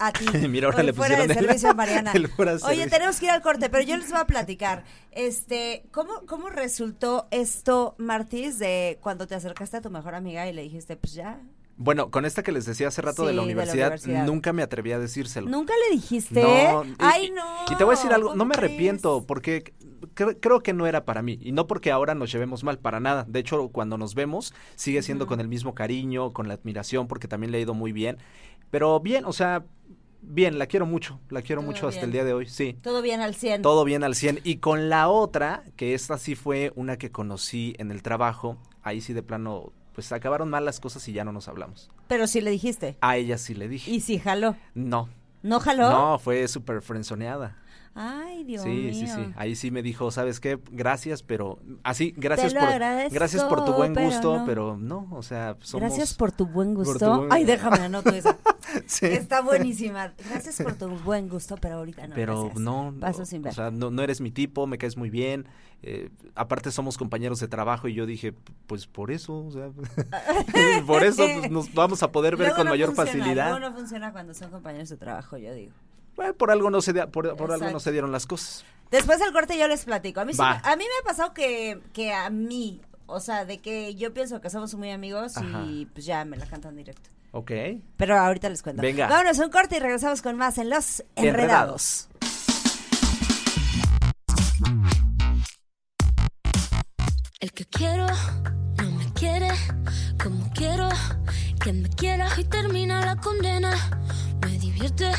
a 0.00 0.12
ti. 0.12 0.26
Mira, 0.48 0.66
ahora 0.66 0.78
Hoy 0.80 0.86
le 0.86 0.92
fuera 0.92 1.26
de 1.26 1.32
servicio 1.34 1.70
a 1.70 1.74
Mariana. 1.82 2.12
Oye, 2.12 2.58
servicio. 2.58 2.88
tenemos 2.90 3.18
que 3.18 3.26
ir 3.26 3.30
al 3.32 3.42
corte, 3.42 3.68
pero 3.70 3.82
yo 3.84 3.96
les 3.96 4.10
voy 4.10 4.20
a 4.20 4.26
platicar. 4.26 4.84
Este, 5.12 5.82
¿cómo, 5.90 6.24
cómo 6.26 6.50
resultó 6.50 7.26
esto, 7.30 7.94
Martis, 7.98 8.58
de 8.58 8.98
cuando 9.00 9.26
te 9.26 9.34
acercaste 9.34 9.78
a 9.78 9.80
tu 9.80 9.90
mejor 9.90 10.14
amiga 10.14 10.46
y 10.48 10.52
le 10.52 10.62
dijiste, 10.62 10.96
pues 10.96 11.14
ya? 11.14 11.40
Bueno, 11.80 12.10
con 12.10 12.24
esta 12.24 12.42
que 12.42 12.50
les 12.50 12.64
decía 12.66 12.88
hace 12.88 13.02
rato 13.02 13.22
de, 13.22 13.28
la 13.28 13.30
de 13.32 13.36
la 13.36 13.42
universidad, 13.44 14.00
nunca 14.24 14.52
me 14.52 14.62
atreví 14.62 14.90
a 14.92 14.98
decírselo. 14.98 15.48
¿Nunca 15.48 15.72
le 15.88 15.94
dijiste? 15.96 16.42
No, 16.42 16.84
y- 16.84 16.94
Ay, 16.98 17.30
no. 17.30 17.44
Y 17.70 17.76
te 17.76 17.84
voy 17.84 17.94
a 17.94 17.96
decir 17.96 18.12
algo, 18.12 18.30
no 18.30 18.38
¿cómo 18.38 18.44
me 18.46 18.54
crees? 18.56 18.70
arrepiento 18.72 19.24
porque 19.26 19.72
cre- 20.14 20.38
creo 20.40 20.60
que 20.62 20.72
no 20.72 20.86
era 20.86 21.04
para 21.04 21.22
mí 21.22 21.38
y 21.42 21.52
no 21.52 21.66
porque 21.66 21.90
ahora 21.90 22.14
nos 22.14 22.30
llevemos 22.32 22.64
mal 22.64 22.78
para 22.78 23.00
nada. 23.00 23.24
De 23.28 23.40
hecho, 23.40 23.68
cuando 23.68 23.98
nos 23.98 24.14
vemos 24.14 24.54
sigue 24.76 25.02
siendo 25.02 25.26
con 25.26 25.40
el 25.40 25.48
mismo 25.48 25.74
cariño, 25.74 26.32
con 26.32 26.48
la 26.48 26.54
admiración 26.54 27.08
porque 27.08 27.28
también 27.28 27.52
le 27.52 27.58
ha 27.58 27.60
ido 27.60 27.74
muy 27.74 27.92
bien. 27.92 28.18
Pero 28.70 29.00
bien, 29.00 29.24
o 29.24 29.32
sea, 29.32 29.64
bien, 30.20 30.58
la 30.58 30.66
quiero 30.66 30.84
mucho, 30.86 31.20
la 31.30 31.42
quiero 31.42 31.62
Todo 31.62 31.70
mucho 31.70 31.88
hasta 31.88 32.04
el 32.04 32.12
día 32.12 32.24
de 32.24 32.34
hoy, 32.34 32.46
sí. 32.46 32.76
Todo 32.82 33.02
bien 33.02 33.20
al 33.20 33.34
100. 33.34 33.62
Todo 33.62 33.84
bien 33.84 34.04
al 34.04 34.14
100 34.14 34.40
y 34.44 34.56
con 34.56 34.88
la 34.88 35.08
otra, 35.08 35.62
que 35.76 35.94
esta 35.94 36.18
sí 36.18 36.34
fue 36.34 36.72
una 36.76 36.96
que 36.98 37.10
conocí 37.10 37.74
en 37.78 37.90
el 37.90 38.02
trabajo, 38.02 38.58
ahí 38.82 39.00
sí 39.00 39.12
de 39.12 39.22
plano 39.22 39.72
pues 39.94 40.12
acabaron 40.12 40.48
mal 40.48 40.64
las 40.64 40.78
cosas 40.78 41.08
y 41.08 41.12
ya 41.12 41.24
no 41.24 41.32
nos 41.32 41.48
hablamos. 41.48 41.90
Pero 42.06 42.28
sí 42.28 42.40
le 42.40 42.52
dijiste. 42.52 42.96
A 43.00 43.16
ella 43.16 43.36
sí 43.36 43.54
le 43.54 43.66
dije. 43.68 43.90
Y 43.90 44.00
sí 44.00 44.18
jaló. 44.20 44.54
No. 44.74 45.08
¿No 45.42 45.58
jaló? 45.60 45.90
No, 45.90 46.18
fue 46.20 46.46
súper 46.46 46.82
frenzoneada. 46.82 47.56
Ay, 48.00 48.44
Dios 48.44 48.62
sí, 48.62 48.68
mío. 48.68 48.92
sí, 48.94 49.06
sí. 49.08 49.32
Ahí 49.34 49.56
sí 49.56 49.72
me 49.72 49.82
dijo, 49.82 50.10
¿sabes 50.12 50.38
qué? 50.38 50.60
Gracias, 50.70 51.24
pero 51.24 51.58
así, 51.82 52.14
gracias 52.16 52.54
por 52.54 52.62
agradezco, 52.62 53.14
gracias 53.14 53.42
por 53.44 53.64
tu 53.64 53.72
buen 53.72 53.92
pero 53.92 54.06
gusto, 54.06 54.38
no. 54.38 54.46
pero 54.46 54.76
no, 54.76 55.08
o 55.10 55.22
sea, 55.24 55.56
somos 55.60 55.88
Gracias 55.88 56.14
por 56.14 56.30
tu 56.30 56.46
buen 56.46 56.74
gusto. 56.74 56.98
tu 56.98 57.16
buen- 57.22 57.32
Ay, 57.32 57.44
déjame 57.44 57.78
anoto 57.78 58.10
esa. 58.10 58.36
Sí. 58.86 59.06
Está 59.06 59.40
buenísima. 59.40 60.12
Gracias 60.28 60.60
por 60.62 60.74
tu 60.74 60.88
buen 60.90 61.26
gusto, 61.30 61.56
pero 61.56 61.76
ahorita 61.76 62.06
no. 62.06 62.14
pero 62.14 62.44
gracias. 62.44 62.60
no, 62.60 62.94
Paso 63.00 63.20
no, 63.20 63.26
sin 63.26 63.40
o 63.40 63.44
ver. 63.44 63.54
sea, 63.54 63.70
no, 63.70 63.90
no 63.90 64.02
eres 64.02 64.20
mi 64.20 64.30
tipo, 64.30 64.66
me 64.66 64.76
caes 64.76 64.96
muy 64.98 65.08
bien. 65.08 65.46
eh, 65.82 66.10
aparte 66.34 66.70
somos 66.70 66.98
compañeros 66.98 67.40
de 67.40 67.48
trabajo 67.48 67.88
y 67.88 67.94
yo 67.94 68.04
dije, 68.04 68.34
pues 68.66 68.86
por 68.86 69.10
eso, 69.10 69.38
o 69.46 69.50
sea, 69.50 69.70
por 70.86 71.02
eso 71.02 71.24
pues, 71.38 71.50
nos 71.50 71.72
vamos 71.72 72.02
a 72.02 72.12
poder 72.12 72.36
ver 72.36 72.48
Luego 72.48 72.56
con 72.56 72.64
no 72.66 72.70
mayor 72.72 72.94
funciona, 72.94 73.10
facilidad. 73.12 73.50
Luego 73.58 73.70
no 73.70 73.74
funciona 73.76 74.12
cuando 74.12 74.34
son 74.34 74.50
compañeros 74.50 74.88
de 74.90 74.96
trabajo, 74.98 75.36
yo 75.38 75.52
digo. 75.54 75.72
Bueno, 76.18 76.34
por 76.34 76.50
algo 76.50 76.68
no 76.68 76.82
se 76.82 76.92
por, 77.06 77.36
por 77.36 77.52
algo 77.52 77.70
no 77.70 77.78
se 77.78 77.92
dieron 77.92 78.10
las 78.10 78.26
cosas. 78.26 78.64
Después 78.90 79.20
del 79.20 79.32
corte 79.32 79.56
yo 79.56 79.68
les 79.68 79.84
platico. 79.84 80.18
A 80.18 80.24
mí, 80.24 80.34
sí 80.34 80.40
a 80.42 80.74
mí 80.74 80.82
me 80.82 81.00
ha 81.00 81.04
pasado 81.04 81.32
que, 81.32 81.80
que 81.92 82.12
a 82.12 82.28
mí, 82.28 82.80
o 83.06 83.20
sea, 83.20 83.44
de 83.44 83.58
que 83.58 83.94
yo 83.94 84.12
pienso 84.12 84.40
que 84.40 84.50
somos 84.50 84.74
muy 84.74 84.90
amigos 84.90 85.36
Ajá. 85.36 85.62
y 85.64 85.86
pues 85.86 86.04
ya 86.06 86.24
me 86.24 86.36
la 86.36 86.46
cantan 86.46 86.74
directo. 86.74 87.08
Ok. 87.30 87.52
Pero 87.96 88.18
ahorita 88.18 88.48
les 88.48 88.64
cuento. 88.64 88.82
Venga. 88.82 89.06
Vámonos 89.06 89.38
a 89.38 89.44
un 89.44 89.50
corte 89.52 89.76
y 89.76 89.78
regresamos 89.78 90.20
con 90.20 90.36
más 90.36 90.58
en 90.58 90.70
Los 90.70 91.04
Enredados. 91.14 92.08
El 97.38 97.52
que 97.52 97.64
quiero 97.64 98.08
no 98.82 98.90
me 98.90 99.12
quiere 99.12 99.50
como 100.20 100.50
quiero 100.52 100.88
que 101.62 101.72
me 101.72 101.88
quiera 101.90 102.28
y 102.36 102.42
termina 102.42 103.06
la 103.06 103.14
condena. 103.14 103.72
Me 104.44 104.58
divierte. 104.58 105.12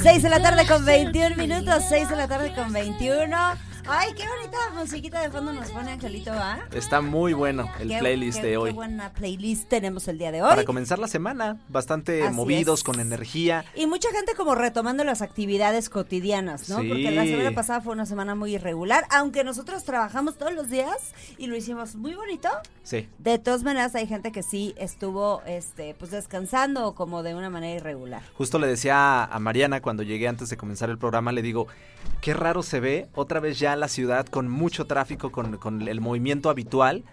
6 0.00 0.22
de 0.22 0.28
la 0.28 0.40
tarde 0.40 0.66
con 0.66 0.84
21 0.84 1.36
minutos, 1.36 1.84
6 1.88 2.08
de 2.08 2.16
la 2.16 2.28
tarde 2.28 2.54
con 2.54 2.72
21. 2.72 3.71
Ay, 3.88 4.12
qué 4.14 4.22
bonita 4.28 4.58
musiquita 4.78 5.20
de 5.22 5.30
fondo 5.30 5.52
nos 5.52 5.68
pone 5.72 5.90
Angelito, 5.90 6.30
¿va? 6.30 6.60
Está 6.72 7.00
muy 7.00 7.32
bueno 7.32 7.68
el 7.80 7.88
Qué- 7.88 7.98
playlist 7.98 8.38
qué- 8.38 8.46
de 8.46 8.50
Qué 8.52 8.56
hoy. 8.56 8.72
buena 8.72 9.12
playlist 9.12 9.68
tenemos 9.68 10.06
el 10.06 10.18
día 10.18 10.30
de 10.30 10.40
hoy. 10.40 10.48
Para 10.48 10.64
comenzar 10.64 11.00
la 11.00 11.08
semana, 11.08 11.58
bastante 11.68 12.22
Así 12.22 12.34
movidos, 12.34 12.80
es. 12.80 12.84
con 12.84 13.00
energía. 13.00 13.64
Y 13.74 13.86
mucha 13.86 14.08
gente 14.12 14.34
como 14.36 14.54
retomando 14.54 15.02
las 15.02 15.20
actividades 15.20 15.88
cotidianas, 15.88 16.68
¿no? 16.68 16.76
Porque 16.76 17.10
la 17.10 17.24
semana 17.24 17.50
pasada 17.52 17.80
fue 17.80 17.92
una 17.92 18.06
semana 18.06 18.36
muy 18.36 18.54
irregular, 18.54 19.04
aunque 19.10 19.42
nosotros 19.42 19.82
trabajamos 19.84 20.38
todos 20.38 20.54
los 20.54 20.70
días 20.70 21.12
y 21.36 21.48
lo 21.48 21.56
hicimos 21.56 21.96
muy 21.96 22.14
bonito. 22.14 22.48
Sí. 22.84 23.08
De 23.18 23.38
todas 23.40 23.64
maneras 23.64 23.94
hay 23.96 24.06
gente 24.06 24.30
que 24.30 24.44
sí 24.44 24.74
estuvo 24.78 25.42
este 25.44 25.94
pues 25.98 26.12
descansando 26.12 26.86
o 26.86 26.94
como 26.94 27.24
de 27.24 27.34
una 27.34 27.50
manera 27.50 27.76
irregular. 27.76 28.22
Justo 28.34 28.60
le 28.60 28.68
decía 28.68 29.24
a 29.24 29.38
Mariana 29.40 29.82
cuando 29.82 30.04
llegué 30.04 30.28
antes 30.28 30.48
de 30.50 30.56
comenzar 30.56 30.88
el 30.88 30.98
programa, 30.98 31.32
le 31.32 31.42
digo, 31.42 31.66
qué 32.20 32.32
raro 32.32 32.62
se 32.62 32.78
ve 32.80 33.08
otra 33.14 33.40
vez 33.40 33.58
ya 33.58 33.71
la 33.76 33.88
ciudad 33.88 34.26
con 34.26 34.48
mucho 34.48 34.86
tráfico, 34.86 35.30
con, 35.32 35.56
con 35.56 35.86
el 35.88 36.00
movimiento 36.00 36.50
habitual. 36.50 37.04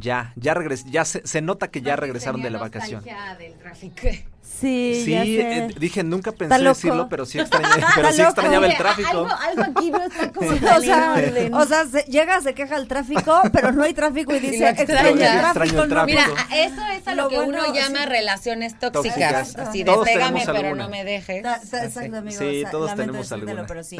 Ya, 0.00 0.32
ya 0.36 0.52
regres 0.52 0.84
ya 0.90 1.04
se, 1.04 1.26
se 1.26 1.40
nota 1.40 1.68
que 1.68 1.80
ya 1.80 1.94
regresaron 1.96 2.42
de 2.42 2.50
la 2.50 2.58
vacación. 2.58 3.04
del 3.38 3.54
tráfico. 3.54 4.08
Sí, 4.42 5.02
Sí, 5.04 5.10
ya 5.10 5.22
sé. 5.22 5.58
eh, 5.66 5.68
dije, 5.78 6.02
nunca 6.02 6.32
pensé 6.32 6.58
decirlo, 6.58 7.08
pero 7.10 7.26
sí 7.26 7.38
extrañé, 7.38 7.68
pero 7.94 8.10
sí 8.10 8.18
loco. 8.18 8.30
extrañaba 8.30 8.66
el 8.66 8.76
tráfico. 8.76 9.08
Algo, 9.08 9.28
algo 9.28 9.62
aquí 9.78 9.90
no 9.90 10.02
está 10.02 10.32
como 10.32 10.50
Sí, 10.56 10.64
o 10.64 10.80
sea, 10.80 11.14
o 11.52 11.66
sea, 11.66 11.84
se- 11.86 12.04
llega, 12.04 12.40
se 12.40 12.54
queja 12.54 12.76
el 12.76 12.88
tráfico, 12.88 13.38
pero 13.52 13.72
no 13.72 13.82
hay 13.82 13.92
tráfico 13.92 14.34
y 14.34 14.38
dice, 14.40 14.68
extraño 14.70 15.08
el 15.08 15.20
extraña. 15.20 15.52
tráfico. 15.52 15.64
Extraño 15.64 15.82
el 15.82 15.88
no". 15.88 15.94
tráfico. 15.94 16.20
Mira, 16.48 16.64
eso 16.64 16.82
es 16.96 17.06
a 17.08 17.14
lo, 17.14 17.22
Lo 17.24 17.28
que 17.28 17.36
bueno, 17.36 17.64
uno 17.64 17.74
llama 17.74 17.98
sí. 18.04 18.06
relaciones 18.08 18.78
tóxicas. 18.78 18.92
Tóxicas. 19.52 19.56
Así 19.68 19.84
Todos 19.84 20.08
pero 20.12 20.24
alguna. 20.24 20.84
no 20.84 20.88
me 20.90 21.04
dejes. 21.04 21.42
Ta- 21.42 21.60
ta- 21.70 21.84
Exacto, 21.84 22.16
amigo. 22.16 22.38
Sí, 22.38 22.58
o 22.58 22.60
sea, 22.62 22.70
todos 22.70 22.94
tenemos 22.94 23.32
alguna. 23.32 23.66
pero 23.66 23.82
sí. 23.84 23.98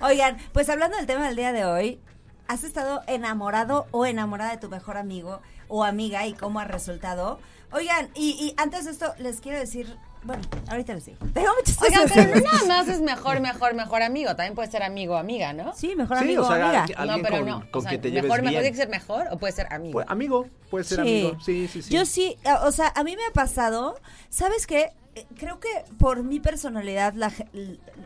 Oigan, 0.00 0.36
pues 0.52 0.68
hablando 0.68 0.96
del 0.96 1.06
tema 1.06 1.26
del 1.26 1.36
día 1.36 1.52
de 1.52 1.64
hoy, 1.64 2.00
¿has 2.48 2.64
estado 2.64 3.02
enamorado 3.06 3.86
o 3.92 4.04
enamorada 4.06 4.50
de 4.50 4.56
tu 4.58 4.68
mejor 4.68 4.96
amigo 4.96 5.40
o 5.68 5.84
amiga 5.84 6.26
y 6.26 6.32
cómo 6.32 6.58
ha 6.60 6.64
resultado? 6.64 7.38
Oigan, 7.72 8.08
y, 8.14 8.30
y 8.30 8.54
antes 8.56 8.86
de 8.86 8.90
esto 8.92 9.12
les 9.18 9.40
quiero 9.40 9.58
decir, 9.58 9.96
bueno, 10.24 10.42
ahorita 10.68 10.94
les 10.94 11.04
digo. 11.06 11.18
Tengo 11.32 11.48
muchas 11.56 11.80
Oigan, 11.80 12.08
pero 12.12 12.34
no 12.34 12.40
nada 12.40 12.64
más 12.66 12.88
es 12.88 13.00
mejor, 13.00 13.40
mejor, 13.40 13.74
mejor 13.74 14.02
amigo. 14.02 14.30
También 14.34 14.54
puede 14.54 14.70
ser 14.70 14.82
amigo 14.82 15.14
o 15.14 15.16
amiga, 15.18 15.52
¿no? 15.52 15.74
Sí, 15.74 15.94
mejor 15.94 16.18
Sí, 16.18 16.24
amigo 16.24 16.42
o 16.44 16.48
sea, 16.48 16.84
amiga. 16.84 17.04
no, 17.06 17.22
pero 17.22 17.36
con, 17.36 17.46
no. 17.46 17.60
con 17.70 17.78
o 17.78 17.80
sea, 17.82 17.90
quien 17.90 18.00
te 18.00 18.08
lleves 18.10 18.24
mejor, 18.24 18.38
mejor 18.42 18.50
bien. 18.50 18.62
tiene 18.62 18.70
que 18.70 18.76
ser 18.82 18.88
mejor 18.88 19.28
o 19.30 19.38
puede 19.38 19.52
ser 19.52 19.72
amigo. 19.72 19.92
Pues, 19.92 20.06
amigo, 20.08 20.46
puede 20.70 20.84
ser 20.84 20.96
Sí. 20.96 21.00
amigo. 21.02 21.40
Sí, 21.40 21.68
sí, 21.68 21.82
sí. 21.82 21.94
Yo 21.94 22.04
sí, 22.04 22.36
eh, 22.44 22.52
o 22.64 22.72
sea, 22.72 22.92
a 22.96 23.04
mí 23.04 23.14
me 23.16 23.24
ha 23.26 23.32
pasado, 23.32 24.00
¿sabes 24.30 24.66
qué? 24.66 24.90
Eh, 25.18 25.26
Creo 25.38 25.58
que 25.60 25.68
por 25.98 26.22
mi 26.22 26.40
personalidad 26.40 27.14
la, 27.14 27.32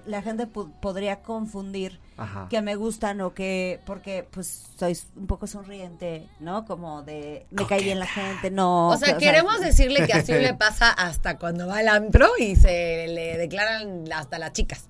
la 0.07 0.23
gente 0.23 0.47
pu- 0.49 0.73
podría 0.81 1.23
confundir 1.23 1.99
Ajá. 2.17 2.47
que 2.51 2.61
me 2.63 2.75
gustan 2.77 3.21
o 3.21 3.35
que, 3.35 3.81
porque 3.87 4.27
pues 4.31 4.67
soy 4.79 4.97
un 5.17 5.27
poco 5.27 5.47
sonriente, 5.47 6.29
¿no? 6.41 6.65
Como 6.65 7.03
de, 7.03 7.47
me 7.51 7.67
cae 7.67 7.83
bien 7.83 7.99
la 7.99 8.07
gente, 8.07 8.51
no. 8.51 8.89
O 8.89 8.97
sea, 8.97 9.17
que, 9.19 9.25
queremos 9.25 9.61
decirle 9.61 10.07
que 10.07 10.13
así 10.13 10.33
le 10.33 10.55
pasa 10.65 10.91
hasta 10.91 11.39
cuando 11.39 11.67
va 11.67 11.79
al 11.79 11.89
antro 11.89 12.29
y 12.39 12.57
se 12.57 13.07
le 13.09 13.37
declaran 13.39 14.05
hasta 14.13 14.39
las 14.39 14.53
chicas. 14.53 14.89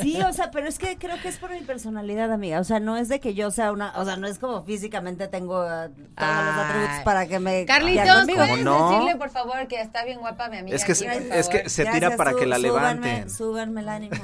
Sí, 0.00 0.20
o 0.22 0.32
sea, 0.32 0.50
pero 0.50 0.68
es 0.68 0.78
que 0.78 0.96
creo 0.98 1.20
que 1.20 1.28
es 1.28 1.38
por 1.38 1.50
mi 1.50 1.60
personalidad, 1.60 2.32
amiga. 2.32 2.60
O 2.60 2.64
sea, 2.64 2.80
no 2.80 2.96
es 2.96 3.08
de 3.08 3.20
que 3.20 3.34
yo 3.34 3.50
sea 3.50 3.72
una, 3.72 3.92
o 3.96 4.04
sea, 4.04 4.16
no 4.16 4.26
es 4.26 4.38
como 4.38 4.62
físicamente 4.62 5.28
tengo 5.28 5.64
eh, 5.64 5.88
todos 6.16 6.44
los 6.44 6.54
atributos 6.56 6.96
para 7.04 7.26
que 7.26 7.38
me 7.40 7.64
Carlitos. 7.66 8.04
¿puedes 8.26 8.64
decirle, 8.64 9.16
por 9.18 9.30
favor, 9.30 9.66
que 9.68 9.80
está 9.80 10.04
bien 10.04 10.20
guapa 10.20 10.48
mi 10.48 10.58
amiga? 10.58 10.76
Es 10.76 10.84
que 10.84 10.92
aquí, 10.92 11.00
se- 11.04 11.06
por 11.28 11.36
es 11.36 11.48
que 11.48 11.56
favor? 11.58 11.70
se 11.70 11.86
tira 11.86 12.16
para 12.16 12.34
que 12.34 12.46
la 12.46 12.56
súbanme- 12.58 12.62
levanten. 12.62 13.30
Súbanme 13.30 13.80
el 13.80 13.88
ánimo. 13.88 14.16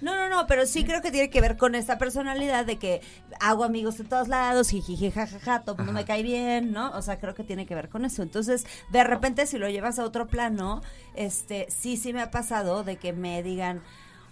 No, 0.00 0.14
no, 0.16 0.28
no, 0.28 0.46
pero 0.46 0.66
sí 0.66 0.84
creo 0.84 1.00
que 1.02 1.10
tiene 1.10 1.30
que 1.30 1.40
ver 1.40 1.56
con 1.56 1.74
esta 1.74 1.98
personalidad 1.98 2.64
de 2.66 2.78
que 2.78 3.00
hago 3.40 3.64
amigos 3.64 3.98
de 3.98 4.04
todos 4.04 4.28
lados, 4.28 4.68
jijiji, 4.70 5.10
jajaja, 5.10 5.60
todo 5.62 5.76
mundo 5.76 5.92
me 5.92 6.04
cae 6.04 6.22
bien, 6.22 6.72
¿no? 6.72 6.90
O 6.92 7.02
sea, 7.02 7.18
creo 7.18 7.34
que 7.34 7.44
tiene 7.44 7.66
que 7.66 7.74
ver 7.74 7.88
con 7.88 8.04
eso. 8.04 8.22
Entonces, 8.22 8.66
de 8.90 9.04
repente, 9.04 9.46
si 9.46 9.58
lo 9.58 9.68
llevas 9.68 9.98
a 9.98 10.04
otro 10.04 10.26
plano, 10.26 10.82
este, 11.14 11.66
sí, 11.70 11.96
sí 11.96 12.12
me 12.12 12.22
ha 12.22 12.30
pasado 12.30 12.84
de 12.84 12.96
que 12.96 13.12
me 13.12 13.42
digan, 13.42 13.82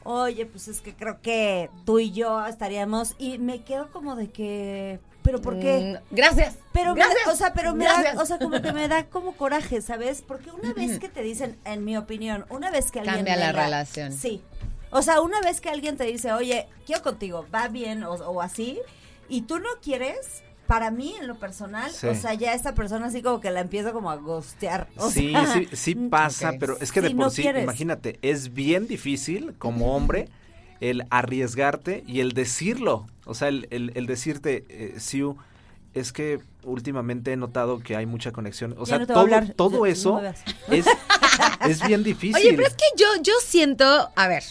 oye, 0.05 0.46
pues 0.46 0.68
es 0.68 0.80
que 0.80 0.94
creo 0.94 1.20
que 1.22 1.70
tú 1.84 1.98
y 1.98 2.11
yo 2.12 2.44
estaríamos, 2.46 3.14
y 3.18 3.38
me 3.38 3.62
quedo 3.62 3.90
como 3.90 4.16
de 4.16 4.30
que, 4.30 4.98
¿pero 5.22 5.40
por 5.40 5.59
qué? 5.59 6.01
Mm, 6.11 6.14
Gracias. 6.14 6.57
Pero, 6.72 6.94
me 6.94 7.01
gracias. 7.01 7.26
da- 7.26 7.32
o 7.32 7.36
sea, 7.36 7.53
pero 7.53 7.74
me 7.74 7.84
gracias. 7.84 8.14
da, 8.16 8.22
o 8.22 8.26
sea, 8.26 8.38
como 8.38 8.61
que 8.62 8.72
me 8.72 8.88
da 8.88 9.05
como 9.11 9.32
coraje, 9.36 9.82
¿sabes? 9.82 10.22
Porque 10.22 10.51
una 10.51 10.72
vez 10.72 10.98
que 10.98 11.09
te 11.09 11.22
dicen, 11.22 11.59
en 11.64 11.84
mi 11.84 11.96
opinión, 11.96 12.46
una 12.48 12.70
vez 12.70 12.90
que 12.90 13.01
alguien 13.01 13.16
Cambia 13.16 13.36
la 13.36 13.53
relación. 13.53 14.12
Sí. 14.12 14.42
O 14.92 15.03
sea, 15.03 15.20
una 15.20 15.40
vez 15.40 15.61
que 15.61 15.68
alguien 15.70 15.96
te 15.96 16.05
dice, 16.05 16.32
oye, 16.32 16.66
quiero 16.86 17.03
contigo, 17.03 17.46
va 17.55 17.68
bien 17.68 18.03
o, 18.03 18.12
o 18.14 18.40
así, 18.42 18.80
y 19.28 19.42
tú 19.42 19.61
no 19.61 19.68
quieres, 19.82 20.42
para 20.71 20.93
mí 20.93 21.16
en 21.21 21.27
lo 21.27 21.35
personal, 21.35 21.91
Sí. 21.91 22.07
o 22.07 22.14
sea, 22.14 22.33
ya 22.35 22.55
esta 22.55 22.77
persona 22.77 23.07
así 23.07 23.23
como 23.23 23.41
que 23.41 23.51
la 23.51 23.59
empiezo 23.61 23.93
como 23.93 24.09
a 24.09 24.14
gostear. 24.14 24.87
O 24.97 25.11
Sí, 25.11 25.33
sea, 25.33 25.53
sí, 25.53 25.68
sí 25.73 25.95
pasa, 26.11 26.53
pero 26.61 26.79
es 26.81 26.93
que 26.93 27.01
de 27.01 27.09
por 27.11 27.16
no 27.18 27.31
sí, 27.31 27.43
quieres. 27.43 27.64
imagínate, 27.64 28.21
es 28.23 28.55
bien 28.55 28.87
difícil 28.87 29.55
como 29.59 29.97
hombre 29.97 30.29
el 30.79 31.07
arriesgarte 31.11 32.05
y 32.07 32.21
el 32.21 32.35
decirlo. 32.35 33.09
O 33.25 33.35
sea, 33.35 33.49
el, 33.49 33.66
el, 33.73 33.91
el 33.97 34.07
decirte, 34.07 34.64
eh, 34.68 34.95
Siu, 35.01 35.37
es 35.93 36.12
que 36.12 36.39
últimamente 36.62 37.33
he 37.33 37.37
notado 37.37 37.81
que 37.81 37.97
hay 37.97 38.07
mucha 38.07 38.31
conexión. 38.31 38.77
O 38.79 38.87
sea, 38.87 39.01
no 39.01 39.09
todo, 39.09 39.18
hablar. 39.18 39.55
todo 39.57 39.87
eso 39.87 40.21
es, 40.68 40.87
es 41.66 41.85
bien 41.85 42.05
difícil. 42.05 42.37
Oye, 42.37 42.55
pero 42.55 42.68
es 42.68 42.75
que 42.75 42.85
yo, 42.97 43.07
yo 43.25 43.33
siento, 43.45 44.09
a 44.14 44.29
ver, 44.29 44.45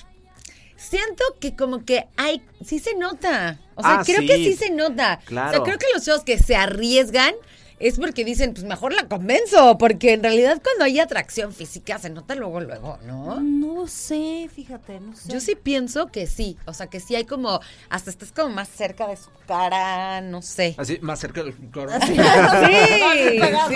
siento 0.76 1.24
que 1.40 1.56
como 1.56 1.86
que 1.86 2.08
hay, 2.18 2.42
sí 2.64 2.80
se 2.80 2.94
nota. 2.96 3.58
O 3.80 3.82
sea, 3.82 4.00
Ah, 4.00 4.04
creo 4.06 4.20
sí. 4.22 4.28
que 4.28 4.36
sí 4.38 4.56
se 4.56 4.70
nota. 4.70 5.20
O 5.24 5.26
Claro. 5.26 5.52
sea, 5.52 5.64
creo 5.64 5.78
que 5.78 5.86
los 5.94 6.04
chavos 6.06 6.24
que 6.24 6.38
se 6.38 6.56
arriesgan 6.56 7.34
es 7.80 7.98
porque 7.98 8.26
dicen, 8.26 8.54
pues 8.54 8.66
mejor 8.66 8.94
la 8.94 9.08
convenzo, 9.08 9.78
porque 9.78 10.14
en 10.14 10.24
realidad 10.24 10.62
cuando 10.64 10.84
hay 10.86 11.00
atracción 11.00 11.54
física 11.54 11.98
se 12.00 12.10
nota 12.10 12.36
luego, 12.36 12.60
luego, 12.60 12.98
¿no? 13.06 13.40
No 13.40 13.88
sé, 13.88 14.50
fíjate, 14.54 15.00
no 15.00 15.16
sé. 15.16 15.30
Yo 15.32 15.40
sí 15.40 15.56
pienso 15.56 16.08
que 16.08 16.28
sí, 16.28 16.58
o 16.66 16.74
sea, 16.74 16.88
que 16.88 17.00
sí 17.00 17.16
hay 17.16 17.26
como, 17.26 17.60
hasta 17.90 18.10
estás 18.10 18.32
como 18.32 18.50
más 18.50 18.68
cerca 18.70 19.08
de 19.08 19.16
su 19.18 19.30
cara, 19.48 20.22
no 20.22 20.42
sé. 20.42 20.76
Así, 20.78 21.00
más 21.02 21.20
cerca 21.20 21.44
del 21.44 21.54
Sí, 22.06 22.16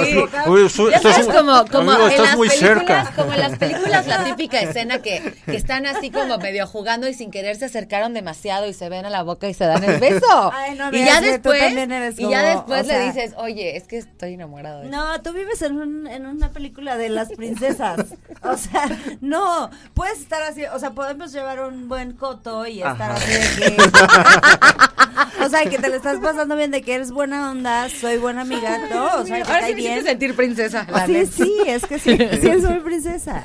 sí. 0.04 0.24
Uy, 0.48 0.70
su- 0.70 0.90
Ya 0.90 0.98
estás 0.98 1.14
sabes, 1.16 1.28
un- 1.28 1.34
como, 1.34 1.66
como 1.68 1.92
amigo, 1.92 2.06
en 2.08 2.12
estás 2.12 2.28
las 2.28 2.38
muy 2.38 2.50
películas, 2.50 2.78
cerca. 3.08 3.14
como 3.16 3.34
en 3.34 3.40
las 3.40 3.58
películas, 3.58 4.08
la 4.08 4.24
típica 4.26 4.60
escena 4.62 5.02
que, 5.02 5.34
que 5.46 5.56
están 5.56 5.86
así 5.86 6.10
como 6.12 6.38
medio 6.38 6.68
jugando 6.68 7.08
y 7.08 7.14
sin 7.14 7.32
querer 7.32 7.56
se 7.56 7.66
acercaron 7.66 8.14
demasiado 8.14 8.68
y 8.68 8.74
se 8.74 8.90
ven 8.90 9.06
a 9.06 9.10
la 9.10 9.24
boca 9.24 9.48
y 9.48 9.54
se 9.54 9.66
dan 9.66 9.84
el 9.84 10.00
beso. 10.00 10.52
Ay, 10.54 10.76
no 10.76 10.90
y 10.92 11.04
ya 11.06 11.22
después, 11.22 11.62
eres 11.62 12.20
y 12.20 12.30
ya 12.30 12.42
como, 12.42 12.56
después 12.56 12.80
o 12.82 12.88
le 12.88 12.90
sea- 12.94 13.06
dices, 13.12 13.34
oye, 13.38 13.78
es 13.78 13.84
que 13.88 13.93
estoy 13.98 14.34
enamorado 14.34 14.80
de 14.82 14.86
ti". 14.86 14.92
No, 14.92 15.22
tú 15.22 15.34
vives 15.34 15.62
en, 15.62 15.78
un- 15.78 16.08
en 16.08 16.26
una 16.26 16.50
película 16.52 16.98
de 16.98 17.10
las 17.10 17.30
princesas. 17.32 18.06
O 18.46 18.58
sea, 18.58 18.90
no, 19.22 19.70
puedes 19.94 20.20
estar 20.20 20.42
así, 20.42 20.66
o 20.66 20.78
sea, 20.78 20.92
podemos 20.92 21.32
llevar 21.32 21.62
un 21.64 21.88
buen 21.88 22.12
coto 22.12 22.68
y 22.68 22.80
estar 22.82 23.12
Ajá. 23.12 23.14
así 23.14 23.32
de 23.32 23.78
que... 23.78 23.78
o 25.46 25.50
sea, 25.50 25.64
que 25.70 25.78
te 25.78 25.88
lo 25.88 25.96
estás 25.96 26.20
pasando 26.20 26.58
bien, 26.58 26.70
de 26.70 26.82
que 26.82 26.96
eres 26.96 27.12
buena 27.12 27.52
onda, 27.52 27.88
soy 27.90 28.18
buena 28.18 28.42
amiga, 28.42 28.80
¿no? 28.90 29.06
O 29.22 29.26
sea, 29.26 29.38
que 29.38 29.44
Ahora 29.44 29.60
cae 29.62 29.70
sí 29.70 29.76
me 29.76 29.80
hiciste 29.82 29.94
bien. 29.94 30.06
sentir 30.06 30.36
princesa. 30.36 30.86
la 30.92 31.06
Sí, 31.06 31.12
neta. 31.14 31.32
sí, 31.32 31.58
es 31.68 31.86
que 31.86 32.00
sí, 32.00 32.18
sí 32.42 32.62
soy 32.62 32.80
princesa. 32.82 33.42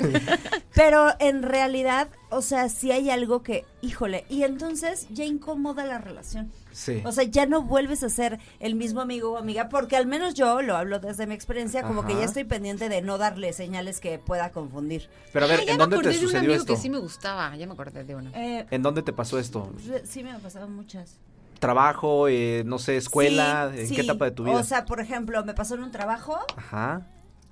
Pero 0.73 1.13
en 1.19 1.43
realidad, 1.43 2.09
o 2.29 2.41
sea, 2.41 2.67
sí 2.67 2.91
hay 2.91 3.09
algo 3.09 3.41
que, 3.41 3.63
híjole, 3.81 4.25
y 4.27 4.43
entonces 4.43 5.07
ya 5.11 5.23
incomoda 5.23 5.85
la 5.85 5.97
relación. 5.99 6.51
Sí. 6.71 7.01
O 7.05 7.11
sea, 7.11 7.23
ya 7.23 7.45
no 7.45 7.61
vuelves 7.63 8.03
a 8.03 8.09
ser 8.09 8.39
el 8.59 8.75
mismo 8.75 9.01
amigo 9.01 9.31
o 9.31 9.37
amiga, 9.37 9.69
porque 9.69 9.95
al 9.97 10.05
menos 10.05 10.33
yo 10.35 10.61
lo 10.61 10.75
hablo 10.77 10.99
desde 10.99 11.25
mi 11.27 11.33
experiencia, 11.33 11.83
como 11.83 12.05
que 12.05 12.13
ya 12.15 12.23
estoy 12.25 12.43
pendiente 12.43 12.89
de 12.89 13.01
no 13.01 13.17
darle 13.17 13.53
señales 13.53 13.99
que 13.99 14.19
pueda 14.19 14.51
confundir. 14.51 15.09
Pero 15.33 15.45
a 15.45 15.47
ver, 15.49 15.59
Ay, 15.61 15.65
¿en 15.69 15.73
me 15.73 15.77
dónde 15.79 15.95
acordé 15.97 16.11
te 16.11 16.17
de 16.19 16.21
un 16.25 16.27
sucedió 16.31 16.49
amigo 16.51 16.61
esto? 16.61 16.73
que 16.75 16.79
sí 16.79 16.89
me 16.89 16.99
gustaba, 16.99 17.55
ya 17.55 17.65
me 17.67 17.73
acordé 17.73 18.03
de 18.03 18.15
uno. 18.15 18.31
Eh, 18.35 18.65
¿En 18.69 18.81
dónde 18.83 19.01
te 19.01 19.13
pasó 19.13 19.39
esto? 19.39 19.71
sí 20.03 20.23
me 20.23 20.31
han 20.31 20.41
pasado 20.41 20.67
muchas. 20.69 21.17
¿Trabajo, 21.59 22.27
eh, 22.29 22.63
no 22.65 22.79
sé, 22.79 22.95
escuela? 22.97 23.71
Sí, 23.73 23.79
¿En 23.81 23.87
sí. 23.87 23.95
qué 23.95 24.01
etapa 24.01 24.25
de 24.25 24.31
tu 24.31 24.43
vida? 24.45 24.55
O 24.55 24.63
sea, 24.63 24.85
por 24.85 25.01
ejemplo, 25.01 25.43
me 25.43 25.53
pasó 25.53 25.75
en 25.75 25.83
un 25.83 25.91
trabajo 25.91 26.37
Ajá. 26.55 27.05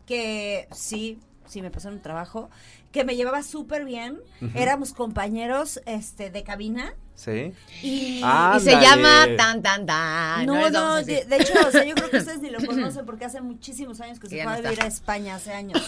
que 0.05 0.68
sí, 0.72 1.20
sí 1.45 1.61
me 1.61 1.72
pasó 1.72 1.89
en 1.89 1.95
un 1.95 2.01
trabajo, 2.01 2.49
que 2.98 3.04
me 3.06 3.16
llevaba 3.16 3.43
súper 3.43 3.86
bien. 3.86 4.20
Éramos 4.56 4.93
compañeros 4.93 5.80
este, 5.86 6.30
de 6.30 6.43
cabina. 6.43 6.93
Sí. 7.16 7.52
Y, 7.82 8.22
Y 8.22 8.60
se 8.60 8.72
llama 8.80 9.26
tan 9.38 9.62
tan 9.62 9.86
tan. 9.86 10.45
no, 10.45 10.70
no, 10.70 10.95
de, 11.04 11.26
hecho, 11.32 11.54
o 11.68 11.72
sea, 11.72 11.84
yo 11.84 11.95
creo 11.95 12.10
que 12.12 12.18
ustedes 12.18 12.41
ni 12.41 12.50
lo 12.50 12.60
conocen 12.66 13.06
porque 13.06 13.26
hace 13.26 13.41
muchísimos 13.41 14.00
años 14.02 14.20
que 14.20 14.28
se 14.28 14.36
fue 14.36 14.43
no 14.45 14.52
a 14.52 14.56
vivir 14.58 14.72
está. 14.74 14.86
a 14.86 14.88
España, 14.88 15.36
hace 15.36 15.52
años. 15.52 15.82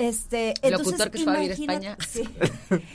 Este, 0.00 0.54
entonces, 0.62 0.86
Locutor 0.98 1.10
que 1.10 1.18
se 1.18 1.24
fue 1.24 1.36
a 1.36 1.40
vivir 1.40 1.52
a 1.52 1.54
imagina- 1.62 1.96
España. 1.98 2.08
sí. 2.08 2.28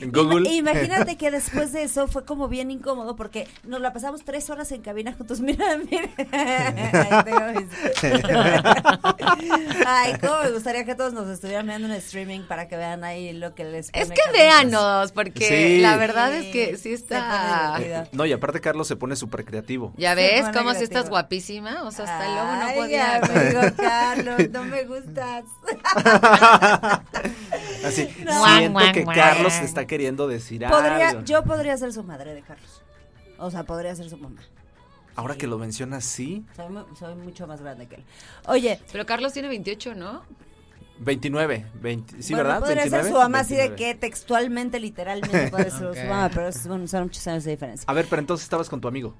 Google. 0.06 0.48
Ima- 0.50 0.72
Imagínate 0.72 1.16
que 1.16 1.30
después 1.30 1.72
de 1.72 1.84
eso 1.84 2.08
fue 2.08 2.24
como 2.24 2.48
bien 2.48 2.70
incómodo 2.70 3.14
porque 3.16 3.46
nos 3.64 3.80
la 3.80 3.92
pasamos 3.92 4.24
tres 4.24 4.50
horas 4.50 4.72
en 4.72 4.82
cabina 4.82 5.12
juntos. 5.12 5.40
Mira, 5.46 5.76
mira. 5.78 6.08
Ahí 6.32 7.66
Ay, 9.86 10.14
cómo 10.20 10.42
me 10.42 10.50
gustaría 10.50 10.84
que 10.84 10.94
todos 10.94 11.12
nos 11.12 11.28
estuvieran 11.28 11.66
viendo 11.66 11.86
en 11.86 11.94
streaming 11.94 12.40
para 12.42 12.68
que 12.68 12.76
vean 12.76 13.04
ahí 13.04 13.32
lo 13.32 13.54
que 13.54 13.64
les 13.64 13.90
Es 13.92 14.10
que 14.10 14.20
véanos, 14.32 15.12
porque 15.12 15.46
Sí. 15.76 15.78
la 15.80 15.96
verdad 15.96 16.34
es 16.34 16.52
que 16.52 16.76
sí 16.76 16.92
está. 16.92 17.78
No, 18.12 18.26
y 18.26 18.32
aparte 18.32 18.60
Carlos 18.60 18.88
se 18.88 18.96
pone 18.96 19.16
súper 19.16 19.44
creativo. 19.44 19.92
¿Ya 19.96 20.14
ves 20.14 20.46
cómo 20.52 20.74
si 20.74 20.84
estás 20.84 21.08
guapísima? 21.08 21.84
O 21.84 21.90
sea, 21.90 22.04
hasta 22.06 22.28
luego 22.28 22.66
no 22.66 22.74
podía. 22.80 23.16
amigo 23.16 23.60
Carlos, 23.76 24.50
no 24.50 24.64
me 24.64 24.84
gustas. 24.84 25.44
Así, 27.84 28.04
No. 28.24 28.44
siento 28.44 28.72
Guan, 28.72 28.92
que 28.92 29.04
guan, 29.04 29.16
Carlos 29.16 29.52
guan. 29.52 29.64
está 29.64 29.86
queriendo 29.86 30.26
decir 30.28 30.64
Podría, 30.68 31.10
algo. 31.10 31.22
yo 31.24 31.42
podría 31.44 31.76
ser 31.76 31.92
su 31.92 32.02
madre 32.02 32.34
de 32.34 32.42
Carlos. 32.42 32.82
O 33.38 33.50
sea, 33.50 33.64
podría 33.64 33.94
ser 33.94 34.08
su 34.10 34.16
mamá. 34.16 34.40
Ahora 35.14 35.34
que 35.36 35.46
lo 35.46 35.56
mencionas, 35.58 36.04
sí. 36.04 36.44
Soy, 36.56 36.68
mu- 36.68 36.84
soy 36.98 37.14
mucho 37.14 37.46
más 37.46 37.60
grande 37.62 37.86
que 37.86 37.96
él. 37.96 38.04
Oye, 38.46 38.80
Pero 38.92 39.06
Carlos 39.06 39.32
tiene 39.32 39.48
28, 39.48 39.94
¿no? 39.94 40.22
29, 40.98 41.66
20, 41.82 42.22
sí, 42.22 42.32
bueno, 42.32 42.44
¿verdad? 42.48 42.60
podría 42.60 42.82
29, 42.84 43.04
ser 43.04 43.12
su 43.12 43.18
mamá 43.18 43.40
así 43.40 43.54
de 43.54 43.68
29. 43.68 43.76
que 43.94 44.00
textualmente, 44.00 44.80
literalmente 44.80 45.48
puede 45.50 45.70
ser 45.70 45.94
su 45.94 46.00
mamá, 46.08 46.30
pero 46.32 46.48
es, 46.48 46.66
bueno, 46.66 46.86
son 46.86 47.02
muchos 47.04 47.26
años 47.26 47.44
de 47.44 47.50
diferencia. 47.50 47.84
A 47.86 47.92
ver, 47.92 48.06
pero 48.08 48.20
entonces 48.20 48.44
estabas 48.44 48.68
con 48.70 48.80
tu 48.80 48.88
amigo, 48.88 49.14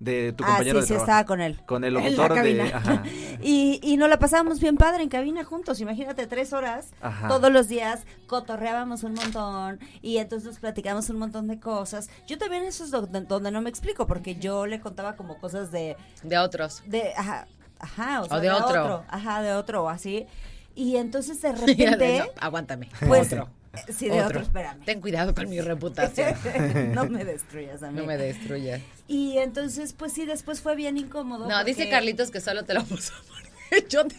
de 0.00 0.32
tu 0.32 0.44
ah, 0.44 0.48
compañero 0.48 0.80
sí, 0.80 0.80
de 0.80 0.86
sí, 0.86 0.88
trabajo. 0.94 1.04
estaba 1.10 1.26
con 1.26 1.40
él. 1.40 1.60
Con 1.66 1.84
el 1.84 1.96
En 1.96 2.02
la 2.02 2.10
locutor 2.10 2.28
de... 2.30 2.34
cabina. 2.36 2.70
Ajá. 2.76 3.02
Y, 3.46 3.78
y 3.82 3.96
nos 3.98 4.08
la 4.08 4.18
pasábamos 4.18 4.58
bien 4.60 4.76
padre 4.78 5.02
en 5.02 5.08
cabina 5.10 5.44
juntos. 5.44 5.80
Imagínate, 5.80 6.26
tres 6.26 6.52
horas 6.54 6.88
Ajá. 7.02 7.28
todos 7.28 7.52
los 7.52 7.68
días, 7.68 8.04
cotorreábamos 8.26 9.02
un 9.02 9.12
montón 9.14 9.78
y 10.00 10.16
entonces 10.16 10.58
platicamos 10.58 11.10
un 11.10 11.18
montón 11.18 11.46
de 11.48 11.60
cosas. 11.60 12.08
Yo 12.26 12.38
también 12.38 12.64
eso 12.64 12.84
es 12.84 12.90
donde, 12.90 13.20
donde 13.22 13.50
no 13.50 13.60
me 13.60 13.68
explico, 13.70 14.06
porque 14.06 14.36
yo 14.36 14.64
le 14.66 14.80
contaba 14.80 15.16
como 15.16 15.36
cosas 15.38 15.70
de, 15.70 15.96
De 16.22 16.38
otros. 16.38 16.82
de 16.86 17.12
ajá, 17.16 17.46
ajá, 17.80 18.22
o, 18.22 18.26
sea, 18.26 18.36
O 18.36 18.40
de 18.40 18.50
otro. 18.50 19.04
Ajá, 19.08 19.42
de 19.42 19.52
otro, 19.52 19.84
o 19.84 19.88
así. 19.90 20.26
Y 20.74 20.96
entonces 20.96 21.40
de 21.42 21.52
No, 21.52 21.66
repente, 21.66 22.32
aguántame. 22.40 22.88
pues, 23.06 23.32
otro. 23.32 23.48
Eh, 23.76 23.92
sí, 23.92 24.08
de 24.08 24.22
otro, 24.22 24.40
espérame. 24.40 24.84
Ten 24.84 25.00
cuidado 25.00 25.34
con 25.34 25.48
mi 25.48 25.60
reputación. 25.60 26.34
no 26.94 27.04
me 27.06 27.24
destruyas, 27.24 27.82
amiga. 27.82 28.00
No 28.00 28.06
me 28.06 28.16
destruyas. 28.16 28.80
Y 29.06 29.38
entonces, 29.38 29.92
pues 29.92 30.12
sí, 30.12 30.26
después 30.26 30.60
fue 30.60 30.76
bien 30.76 30.96
incómodo. 30.96 31.48
No, 31.48 31.64
dice 31.64 31.88
Carlitos 31.88 32.30
que 32.30 32.40
solo 32.40 32.64
te 32.64 32.74
lo 32.74 32.84
puso 32.84 33.12
porque 33.28 33.86
yo 33.88 34.04
te... 34.06 34.16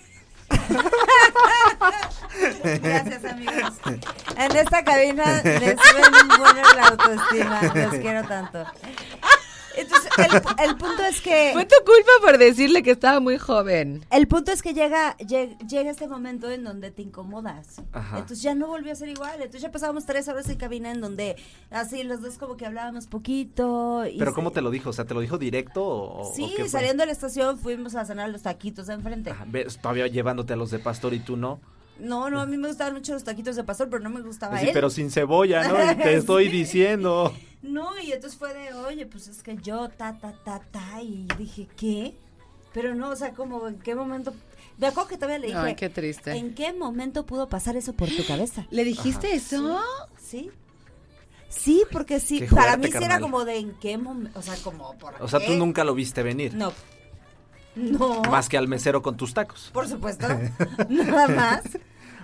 Gracias, 2.81 3.25
amigos. 3.25 3.73
En 4.37 4.55
esta 4.55 4.83
cabina 4.83 5.41
les 5.43 5.79
suben 5.79 6.27
buena 6.37 6.73
la 6.75 6.87
autoestima. 6.87 7.61
Los 7.73 7.95
quiero 7.95 8.27
tanto. 8.27 8.65
Entonces, 9.77 10.09
el, 10.17 10.65
el 10.69 10.75
punto 10.77 11.03
es 11.03 11.21
que. 11.21 11.51
Fue 11.53 11.65
tu 11.65 11.75
culpa 11.85 12.11
por 12.21 12.37
decirle 12.37 12.83
que 12.83 12.91
estaba 12.91 13.19
muy 13.19 13.37
joven. 13.37 14.05
El 14.11 14.27
punto 14.27 14.51
es 14.51 14.61
que 14.61 14.73
llega, 14.73 15.17
lleg- 15.17 15.57
llega 15.67 15.91
este 15.91 16.07
momento 16.07 16.49
en 16.49 16.63
donde 16.63 16.91
te 16.91 17.01
incomodas. 17.01 17.81
Ajá. 17.91 18.17
Entonces 18.19 18.41
ya 18.41 18.55
no 18.55 18.67
volvió 18.67 18.91
a 18.91 18.95
ser 18.95 19.09
igual. 19.09 19.35
Entonces 19.35 19.61
ya 19.61 19.71
pasábamos 19.71 20.05
tres 20.05 20.27
horas 20.27 20.47
en 20.49 20.57
cabina 20.57 20.91
en 20.91 21.01
donde 21.01 21.35
así 21.71 22.03
los 22.03 22.21
dos 22.21 22.37
como 22.37 22.57
que 22.57 22.65
hablábamos 22.65 23.07
poquito. 23.07 24.05
Y 24.05 24.17
Pero 24.17 24.31
se- 24.31 24.35
¿cómo 24.35 24.51
te 24.51 24.61
lo 24.61 24.69
dijo? 24.71 24.89
O 24.89 24.93
sea, 24.93 25.05
¿te 25.05 25.13
lo 25.13 25.19
dijo 25.21 25.37
directo 25.37 25.83
o, 25.85 26.21
o 26.29 26.33
Sí, 26.35 26.53
saliendo 26.67 27.01
de 27.01 27.07
la 27.07 27.11
estación 27.13 27.57
fuimos 27.59 27.95
a 27.95 28.05
cenar 28.05 28.29
los 28.29 28.41
taquitos 28.43 28.87
de 28.87 28.93
enfrente. 28.93 29.31
Ajá, 29.31 29.45
ves, 29.47 29.77
todavía 29.79 30.07
llevándote 30.07 30.53
a 30.53 30.55
los 30.55 30.71
de 30.71 30.79
pastor 30.79 31.13
y 31.13 31.19
tú 31.19 31.37
no. 31.37 31.59
No, 31.97 32.29
no, 32.29 32.41
a 32.41 32.45
mí 32.45 32.57
me 32.57 32.67
gustaban 32.67 32.93
mucho 32.93 33.13
los 33.13 33.23
taquitos 33.23 33.55
de 33.55 33.63
pastor, 33.63 33.89
pero 33.89 34.03
no 34.03 34.09
me 34.09 34.19
gustaba 34.21 34.59
Sí, 34.59 34.65
él. 34.67 34.71
pero 34.73 34.89
sin 34.89 35.09
cebolla, 35.11 35.65
¿no? 35.67 35.91
Y 35.91 35.95
te 35.95 36.13
estoy 36.17 36.49
diciendo. 36.49 37.33
No, 37.67 37.99
y 37.99 38.11
entonces 38.11 38.37
fue 38.37 38.53
de, 38.53 38.73
oye, 38.73 39.05
pues 39.05 39.27
es 39.27 39.41
que 39.43 39.57
yo, 39.57 39.89
ta, 39.89 40.17
ta, 40.19 40.33
ta, 40.43 40.59
ta, 40.71 41.01
y 41.01 41.27
dije, 41.37 41.67
¿qué? 41.77 42.15
Pero 42.73 42.93
no, 42.93 43.09
o 43.09 43.15
sea, 43.15 43.31
como, 43.33 43.67
¿en 43.67 43.79
qué 43.79 43.95
momento? 43.95 44.33
Me 44.77 44.87
acuerdo 44.87 45.09
que 45.09 45.15
todavía 45.15 45.39
le 45.39 45.47
dije, 45.47 45.59
Ay, 45.59 45.75
qué 45.75 45.89
triste. 45.89 46.33
¿en 46.33 46.53
qué 46.53 46.73
momento 46.73 47.25
pudo 47.25 47.47
pasar 47.47 47.77
eso 47.77 47.93
por 47.93 48.09
tu 48.09 48.25
cabeza? 48.25 48.67
¿Le 48.71 48.83
dijiste 48.83 49.33
eso? 49.33 49.81
¿Sí? 50.17 50.51
Sí, 51.47 51.83
porque 51.91 52.19
sí, 52.19 52.39
Qué 52.41 52.47
para 52.47 52.73
fuerte, 52.73 52.87
mí 52.87 52.93
sí 52.97 53.03
era 53.03 53.19
como 53.21 53.45
de 53.45 53.57
en 53.57 53.71
qué 53.79 53.97
momento, 53.97 54.37
o 54.37 54.41
sea, 54.41 54.55
como, 54.63 54.97
¿por 54.97 55.15
O 55.21 55.27
sea, 55.27 55.39
qué? 55.39 55.47
tú 55.47 55.53
nunca 55.53 55.83
lo 55.85 55.95
viste 55.95 56.21
venir. 56.21 56.53
No. 56.53 56.73
No. 57.75 58.21
Más 58.23 58.49
que 58.49 58.57
al 58.57 58.67
mesero 58.67 59.01
con 59.01 59.15
tus 59.17 59.33
tacos. 59.33 59.69
Por 59.73 59.87
supuesto. 59.87 60.27
Nada 60.89 61.27
más. 61.29 61.61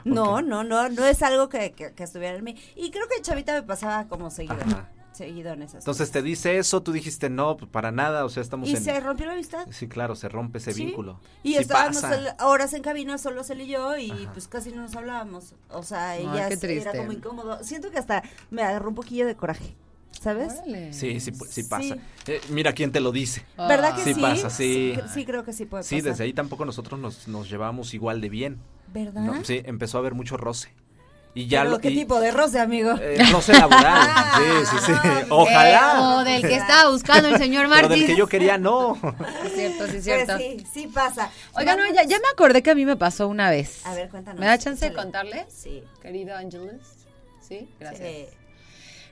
No, 0.03 0.41
no, 0.41 0.63
no, 0.63 0.89
no 0.89 1.05
es 1.05 1.21
algo 1.23 1.47
que, 1.49 1.71
que, 1.73 1.93
que 1.93 2.03
estuviera 2.03 2.37
en 2.37 2.43
mí. 2.43 2.55
Y 2.75 2.89
creo 2.91 3.07
que 3.07 3.21
Chavita 3.21 3.53
me 3.53 3.63
pasaba 3.63 4.07
como 4.07 4.29
seguido. 4.31 4.55
Ajá. 4.55 4.89
Seguido 5.14 5.51
en 5.51 5.62
esas 5.64 5.84
Entonces 5.84 6.09
te 6.12 6.22
dice 6.22 6.57
eso, 6.57 6.82
tú 6.82 6.93
dijiste 6.93 7.30
no, 7.30 7.57
pues, 7.57 7.70
para 7.70 7.91
nada, 7.91 8.24
o 8.24 8.30
sea, 8.30 8.41
estamos 8.41 8.70
Y 8.70 8.76
en... 8.78 8.84
se 8.84 8.97
rompió 9.01 9.26
la 9.26 9.34
amistad. 9.34 9.68
Sí, 9.70 9.88
claro, 9.88 10.16
se 10.16 10.30
rompe 10.30 10.59
ese 10.59 10.72
Sí. 10.74 10.86
vínculo. 10.86 11.20
Y 11.43 11.53
Sí 11.53 11.57
estábamos 11.57 12.01
pasa. 12.01 12.38
horas 12.45 12.74
en 12.74 12.82
cabina, 12.82 13.18
solo 13.18 13.41
él 13.49 13.62
y 13.62 13.68
yo, 13.68 13.97
y 13.97 14.09
Ajá. 14.12 14.34
pues 14.34 14.47
casi 14.47 14.72
no 14.72 14.82
nos 14.84 14.95
hablábamos. 14.95 15.53
O 15.70 15.84
sea, 15.84 16.12
Ay, 16.12 16.22
ella 16.22 16.47
era 16.47 16.91
como 16.93 17.12
incómodo. 17.12 17.62
Siento 17.64 17.91
que 17.91 17.99
hasta 17.99 18.24
me 18.51 18.64
agarró 18.64 18.88
un 18.89 18.95
poquillo 18.95 19.26
de 19.28 19.36
coraje, 19.36 19.76
¿sabes? 20.20 20.53
Órale. 20.59 20.93
Sí, 20.93 21.20
sí, 21.20 21.32
sí 21.49 21.64
pasa. 21.64 21.95
Sí. 21.95 22.32
Eh, 22.32 22.41
mira 22.49 22.72
quién 22.74 22.91
te 22.93 23.01
lo 23.01 23.12
dice. 23.12 23.45
¿Verdad 23.57 23.95
que 23.97 24.03
Sí 24.03 24.14
sí? 24.14 24.22
pasa, 24.22 24.49
sí. 24.49 24.93
cre- 24.95 25.07
Sí, 25.14 25.26
creo 25.26 25.43
que 25.43 25.51
sí 25.51 25.66
puede 25.66 25.84
Sí, 25.84 25.95
pasar. 25.97 26.12
desde 26.12 26.24
ahí 26.24 26.34
tampoco 26.34 26.64
nosotros 26.64 26.97
nos, 26.99 27.28
nos 27.28 27.49
llevamos 27.49 27.93
igual 27.93 28.22
de 28.22 28.30
bien. 28.30 28.59
¿Verdad? 28.93 29.22
No, 29.24 29.43
sí, 29.43 29.62
empezó 29.66 29.97
a 29.97 29.99
haber 30.01 30.14
mucho 30.16 30.38
roce. 30.38 30.74
Y 31.34 31.47
ya 31.47 31.59
Pero, 31.61 31.71
lo... 31.71 31.79
¿Qué 31.79 31.89
y- 31.91 31.95
tipo 31.95 32.19
de 32.19 32.32
roce, 32.32 32.59
amigo? 32.59 32.93
eh, 33.01 33.17
roce 33.32 33.53
laboral. 33.53 34.01
sí, 34.65 34.77
sí, 34.77 34.86
sí. 34.86 35.09
Ojalá. 35.29 36.01
O 36.17 36.23
del 36.25 36.41
que 36.41 36.55
estaba 36.55 36.89
buscando 36.91 37.29
el 37.29 37.38
señor 37.38 37.67
Pero 37.69 37.82
Martín. 37.82 37.99
del 37.99 38.05
que 38.07 38.15
yo 38.17 38.27
quería, 38.27 38.57
no. 38.57 38.97
Es 39.45 39.53
cierto, 39.53 39.88
sí, 39.88 39.89
es 39.89 39.91
Pues 39.91 40.03
cierto. 40.03 40.38
sí, 40.38 40.65
sí 40.73 40.88
pasa. 40.88 41.29
Oiga, 41.53 41.75
no, 41.77 41.84
ya, 41.93 42.03
ya 42.03 42.17
me 42.19 42.27
acordé 42.34 42.61
que 42.61 42.71
a 42.71 42.75
mí 42.75 42.86
me 42.86 42.97
pasó 42.97 43.27
una 43.29 43.49
vez. 43.49 43.86
A 43.86 43.93
ver, 43.93 44.09
cuéntanos. 44.09 44.39
¿Me 44.39 44.45
da 44.45 44.57
chance 44.57 44.82
de 44.84 44.91
Échale. 44.91 45.03
contarles? 45.03 45.45
Sí. 45.53 45.84
Querido 46.01 46.36
Ángeles. 46.36 46.75
Sí, 47.47 47.69
gracias. 47.79 48.07
Sí. 48.09 48.25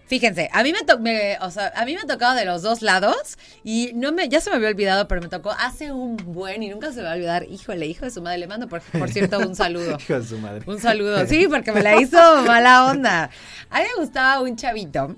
Fíjense, 0.10 0.49
a 0.51 0.64
mí 0.64 0.74
me, 0.74 0.82
to- 0.84 0.97
me- 0.99 1.38
o 1.39 1.51
sea, 1.51 1.72
a 1.76 1.86
mí 1.86 1.93
me 1.93 2.01
ha 2.01 2.05
tocado 2.05 2.36
de 2.36 2.43
los 2.43 2.64
dos 2.64 2.82
lados 2.82 3.38
y 3.64 3.91
no 3.93 4.12
me, 4.12 4.28
ya 4.28 4.41
se 4.41 4.49
me 4.49 4.55
había 4.55 4.70
olvidado, 4.70 5.07
pero 5.07 5.22
me 5.22 5.30
tocó 5.30 5.51
hace 5.51 5.91
un 5.91 6.18
buen 6.18 6.64
y 6.64 6.70
nunca 6.70 6.89
se 6.91 6.97
me 6.97 7.03
va 7.03 7.12
a 7.12 7.14
olvidar. 7.16 7.43
Híjole, 7.47 7.86
hijo 7.86 8.05
de 8.05 8.12
su 8.12 8.22
madre, 8.22 8.39
le 8.39 8.47
mando 8.47 8.68
por, 8.68 8.82
por 8.82 9.10
cierto 9.12 9.38
un 9.39 9.55
saludo. 9.55 9.97
Hijo 10.01 10.20
de 10.20 10.26
su 10.26 10.38
madre. 10.39 10.64
Un 10.66 10.80
saludo, 10.82 11.26
sí, 11.28 11.47
porque 11.47 11.72
me 11.72 11.84
la 11.84 11.95
hizo 12.01 12.18
mala 12.43 12.88
onda. 12.88 13.30
A 13.70 13.80
mí 13.82 13.86
me 13.95 14.01
gustaba 14.03 14.41
un 14.41 14.55
chavito 14.55 15.16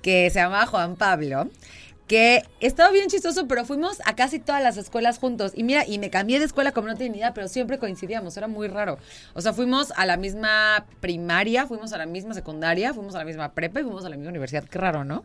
que 0.00 0.30
se 0.30 0.40
llamaba 0.40 0.66
Juan 0.66 0.96
Pablo, 0.96 1.50
que 2.06 2.42
estaba 2.60 2.90
bien 2.90 3.08
chistoso, 3.08 3.46
pero 3.46 3.64
fuimos 3.64 4.00
a 4.04 4.14
casi 4.14 4.38
todas 4.38 4.62
las 4.62 4.76
escuelas 4.76 5.18
juntos. 5.18 5.52
Y 5.54 5.62
mira, 5.62 5.86
y 5.86 5.98
me 5.98 6.10
cambié 6.10 6.38
de 6.38 6.44
escuela 6.44 6.72
como 6.72 6.88
no 6.88 6.94
tenía 6.94 7.12
ni 7.12 7.18
idea, 7.18 7.34
pero 7.34 7.48
siempre 7.48 7.78
coincidíamos, 7.78 8.36
era 8.36 8.48
muy 8.48 8.68
raro. 8.68 8.98
O 9.34 9.40
sea, 9.40 9.52
fuimos 9.52 9.92
a 9.96 10.04
la 10.04 10.16
misma 10.16 10.84
primaria, 11.00 11.66
fuimos 11.66 11.92
a 11.92 11.98
la 11.98 12.06
misma 12.06 12.34
secundaria, 12.34 12.92
fuimos 12.92 13.14
a 13.14 13.18
la 13.18 13.24
misma 13.24 13.52
prepa 13.52 13.80
y 13.80 13.84
fuimos 13.84 14.04
a 14.04 14.08
la 14.08 14.16
misma 14.16 14.30
universidad. 14.30 14.64
Qué 14.64 14.78
raro, 14.78 15.04
¿no? 15.04 15.24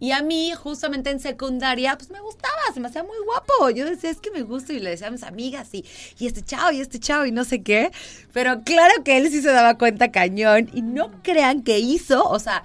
Y 0.00 0.12
a 0.12 0.22
mí, 0.22 0.52
justamente 0.54 1.10
en 1.10 1.18
secundaria, 1.18 1.96
pues 1.96 2.10
me 2.10 2.20
gustaba, 2.20 2.54
se 2.72 2.80
me 2.80 2.88
hacía 2.88 3.02
muy 3.02 3.16
guapo. 3.24 3.70
Yo 3.70 3.84
decía, 3.84 4.10
es 4.10 4.20
que 4.20 4.30
me 4.30 4.42
gusta 4.42 4.72
y 4.72 4.78
le 4.78 4.90
decía 4.90 5.08
a 5.08 5.10
mis 5.10 5.24
amigas 5.24 5.68
y, 5.72 5.84
y 6.18 6.26
este 6.26 6.42
chavo 6.42 6.70
y 6.70 6.80
este 6.80 7.00
chavo 7.00 7.26
y 7.26 7.32
no 7.32 7.44
sé 7.44 7.62
qué. 7.62 7.90
Pero 8.32 8.62
claro 8.62 9.02
que 9.04 9.18
él 9.18 9.28
sí 9.30 9.42
se 9.42 9.50
daba 9.50 9.76
cuenta 9.76 10.12
cañón 10.12 10.70
y 10.72 10.82
no 10.82 11.10
crean 11.22 11.62
que 11.62 11.80
hizo, 11.80 12.24
o 12.24 12.38
sea, 12.38 12.64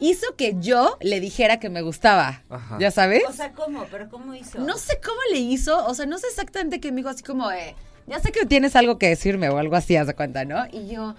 hizo 0.00 0.26
que 0.36 0.54
yo 0.58 0.98
le 1.00 1.20
dijera 1.20 1.58
que 1.58 1.68
me 1.70 1.82
gustaba. 1.82 2.42
Ajá. 2.48 2.76
¿Ya 2.78 2.90
sabes? 2.90 3.22
O 3.28 3.32
sea, 3.32 3.52
¿cómo? 3.52 3.84
¿Pero 3.90 4.08
cómo 4.08 4.34
hizo? 4.34 4.58
No 4.58 4.76
sé 4.78 5.00
cómo 5.04 5.18
le 5.32 5.38
hizo, 5.38 5.86
o 5.86 5.94
sea, 5.94 6.06
no 6.06 6.18
sé 6.18 6.26
exactamente 6.28 6.80
qué 6.80 6.90
me 6.92 6.98
dijo, 6.98 7.08
así 7.08 7.22
como, 7.22 7.50
eh, 7.50 7.74
ya 8.06 8.20
sé 8.20 8.32
que 8.32 8.46
tienes 8.46 8.76
algo 8.76 8.98
que 8.98 9.08
decirme 9.08 9.48
o 9.48 9.58
algo 9.58 9.76
así, 9.76 9.96
haz 9.96 10.06
de 10.06 10.14
cuenta, 10.14 10.44
¿no? 10.44 10.64
Y 10.72 10.88
yo, 10.88 11.14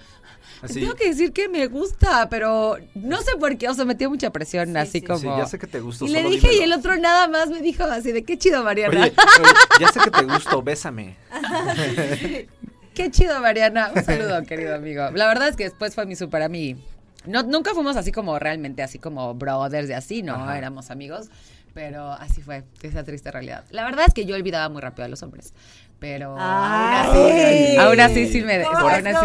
Así. 0.62 0.80
tengo 0.80 0.96
que 0.96 1.08
decir 1.10 1.34
que 1.34 1.50
me 1.50 1.68
gusta, 1.68 2.30
pero 2.30 2.78
no 2.96 3.22
sé 3.22 3.32
por 3.40 3.58
qué, 3.58 3.68
o 3.70 3.74
sea, 3.74 3.84
metió 3.86 4.10
mucha 4.10 4.32
presión, 4.32 4.70
Sí, 4.72 4.78
así 4.78 4.92
sí. 5.00 5.02
como... 5.02 5.20
Sí, 5.20 5.26
ya 5.26 5.46
sé 5.46 5.60
que 5.60 5.68
te 5.68 5.80
gusto, 5.82 6.06
Y 6.06 6.10
le 6.10 6.24
dije, 6.24 6.56
y 6.56 6.60
el 6.60 6.72
otro 6.74 6.96
nada 6.98 7.28
más 7.28 7.50
me 7.50 7.62
dijo 7.62 7.84
así 7.84 8.12
de, 8.12 8.24
qué 8.24 8.38
chido, 8.38 8.64
Mariana. 8.64 9.02
Oye, 9.02 9.14
oye, 9.42 9.52
ya 9.82 9.90
sé 9.90 10.00
que 10.00 10.12
te 10.12 10.24
gusto, 10.24 10.62
bésame. 10.62 11.16
Qué 12.94 13.12
chido, 13.12 13.40
Mariana. 13.40 13.92
Un 13.96 14.04
saludo, 14.04 14.42
querido 14.48 14.74
amigo. 14.74 15.12
La 15.14 15.28
verdad 15.28 15.50
es 15.50 15.56
que 15.56 15.66
después 15.66 15.94
fue 15.94 16.08
mi 16.08 16.16
super 16.16 16.42
amigo. 16.42 16.80
No, 17.28 17.44
nunca 17.44 17.74
fuimos 17.74 17.96
así 17.98 18.12
como 18.12 18.40
realmente, 18.40 18.82
así 18.84 19.00
como 19.00 19.34
brothers 19.36 19.90
y 19.90 19.94
así, 19.94 20.24
no, 20.24 20.36
Ajá. 20.36 20.58
éramos 20.58 20.90
amigos. 20.92 21.30
Pero 21.74 22.12
así 22.14 22.42
fue, 22.42 22.64
esa 22.82 23.04
triste 23.04 23.30
realidad. 23.30 23.64
La 23.70 23.84
verdad 23.86 24.06
es 24.08 24.14
que 24.14 24.26
yo 24.26 24.36
olvidaba 24.36 24.68
muy 24.70 24.82
rápido 24.82 25.06
a 25.06 25.10
los 25.10 25.22
hombres. 25.22 25.54
pero 26.00 26.36
Ay. 26.40 27.06
aún 27.08 27.30
así, 27.30 27.78
aún 27.78 28.00
así 28.00 28.32
sí 28.32 28.42
me... 28.42 28.64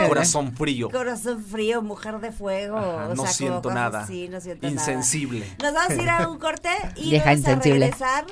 Corazón 0.09 0.53
frío. 0.55 0.91
Corazón 0.91 1.43
frío, 1.43 1.81
mujer 1.83 2.19
de 2.21 2.31
fuego. 2.31 2.77
Ajá, 2.77 3.09
o 3.09 3.15
no 3.15 3.23
sea, 3.23 3.33
siento 3.33 3.63
cosas 3.63 3.75
nada. 3.75 4.01
así, 4.03 4.29
no 4.29 4.41
siento 4.41 4.67
Insensible. 4.67 5.41
nada. 5.41 5.57
Nos 5.63 5.75
vamos 5.75 5.99
a 5.99 6.03
ir 6.03 6.11
a 6.11 6.29
un 6.29 6.39
corte 6.39 6.69
y 6.97 7.17
vamos 7.19 7.39
insensible. 7.39 7.87
a 7.87 7.89
regresar 7.89 8.25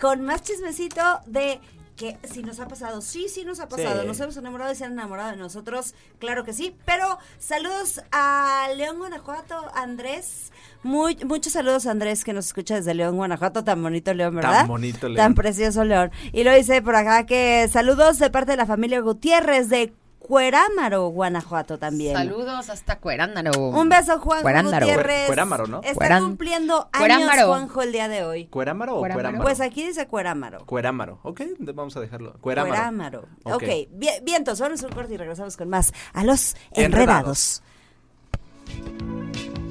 con 0.00 0.22
más 0.22 0.42
chismecito 0.42 1.20
de 1.26 1.60
que 2.02 2.18
si 2.26 2.42
nos 2.42 2.58
ha 2.58 2.66
pasado. 2.66 3.00
Sí, 3.00 3.28
sí 3.28 3.44
nos 3.44 3.60
ha 3.60 3.68
pasado. 3.68 4.00
Sí. 4.00 4.06
Nos 4.08 4.18
hemos 4.18 4.36
enamorado 4.36 4.72
y 4.72 4.74
se 4.74 4.84
han 4.84 4.92
enamorado 4.92 5.30
de 5.30 5.36
nosotros. 5.36 5.94
Claro 6.18 6.44
que 6.44 6.52
sí. 6.52 6.74
Pero 6.84 7.16
saludos 7.38 8.02
a 8.10 8.66
León, 8.76 8.98
Guanajuato, 8.98 9.54
Andrés. 9.76 10.50
Muy, 10.82 11.16
muchos 11.24 11.52
saludos 11.52 11.86
a 11.86 11.92
Andrés 11.92 12.24
que 12.24 12.32
nos 12.32 12.46
escucha 12.46 12.74
desde 12.74 12.92
León, 12.94 13.14
Guanajuato. 13.14 13.62
Tan 13.62 13.80
bonito 13.80 14.12
León, 14.14 14.34
¿verdad? 14.34 14.52
Tan 14.52 14.68
bonito, 14.68 15.08
León. 15.08 15.16
Tan 15.16 15.34
precioso 15.36 15.84
León. 15.84 16.10
Y 16.32 16.42
lo 16.42 16.52
dice 16.52 16.82
por 16.82 16.96
acá 16.96 17.24
que 17.24 17.68
saludos 17.68 18.18
de 18.18 18.30
parte 18.30 18.50
de 18.50 18.56
la 18.56 18.66
familia 18.66 19.00
Gutiérrez 19.00 19.68
de 19.68 19.92
Cuerámaro, 20.22 21.08
Guanajuato 21.08 21.78
también. 21.78 22.14
Saludos 22.16 22.70
hasta 22.70 22.98
Cuerándaro. 22.98 23.50
Un 23.70 23.88
beso, 23.88 24.18
Juanjo 24.20 24.42
Cuerándaro. 24.42 24.86
Gutiérrez. 24.86 25.26
Cuerámaro, 25.26 25.66
¿no? 25.66 25.80
Está 25.82 25.94
Cuerán- 25.94 26.24
cumpliendo 26.24 26.88
años, 26.92 26.98
Cuerámaro. 27.18 27.46
Juanjo, 27.48 27.82
el 27.82 27.92
día 27.92 28.08
de 28.08 28.24
hoy. 28.24 28.46
¿Cuerámaro 28.46 28.96
o 28.96 28.98
Cuerámaro. 29.00 29.16
cuerámaro? 29.28 29.44
Pues 29.44 29.60
aquí 29.60 29.84
dice 29.86 30.06
Cuerámaro. 30.06 30.64
Cuerámaro. 30.66 31.18
Ok, 31.22 31.42
vamos 31.58 31.96
a 31.96 32.00
dejarlo. 32.00 32.34
Cuerámaro. 32.40 32.74
Cuerámaro. 32.74 33.28
Ok, 33.44 33.54
Ok. 33.54 33.62
bien, 33.90 34.24
vientos, 34.24 34.60
vamos 34.60 34.82
a 34.82 34.86
un 34.86 34.92
corte 34.92 35.14
y 35.14 35.16
regresamos 35.16 35.56
con 35.56 35.68
más. 35.68 35.92
A 36.12 36.24
los 36.24 36.54
Enredados. 36.72 37.62
enredados. 38.72 39.61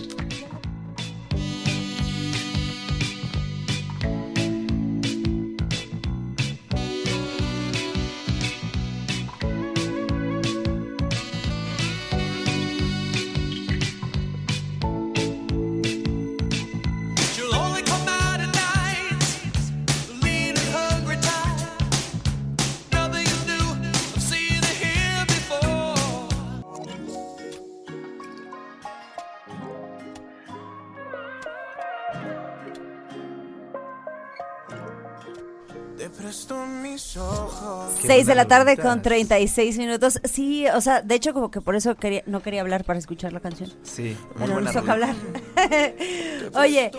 6 38.02 38.26
de 38.26 38.36
la 38.36 38.46
tarde 38.46 38.78
con 38.78 39.02
36 39.02 39.78
minutos. 39.78 40.20
Sí, 40.24 40.66
o 40.68 40.82
sea, 40.82 41.02
de 41.02 41.16
hecho 41.16 41.34
como 41.34 41.52
que 41.52 41.62
por 41.62 41.76
eso 41.76 41.96
quería, 41.96 42.24
no 42.26 42.42
quería 42.42 42.62
hablar 42.62 42.84
para 42.84 43.00
escuchar 43.00 43.34
la 43.34 43.40
canción. 43.40 43.72
Sí, 43.84 44.16
muy 44.36 44.40
Pero 44.40 44.54
buena 44.54 44.72
nos 44.72 44.74
toca 44.82 44.92
hablar. 44.94 45.16
Oye, 46.56 46.92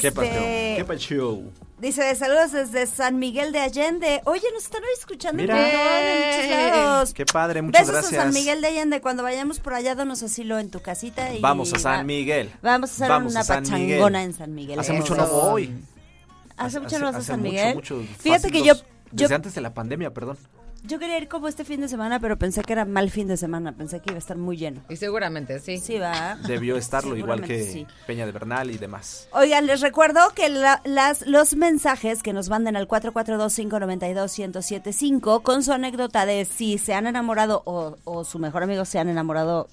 ¿Qué 0.00 0.12
pasó? 0.12 0.30
¿Qué 0.30 0.72
este... 0.80 0.84
pasó? 0.84 1.42
Dice, 1.78 2.14
saludos 2.14 2.52
desde 2.52 2.86
San 2.86 3.18
Miguel 3.18 3.52
de 3.52 3.60
Allende. 3.60 4.22
Oye, 4.24 4.42
nos 4.54 4.64
están 4.64 4.80
escuchando 4.98 5.42
Mira. 5.42 5.56
muchos 5.56 6.50
lados. 6.50 7.12
Qué 7.12 7.26
padre, 7.26 7.60
muchas 7.60 7.82
Besos 7.86 7.94
gracias. 8.02 8.18
a 8.20 8.24
San 8.24 8.32
Miguel 8.32 8.62
de 8.62 8.68
Allende. 8.68 9.00
Cuando 9.02 9.22
vayamos 9.22 9.60
por 9.60 9.74
allá, 9.74 9.94
danos 9.94 10.22
asilo 10.22 10.58
en 10.58 10.70
tu 10.70 10.80
casita. 10.80 11.34
Y 11.34 11.40
Vamos 11.40 11.74
a 11.74 11.78
San 11.78 12.06
Miguel. 12.06 12.50
Vamos 12.62 12.90
a 12.90 12.94
hacer 12.94 13.08
Vamos 13.10 13.32
una 13.32 13.40
a 13.40 13.44
San 13.44 13.62
Miguel. 13.64 13.88
pachangona 13.98 14.22
en 14.22 14.32
San 14.32 14.54
Miguel. 14.54 14.78
Hace 14.78 14.92
Eso. 14.92 15.02
mucho 15.02 15.16
no 15.16 15.26
voy. 15.28 15.70
¿Hace 16.56 16.80
mucho 16.80 16.98
no 16.98 17.06
vas 17.06 17.16
a 17.16 17.20
San 17.22 17.40
mucho, 17.40 17.50
Miguel? 17.52 17.74
mucho, 17.74 18.02
Fíjate 18.20 18.48
fácil 18.48 18.52
que 18.52 18.58
dos- 18.70 18.78
yo, 18.80 18.86
Desde 19.12 19.34
antes 19.34 19.54
de 19.54 19.60
la 19.60 19.74
pandemia, 19.74 20.12
perdón. 20.12 20.36
yo 20.84 20.98
quería 20.98 21.18
ir 21.18 21.28
como 21.28 21.48
este 21.48 21.64
fin 21.64 21.80
de 21.80 21.88
semana, 21.88 22.20
pero 22.20 22.38
pensé 22.38 22.62
que 22.62 22.72
era 22.72 22.84
mal 22.84 23.10
fin 23.10 23.26
de 23.28 23.36
semana. 23.36 23.72
Pensé 23.72 24.00
que 24.00 24.10
iba 24.10 24.16
a 24.16 24.18
estar 24.18 24.36
muy 24.36 24.56
lleno. 24.56 24.82
Y 24.88 24.96
seguramente 24.96 25.58
sí. 25.58 25.78
Sí, 25.78 25.98
va. 25.98 26.36
Debió 26.46 26.76
estarlo, 26.76 27.16
igual 27.16 27.42
que 27.42 27.64
sí. 27.64 27.86
Peña 28.06 28.24
de 28.26 28.32
Bernal 28.32 28.70
y 28.70 28.78
demás. 28.78 29.28
Oigan, 29.32 29.66
les 29.66 29.80
recuerdo 29.80 30.20
que 30.34 30.48
la- 30.48 30.80
las, 30.84 31.26
los 31.26 31.56
mensajes 31.56 32.22
que 32.22 32.32
nos 32.32 32.48
manden 32.50 32.76
al 32.76 32.86
442-592-1075 32.86 35.42
con 35.42 35.62
su 35.62 35.72
anécdota 35.72 36.26
de 36.26 36.44
si 36.44 36.78
se 36.78 36.94
han 36.94 37.06
enamorado 37.06 37.62
o, 37.64 37.96
o 38.04 38.24
su 38.24 38.38
mejor 38.38 38.62
amigo 38.62 38.84
se 38.84 38.98
han 38.98 39.08
enamorado. 39.08 39.68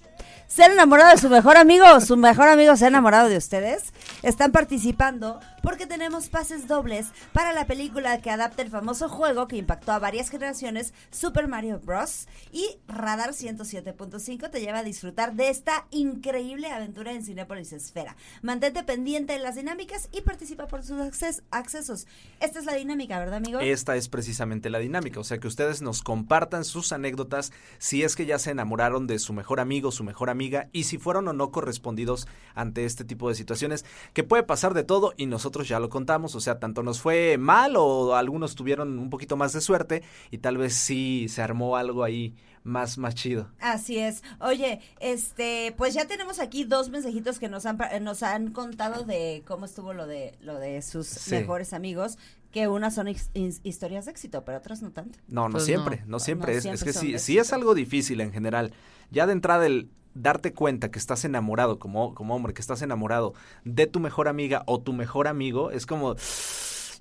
¿Se 0.54 0.64
enamorado 0.64 1.10
de 1.10 1.18
su 1.18 1.30
mejor 1.30 1.58
amigo 1.58 1.99
su 1.99 2.16
mejor 2.16 2.47
amigo 2.47 2.76
se 2.76 2.86
ha 2.86 2.89
enamorado 2.89 3.28
de 3.28 3.38
ustedes? 3.38 3.91
Están 4.22 4.51
participando 4.51 5.39
porque 5.64 5.88
tenemos 5.88 6.30
pases 6.30 6.68
dobles 6.68 7.08
para 7.32 7.54
la 7.54 7.66
película 7.66 8.22
que 8.22 8.30
adapta 8.30 8.62
el 8.62 8.70
famoso 8.70 9.10
juego 9.10 9.47
que 9.47 9.56
impactó 9.58 9.93
a 9.93 9.99
varias 9.99 10.30
generaciones, 10.30 10.93
Super 11.10 11.47
Mario 11.47 11.80
Bros. 11.80 12.28
Y 12.51 12.78
Radar 12.88 13.32
107.5 13.32 14.51
te 14.51 14.60
lleva 14.60 14.80
a 14.80 14.84
disfrutar 14.84 15.34
de 15.34 15.49
esta 15.49 15.88
increíble 15.89 16.70
aventura 16.70 17.14
en 17.14 17.24
Cinépolis 17.26 17.74
Esfera. 17.74 18.16
Mantente 18.43 18.84
pendiente 18.84 19.34
de 19.34 19.39
las 19.39 19.56
dinámicas 19.56 20.08
y 20.12 20.22
participa 20.22 20.68
por 20.68 20.84
sus 20.84 20.97
acces- 20.99 21.41
accesos. 21.49 22.06
Esta 22.41 22.60
es 22.60 22.66
la 22.66 22.76
dinámica, 22.76 23.18
¿verdad, 23.18 23.38
amigo? 23.38 23.60
Esta 23.60 23.95
es 23.95 24.08
precisamente 24.08 24.70
la 24.70 24.78
dinámica, 24.80 25.20
o 25.20 25.24
sea 25.24 25.39
que 25.39 25.47
ustedes 25.47 25.82
nos 25.82 26.04
compartan 26.04 26.64
sus 26.64 26.91
anécdotas 26.91 27.54
si 27.80 28.04
es 28.04 28.16
que 28.16 28.28
ya 28.28 28.38
se 28.38 28.51
enamoraron 28.51 29.08
de 29.08 29.18
su 29.18 29.34
mejor 29.34 29.60
amigo, 29.60 29.91
su 29.91 30.04
mejor 30.04 30.30
amiga 30.30 30.43
y 30.72 30.84
si 30.84 30.98
fueron 30.98 31.28
o 31.28 31.34
no 31.34 31.52
correspondidos 31.52 32.28
ante 32.56 32.86
este 32.86 33.04
tipo 33.06 33.30
de 33.30 33.36
situaciones 33.36 33.86
que 34.14 34.24
puede 34.24 34.44
pasar 34.44 34.74
de 34.74 34.84
todo 34.84 35.14
y 35.18 35.26
nosotros 35.26 35.68
ya 35.68 35.80
lo 35.80 35.89
contamos, 35.89 36.36
o 36.36 36.39
sea, 36.39 36.60
tanto 36.60 36.84
nos 36.84 37.00
fue 37.02 37.38
mal 37.38 37.76
o 37.78 38.16
algunos 38.16 38.56
tuvieron 38.56 39.00
un 39.00 39.10
poquito 39.10 39.38
más 39.38 39.54
de 39.54 39.62
suerte 39.62 40.04
y 40.32 40.39
tal 40.39 40.58
vez 40.58 40.74
sí 40.76 41.28
se 41.30 41.41
armó 41.41 41.78
algo 41.78 42.04
ahí 42.04 42.36
más 42.64 42.98
más 42.98 43.14
chido. 43.14 43.50
Así 43.60 43.98
es. 44.00 44.24
Oye, 44.39 44.80
este, 45.02 45.74
pues 45.78 45.94
ya 45.94 46.06
tenemos 46.08 46.39
aquí 46.39 46.64
dos 46.64 46.89
mensajitos 46.89 47.38
que 47.38 47.50
nos 47.50 47.66
han 47.66 47.78
nos 48.02 48.24
han 48.24 48.52
contado 48.52 49.04
de 49.04 49.44
cómo 49.46 49.66
estuvo 49.66 49.94
lo 49.94 50.08
de 50.08 50.38
lo 50.41 50.58
de 50.60 50.82
sus 50.82 51.08
Sí. 51.08 51.32
mejores 51.36 51.74
amigos, 51.74 52.18
que 52.52 52.70
unas 52.70 52.96
son 52.96 53.08
his- 53.10 53.30
his- 53.34 53.60
historias 53.64 54.06
de 54.06 54.12
éxito, 54.12 54.46
pero 54.46 54.60
otras 54.60 54.82
no 54.82 54.91
tanto. 54.91 55.20
No, 55.28 55.48
no 55.50 55.54
Pues 55.54 55.66
siempre, 55.66 55.98
no. 56.06 56.12
no, 56.12 56.20
siempre. 56.20 56.54
No 56.54 56.58
es, 56.58 56.64
siempre 56.64 56.89
es 56.91 56.98
que 56.98 57.00
sí, 57.00 57.20
sí 57.20 57.38
es 57.38 57.52
algo 57.52 57.74
difícil 57.74 58.22
en 58.22 58.32
general. 58.32 58.72
Ya 59.12 59.26
de 59.28 59.34
entrada 59.34 59.66
el 59.66 59.89
darte 60.14 60.53
cuenta 60.53 60.91
que 60.91 60.99
estás 60.99 61.26
enamorado 61.26 61.80
como, 61.80 62.14
como 62.14 62.36
hombre, 62.36 62.53
que 62.53 62.61
estás 62.61 62.82
enamorado 62.82 63.34
de 63.64 63.88
tu 63.88 63.99
mejor 63.99 64.28
amiga 64.28 64.64
o 64.68 64.80
tu 64.82 64.93
mejor 64.93 65.28
amigo, 65.28 65.72
es 65.72 65.86
como, 65.86 66.16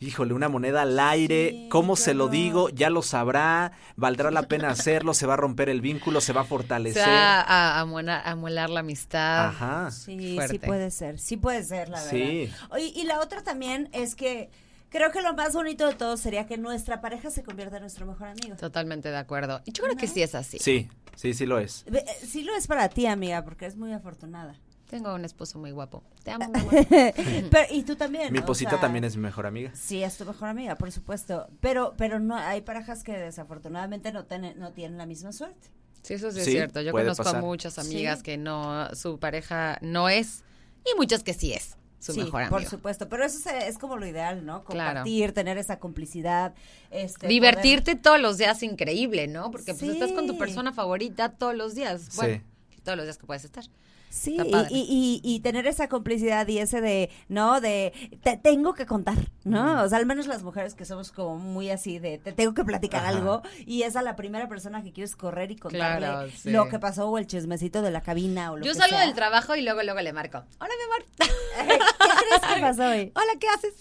híjole, 0.00 0.34
una 0.34 0.48
moneda 0.48 0.82
al 0.82 0.98
aire, 0.98 1.50
Sí, 1.50 1.68
¿cómo 1.70 1.94
se 1.94 2.14
lo 2.14 2.28
digo? 2.28 2.68
Ya 2.70 2.90
lo 2.90 3.02
sabrá, 3.02 3.72
valdrá 3.96 4.30
la 4.30 4.42
pena 4.42 4.68
hacerlo, 4.70 5.14
se 5.14 5.26
va 5.26 5.34
a 5.34 5.36
romper 5.36 5.68
el 5.68 5.80
vínculo, 5.80 6.20
se 6.20 6.32
va 6.32 6.40
a 6.40 6.44
Se 6.44 6.48
fortalecer. 6.48 7.06
va 7.06 7.40
a, 7.40 7.78
a, 7.78 7.80
amuela- 7.84 8.20
a 8.20 8.32
amuelar 8.32 8.68
la 8.70 8.80
amistad. 8.80 9.48
Ajá. 9.48 9.90
Sí, 9.90 10.38
sí 10.48 10.58
puede 10.58 10.90
ser, 10.90 11.18
sí 11.20 11.36
puede 11.36 11.62
ser, 11.62 11.88
la 11.88 11.98
verdad. 11.98 12.10
Sí. 12.10 12.50
Oye, 12.70 12.92
y 12.96 13.04
la 13.04 13.20
otra 13.20 13.42
también 13.42 13.88
es 13.92 14.14
que 14.16 14.50
creo 14.92 15.10
que 15.10 15.22
lo 15.22 15.34
más 15.34 15.54
bonito 15.54 15.86
de 15.88 15.94
todo 15.94 16.16
sería 16.16 16.46
que 16.46 16.58
nuestra 16.58 17.00
pareja 17.00 17.30
se 17.30 17.42
convierta 17.42 17.76
en 17.76 17.82
nuestro 17.82 18.06
mejor 18.06 18.28
amigo. 18.28 18.54
Totalmente 18.56 19.08
de 19.10 19.16
acuerdo. 19.16 19.60
Y 19.64 19.72
yo 19.72 19.82
creo 19.82 19.96
que 19.96 20.06
sí 20.06 20.22
es 20.22 20.34
así. 20.36 20.58
Sí, 20.60 20.88
sí, 21.16 21.34
sí 21.34 21.46
lo 21.46 21.58
es. 21.58 21.84
Eh, 21.92 22.04
Sí 22.24 22.42
lo 22.44 22.54
es 22.54 22.66
para 22.68 22.88
ti, 22.88 23.06
amiga, 23.06 23.42
porque 23.42 23.66
es 23.66 23.76
muy 23.76 23.92
afortunada. 23.92 24.54
Tengo 24.88 25.14
un 25.14 25.24
esposo 25.24 25.58
muy 25.58 25.70
guapo. 25.70 26.02
Te 26.22 26.30
amo, 26.32 26.44
amor. 26.54 26.74
Pero, 26.88 27.66
y 27.70 27.82
tú 27.82 27.96
también. 27.96 28.30
Mi 28.32 28.40
o 28.40 28.44
posita 28.44 28.72
sea, 28.72 28.80
también 28.80 29.04
es 29.04 29.16
mi 29.16 29.22
mejor 29.22 29.46
amiga. 29.46 29.70
Sí, 29.74 30.02
es 30.02 30.18
tu 30.18 30.26
mejor 30.26 30.48
amiga, 30.50 30.76
por 30.76 30.92
supuesto. 30.92 31.48
Pero, 31.60 31.94
pero 31.96 32.20
no 32.20 32.36
hay 32.36 32.60
parejas 32.60 33.02
que 33.02 33.12
desafortunadamente 33.16 34.12
no, 34.12 34.26
tienen 34.26 34.58
no 34.58 34.72
tienen 34.72 34.98
la 34.98 35.06
misma 35.06 35.32
suerte. 35.32 35.68
Sí, 36.02 36.14
eso 36.14 36.30
sí 36.30 36.40
es 36.40 36.44
cierto. 36.44 36.82
Yo 36.82 36.92
conozco 36.92 37.24
pasar. 37.24 37.38
a 37.38 37.42
muchas 37.42 37.78
amigas 37.78 38.18
Sí. 38.18 38.24
que 38.24 38.36
no, 38.36 38.94
su 38.94 39.18
pareja 39.18 39.78
no 39.80 40.08
es, 40.10 40.42
y 40.84 40.94
muchas 40.98 41.22
que 41.22 41.32
sí 41.32 41.52
es 41.54 41.76
su 42.02 42.12
sí, 42.12 42.24
mejor 42.24 42.42
amigo. 42.42 42.58
por 42.58 42.68
supuesto. 42.68 43.08
Pero 43.08 43.24
eso 43.24 43.38
se- 43.38 43.68
es 43.68 43.78
como 43.78 43.96
lo 43.96 44.06
ideal, 44.06 44.44
¿no? 44.44 44.64
Claro. 44.64 44.88
Compartir, 45.00 45.32
tener 45.32 45.56
esa 45.56 45.78
complicidad. 45.78 46.52
Este, 46.90 47.28
Divertirte 47.28 47.94
todos 47.94 48.20
los 48.20 48.38
días 48.38 48.62
increíble, 48.62 49.28
¿no? 49.28 49.50
Porque 49.52 49.72
pues 49.74 49.90
estás 49.90 50.10
con 50.12 50.26
tu 50.26 50.36
persona 50.36 50.72
favorita 50.72 51.30
todos 51.30 51.54
los 51.54 51.74
días. 51.74 52.16
Bueno, 52.16 52.42
todos 52.82 52.96
los 52.96 53.06
días 53.06 53.18
que 53.18 53.26
puedes 53.26 53.44
estar. 53.44 53.64
Sí, 54.12 54.36
y, 54.68 54.76
y, 54.78 55.20
y, 55.24 55.40
tener 55.40 55.66
esa 55.66 55.88
complicidad 55.88 56.46
y 56.46 56.58
ese 56.58 56.82
de, 56.82 57.08
¿no? 57.28 57.62
De, 57.62 57.94
te 58.22 58.36
tengo 58.36 58.74
que 58.74 58.84
contar, 58.84 59.16
¿no? 59.44 59.82
O 59.82 59.88
sea, 59.88 59.96
al 59.96 60.04
menos 60.04 60.26
las 60.26 60.42
mujeres 60.42 60.74
que 60.74 60.84
somos 60.84 61.12
como 61.12 61.38
muy 61.38 61.70
así 61.70 61.98
de, 61.98 62.18
te 62.18 62.32
tengo 62.32 62.52
que 62.52 62.62
platicar 62.62 63.00
Ajá. 63.06 63.08
algo 63.08 63.42
y 63.64 63.84
es 63.84 63.96
a 63.96 64.02
la 64.02 64.14
primera 64.14 64.48
persona 64.50 64.82
que 64.82 64.92
quieres 64.92 65.16
correr 65.16 65.50
y 65.50 65.56
contarle 65.56 66.06
Claro, 66.06 66.30
sí. 66.30 66.50
lo 66.50 66.68
que 66.68 66.78
pasó 66.78 67.08
o 67.08 67.16
el 67.16 67.26
chismecito 67.26 67.80
de 67.80 67.90
la 67.90 68.02
cabina 68.02 68.52
o 68.52 68.58
lo 68.58 68.64
Yo 68.66 68.72
que 68.72 68.78
salgo 68.80 68.98
sea. 68.98 69.06
del 69.06 69.14
trabajo 69.14 69.56
y 69.56 69.62
luego, 69.62 69.82
luego 69.82 70.00
le 70.02 70.12
marco. 70.12 70.44
Hola, 70.60 70.72
mi 70.76 70.84
amor. 70.84 71.06
¿Qué 71.56 72.18
crees 72.28 72.54
que 72.54 72.60
pasó 72.60 72.84
hoy? 72.90 73.12
Hola, 73.16 73.32
¿qué 73.40 73.48
haces? 73.48 73.74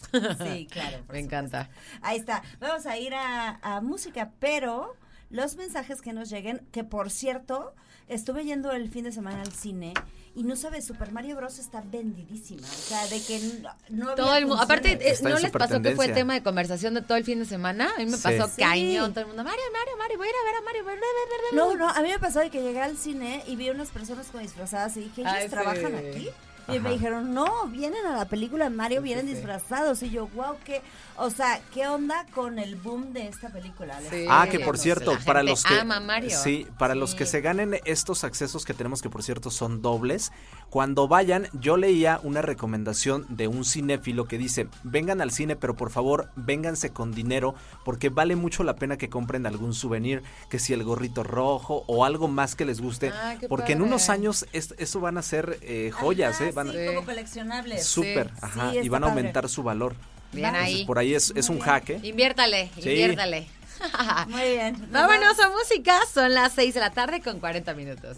Sí, 0.48 0.66
claro. 0.72 0.92
Me 0.92 0.98
supuesto. 1.02 1.16
encanta. 1.18 1.70
Ahí 2.02 2.18
está. 2.18 2.42
Vamos 2.62 2.86
a 2.86 2.98
ir 2.98 3.14
a, 3.14 3.60
a 3.62 3.82
música, 3.82 4.32
pero 4.40 4.96
los 5.30 5.58
mensajes 5.58 6.02
que 6.02 6.14
nos 6.14 6.30
lleguen, 6.30 6.66
que 6.72 6.86
por 6.86 7.10
cierto, 7.12 7.76
estuve 8.08 8.44
yendo 8.46 8.72
el 8.72 8.90
fin 8.90 9.04
de 9.06 9.12
semana 9.12 9.42
al 9.42 9.52
cine 9.52 9.94
y 10.34 10.44
no 10.44 10.56
sabes, 10.56 10.86
Super 10.86 11.12
Mario 11.12 11.36
Bros. 11.36 11.60
está 11.60 11.82
vendidísima. 11.82 12.62
O 12.66 12.72
sea, 12.72 13.06
de 13.08 13.22
que 13.22 13.42
no, 13.90 14.16
Todo 14.16 14.36
el 14.36 14.46
mundo, 14.46 14.62
aparte, 14.64 14.98
eh, 15.02 15.18
¿no 15.24 15.38
les 15.40 15.52
pasó 15.52 15.82
que 15.82 15.94
fue 15.96 16.08
tema 16.10 16.34
de 16.34 16.42
conversación 16.44 16.94
de 16.94 17.02
todo 17.02 17.18
el 17.18 17.26
fin 17.26 17.40
de 17.40 17.46
semana? 17.46 17.92
A 17.96 18.00
mí 18.00 18.06
me 18.06 18.16
Sí. 18.18 18.24
pasó 18.24 18.48
Sí. 18.48 18.62
cañón, 18.62 19.12
todo 19.12 19.22
el 19.22 19.28
mundo, 19.28 19.44
Mario, 19.44 19.62
Mario, 19.74 19.98
Mario, 19.98 20.18
voy 20.18 20.28
a 20.28 20.30
ir 20.30 20.36
a 20.36 20.46
ver 20.46 20.56
a 20.56 20.62
Mario. 20.66 20.84
voy 20.84 20.94
a 20.94 20.96
ver, 20.96 21.04
ver, 21.04 21.42
ver, 21.52 21.54
No, 21.54 21.68
ver". 21.70 21.78
no, 21.80 21.90
a 21.90 22.02
mí 22.02 22.10
me 22.10 22.20
pasó 22.20 22.40
de 22.40 22.50
que 22.50 22.62
llegué 22.62 22.82
al 22.82 22.96
cine 22.98 23.44
y 23.48 23.56
vi 23.58 23.70
unas 23.70 23.90
personas 23.90 24.28
como 24.28 24.42
disfrazadas 24.42 24.96
y 24.98 25.02
dije, 25.02 25.22
¿ellos 25.22 25.34
Ay, 25.36 25.44
sí. 25.44 25.50
trabajan 25.50 25.96
aquí? 25.96 26.30
Y 26.68 26.78
Ajá. 26.78 26.80
me 26.88 26.92
dijeron, 26.92 27.34
no, 27.34 27.66
vienen 27.68 28.06
a 28.06 28.16
la 28.16 28.26
película 28.26 28.66
de 28.66 28.70
Mario, 28.70 29.02
vienen 29.02 29.26
disfrazados. 29.26 30.02
Y 30.04 30.12
yo, 30.12 30.28
wow, 30.28 30.56
qué, 30.64 30.82
o 31.24 31.30
sea, 31.30 31.62
¿qué 31.74 31.88
onda 31.88 32.26
con 32.34 32.60
el 32.60 32.76
boom 32.76 33.14
de 33.14 33.28
esta 33.28 33.50
película? 33.50 34.00
Sí. 34.10 34.26
Ah, 34.30 34.48
que 34.50 34.60
por 34.60 34.78
cierto, 34.78 35.14
la 35.14 35.20
para 35.20 35.40
gente 35.40 35.52
los 35.52 35.64
que 35.64 35.74
ama 35.80 35.98
a 35.98 36.00
Mario. 36.00 36.30
sí, 36.38 36.68
para 36.78 36.96
los 36.96 37.16
que 37.16 37.26
se 37.26 37.42
ganen 37.42 37.80
estos 37.86 38.24
accesos 38.24 38.66
que 38.66 38.74
tenemos 38.74 39.02
que 39.02 39.10
por 39.10 39.24
cierto 39.24 39.50
son 39.52 39.82
dobles, 39.82 40.32
cuando 40.70 41.08
vayan, 41.08 41.48
yo 41.54 41.78
leía 41.78 42.20
una 42.24 42.42
recomendación 42.42 43.26
de 43.30 43.48
un 43.48 43.66
cinéfilo 43.66 44.26
que 44.26 44.38
dice, 44.38 44.68
"Vengan 44.84 45.22
al 45.22 45.32
cine, 45.32 45.56
pero 45.56 45.76
por 45.76 45.90
favor, 45.92 46.30
vénganse 46.36 46.92
con 46.92 47.12
dinero 47.12 47.56
porque 47.86 48.10
vale 48.10 48.36
mucho 48.36 48.64
la 48.64 48.76
pena 48.76 48.98
que 48.98 49.10
compren 49.10 49.46
algún 49.46 49.74
souvenir, 49.74 50.24
que 50.50 50.60
si 50.60 50.74
el 50.74 50.84
gorrito 50.84 51.24
rojo 51.24 51.84
o 51.88 52.06
algo 52.06 52.28
más 52.28 52.56
que 52.56 52.66
les 52.66 52.82
guste, 52.82 53.10
Ah, 53.14 53.36
qué 53.40 53.48
porque 53.48 53.74
en 53.74 53.82
unos 53.82 54.10
años 54.10 54.46
es- 54.54 54.74
eso 54.78 55.00
van 55.02 55.18
a 55.18 55.22
ser 55.22 55.58
eh, 55.62 55.92
joyas, 55.94 56.36
Ajá, 56.36 56.46
eh, 56.48 56.52
van 56.52 56.70
a- 56.70 56.72
sí, 56.72 56.78
como 56.88 57.06
coleccionables. 57.06 57.86
súper, 57.86 58.30
Sí. 58.30 58.40
ajá, 58.42 58.72
Sí, 58.72 58.78
y 58.84 58.90
van 58.90 59.04
a 59.04 59.08
padre. 59.08 59.20
aumentar 59.20 59.50
su 59.50 59.64
valor. 59.64 59.96
Bien 60.32 60.48
Entonces, 60.48 60.76
ahí. 60.76 60.86
por 60.86 60.98
ahí 61.00 61.14
es, 61.14 61.34
es 61.36 61.50
un 61.50 61.60
jaque. 61.60 62.00
Inviértale, 62.04 62.70
Sí. 62.80 62.90
inviértale. 62.90 63.48
Muy 64.28 64.42
bien. 64.42 64.88
Vámonos 64.92 65.40
a 65.40 65.50
música, 65.50 66.00
son 66.14 66.34
las 66.34 66.54
6 66.54 66.74
de 66.76 66.80
la 66.80 66.92
tarde 66.92 67.22
con 67.22 67.40
40 67.40 67.74
minutos. 67.74 68.18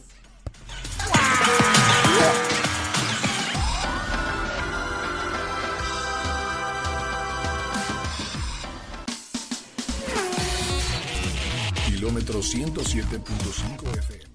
Kilómetro 11.87 12.39
107.5 12.41 13.97
FM. 13.99 14.33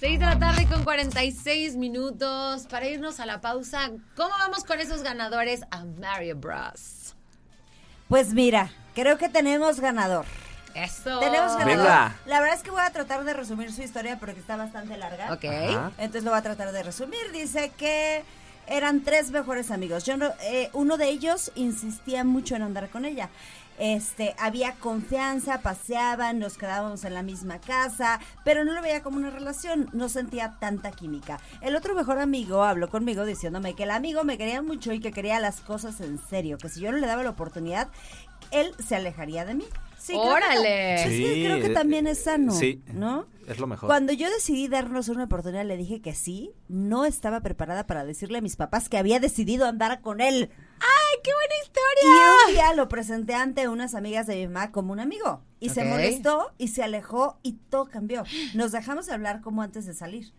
6 0.00 0.18
de 0.20 0.26
la 0.26 0.38
tarde 0.38 0.66
con 0.66 0.84
46 0.84 1.76
minutos 1.76 2.66
para 2.68 2.86
irnos 2.86 3.18
a 3.20 3.26
la 3.26 3.40
pausa. 3.40 3.90
¿Cómo 4.16 4.30
vamos 4.38 4.64
con 4.64 4.78
esos 4.80 5.02
ganadores 5.02 5.62
a 5.70 5.84
Mario 5.84 6.36
Bros? 6.36 7.14
Pues 8.08 8.32
mira, 8.34 8.70
creo 8.94 9.16
que 9.18 9.28
tenemos 9.28 9.80
ganador. 9.80 10.26
Eso. 10.74 11.18
Tenemos 11.20 11.52
ganador. 11.56 11.66
Venga. 11.78 12.16
La 12.26 12.40
verdad 12.40 12.56
es 12.56 12.62
que 12.62 12.70
voy 12.70 12.82
a 12.82 12.90
tratar 12.90 13.24
de 13.24 13.32
resumir 13.32 13.72
su 13.72 13.82
historia 13.82 14.18
porque 14.18 14.38
está 14.40 14.56
bastante 14.56 14.96
larga. 14.98 15.32
Ok. 15.32 15.44
Ajá. 15.44 15.92
Entonces 15.98 16.24
lo 16.24 16.30
voy 16.30 16.38
a 16.38 16.42
tratar 16.42 16.72
de 16.72 16.82
resumir. 16.82 17.32
Dice 17.32 17.72
que 17.78 18.22
eran 18.66 19.02
tres 19.02 19.30
mejores 19.30 19.70
amigos. 19.70 20.04
Yo 20.04 20.16
no- 20.18 20.32
eh, 20.42 20.68
uno 20.74 20.98
de 20.98 21.08
ellos 21.08 21.50
insistía 21.54 22.24
mucho 22.24 22.54
en 22.54 22.62
andar 22.62 22.90
con 22.90 23.06
ella. 23.06 23.30
Este, 23.78 24.34
había 24.38 24.72
confianza, 24.72 25.60
paseaban, 25.60 26.38
nos 26.38 26.56
quedábamos 26.56 27.04
en 27.04 27.14
la 27.14 27.22
misma 27.22 27.60
casa, 27.60 28.20
pero 28.44 28.64
no 28.64 28.72
lo 28.72 28.82
veía 28.82 29.02
como 29.02 29.18
una 29.18 29.30
relación, 29.30 29.90
no 29.92 30.08
sentía 30.08 30.56
tanta 30.58 30.90
química. 30.92 31.38
El 31.60 31.76
otro 31.76 31.94
mejor 31.94 32.18
amigo 32.18 32.64
habló 32.64 32.88
conmigo 32.88 33.24
diciéndome 33.24 33.74
que 33.74 33.84
el 33.84 33.90
amigo 33.90 34.24
me 34.24 34.38
quería 34.38 34.62
mucho 34.62 34.92
y 34.92 35.00
que 35.00 35.12
quería 35.12 35.40
las 35.40 35.60
cosas 35.60 36.00
en 36.00 36.18
serio, 36.18 36.58
que 36.58 36.68
si 36.68 36.80
yo 36.80 36.90
no 36.92 36.98
le 36.98 37.06
daba 37.06 37.22
la 37.22 37.30
oportunidad, 37.30 37.88
él 38.50 38.74
se 38.78 38.96
alejaría 38.96 39.44
de 39.44 39.54
mí. 39.54 39.64
Sí, 40.06 40.12
creo 40.12 40.22
que 40.22 40.28
Órale. 40.28 40.98
sí, 41.08 41.16
Sí, 41.16 41.42
creo 41.44 41.60
que 41.60 41.66
eh, 41.66 41.74
también 41.74 42.06
es 42.06 42.18
sano, 42.22 42.52
sí. 42.52 42.82
¿no? 42.94 43.26
Es 43.48 43.58
lo 43.58 43.66
mejor. 43.66 43.88
Cuando 43.88 44.12
yo 44.12 44.28
decidí 44.30 44.68
darnos 44.68 45.08
una 45.08 45.24
oportunidad, 45.24 45.64
le 45.64 45.76
dije 45.76 46.00
que 46.00 46.14
sí. 46.14 46.52
No 46.68 47.04
estaba 47.04 47.40
preparada 47.40 47.86
para 47.86 48.04
decirle 48.04 48.38
a 48.38 48.40
mis 48.40 48.56
papás 48.56 48.88
que 48.88 48.98
había 48.98 49.20
decidido 49.20 49.66
andar 49.66 50.00
con 50.00 50.20
él. 50.20 50.50
¡Ay, 50.80 51.18
qué 51.24 51.30
buena 51.32 51.54
Y 51.54 51.64
historia! 51.64 52.32
un 52.48 52.52
día 52.54 52.74
lo 52.74 52.88
presenté 52.88 53.34
ante 53.34 53.68
unas 53.68 53.94
amigas 53.94 54.26
de 54.26 54.36
mi 54.36 54.46
mamá 54.48 54.72
como 54.72 54.92
un 54.92 55.00
amigo. 55.00 55.42
Y 55.60 55.70
se 55.70 55.84
molestó 55.84 56.52
y 56.58 56.68
se 56.68 56.82
alejó 56.82 57.38
y 57.42 57.52
todo 57.70 57.86
cambió. 57.86 58.24
Nos 58.54 58.72
dejamos 58.72 59.06
de 59.06 59.12
hablar 59.14 59.40
como 59.40 59.62
antes 59.62 59.86
de 59.86 59.94
salir. 59.94 60.32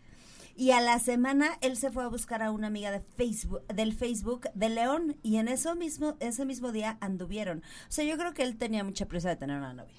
Y 0.60 0.72
a 0.72 0.82
la 0.82 0.98
semana 0.98 1.60
él 1.62 1.78
se 1.78 1.92
fue 1.92 2.04
a 2.04 2.08
buscar 2.08 2.42
a 2.42 2.50
una 2.50 2.66
amiga 2.66 2.90
de 2.90 3.00
Facebook, 3.00 3.62
del 3.68 3.94
Facebook 3.94 4.50
de 4.56 4.70
León 4.70 5.16
y 5.22 5.38
en 5.38 5.50
eso 5.50 5.76
mismo, 5.76 6.18
ese 6.20 6.46
mismo 6.46 6.72
día 6.72 6.98
anduvieron. 7.00 7.60
O 7.60 7.92
sea, 7.92 8.04
yo 8.06 8.18
creo 8.18 8.34
que 8.34 8.42
él 8.42 8.58
tenía 8.58 8.84
mucha 8.84 9.06
prisa 9.08 9.30
de 9.30 9.36
tener 9.36 9.58
una 9.58 9.74
novia. 9.74 9.94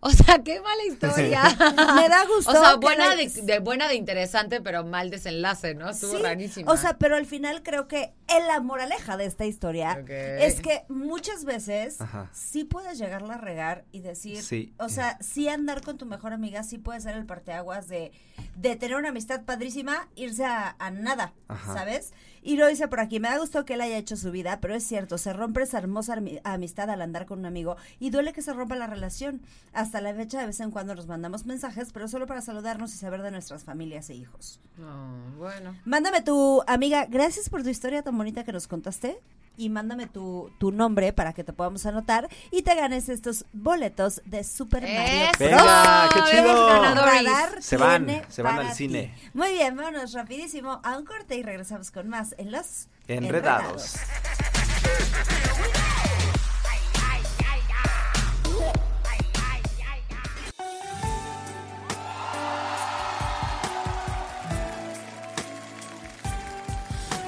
O 0.00 0.10
sea, 0.10 0.38
qué 0.44 0.60
mala 0.60 0.84
historia. 0.86 1.42
Me 1.96 2.08
da 2.08 2.24
gusto 2.26 2.50
O 2.50 2.54
sea, 2.54 2.76
buena 2.76 3.16
de, 3.16 3.28
de 3.28 3.58
buena 3.58 3.88
de 3.88 3.96
interesante, 3.96 4.60
pero 4.60 4.84
mal 4.84 5.10
desenlace, 5.10 5.74
¿no? 5.74 5.90
Estuvo 5.90 6.16
Sí, 6.16 6.22
rarísimo. 6.22 6.70
O 6.70 6.76
sea, 6.76 6.98
pero 6.98 7.16
al 7.16 7.26
final 7.26 7.62
creo 7.64 7.88
que 7.88 8.12
en 8.28 8.46
la 8.46 8.60
moraleja 8.60 9.16
de 9.16 9.24
esta 9.24 9.44
historia 9.44 9.98
es 10.06 10.60
que 10.60 10.84
muchas 10.88 11.44
veces 11.44 12.00
Ajá. 12.00 12.30
sí 12.32 12.62
puedes 12.64 12.96
llegarla 12.98 13.34
a 13.34 13.38
regar 13.38 13.84
y 13.90 14.00
decir, 14.00 14.42
Sí. 14.42 14.72
o 14.78 14.88
sea, 14.88 15.18
sí 15.20 15.48
andar 15.48 15.82
con 15.82 15.98
tu 15.98 16.06
mejor 16.06 16.32
amiga, 16.32 16.62
sí 16.62 16.78
puede 16.78 17.00
ser 17.00 17.16
el 17.16 17.26
parteaguas 17.26 17.88
de, 17.88 18.12
de 18.56 18.76
tener 18.76 18.96
una 18.96 19.08
amistad 19.08 19.42
padrísima, 19.42 20.08
irse 20.14 20.44
a, 20.44 20.76
a 20.78 20.90
nada, 20.92 21.32
Ajá. 21.48 21.74
¿sabes? 21.74 22.12
Y 22.42 22.56
lo 22.56 22.66
dice 22.66 22.88
por 22.88 23.00
aquí, 23.00 23.20
me 23.20 23.28
da 23.28 23.38
gusto 23.38 23.64
que 23.64 23.74
él 23.74 23.80
haya 23.80 23.96
hecho 23.96 24.16
su 24.16 24.30
vida, 24.30 24.58
pero 24.60 24.74
es 24.74 24.84
cierto, 24.84 25.18
se 25.18 25.32
rompe 25.32 25.62
esa 25.62 25.78
hermosa 25.78 26.18
amistad 26.44 26.90
al 26.90 27.02
andar 27.02 27.26
con 27.26 27.40
un 27.40 27.46
amigo 27.46 27.76
y 27.98 28.10
duele 28.10 28.32
que 28.32 28.42
se 28.42 28.52
rompa 28.52 28.76
la 28.76 28.86
relación. 28.86 29.40
Hasta 29.72 30.00
la 30.00 30.14
fecha 30.14 30.40
de 30.40 30.46
vez 30.46 30.60
en 30.60 30.70
cuando 30.70 30.94
nos 30.94 31.06
mandamos 31.06 31.46
mensajes, 31.46 31.92
pero 31.92 32.08
solo 32.08 32.26
para 32.26 32.40
saludarnos 32.40 32.94
y 32.94 32.98
saber 32.98 33.22
de 33.22 33.30
nuestras 33.30 33.64
familias 33.64 34.10
e 34.10 34.14
hijos. 34.14 34.60
No, 34.76 35.36
bueno. 35.38 35.76
Mándame 35.84 36.22
tu 36.22 36.62
amiga, 36.66 37.06
gracias 37.06 37.48
por 37.50 37.62
tu 37.62 37.68
historia 37.68 38.02
tan 38.02 38.16
bonita 38.16 38.44
que 38.44 38.52
nos 38.52 38.66
contaste. 38.68 39.18
Y 39.58 39.68
mándame 39.68 40.06
tu, 40.06 40.50
tu 40.58 40.70
nombre 40.70 41.12
para 41.12 41.32
que 41.34 41.44
te 41.44 41.52
podamos 41.52 41.84
anotar 41.84 42.28
y 42.50 42.62
te 42.62 42.74
ganes 42.74 43.08
estos 43.08 43.44
boletos 43.52 44.22
de 44.24 44.44
Super 44.44 44.82
Mario 44.82 44.96
¡Eso! 45.02 45.38
Bros. 45.38 45.50
Venga, 45.50 46.08
qué 46.14 46.20
chido. 46.30 47.60
Se 47.60 47.76
van, 47.76 48.22
se 48.28 48.42
van 48.42 48.58
al 48.60 48.72
cine. 48.72 49.12
ti. 49.20 49.30
Muy 49.34 49.52
bien, 49.52 49.76
vámonos 49.76 50.12
rapidísimo 50.12 50.80
a 50.84 50.96
un 50.96 51.04
corte 51.04 51.34
y 51.34 51.42
regresamos 51.42 51.90
con 51.90 52.08
más 52.08 52.34
en 52.38 52.52
los 52.52 52.86
Enredados. 53.08 53.96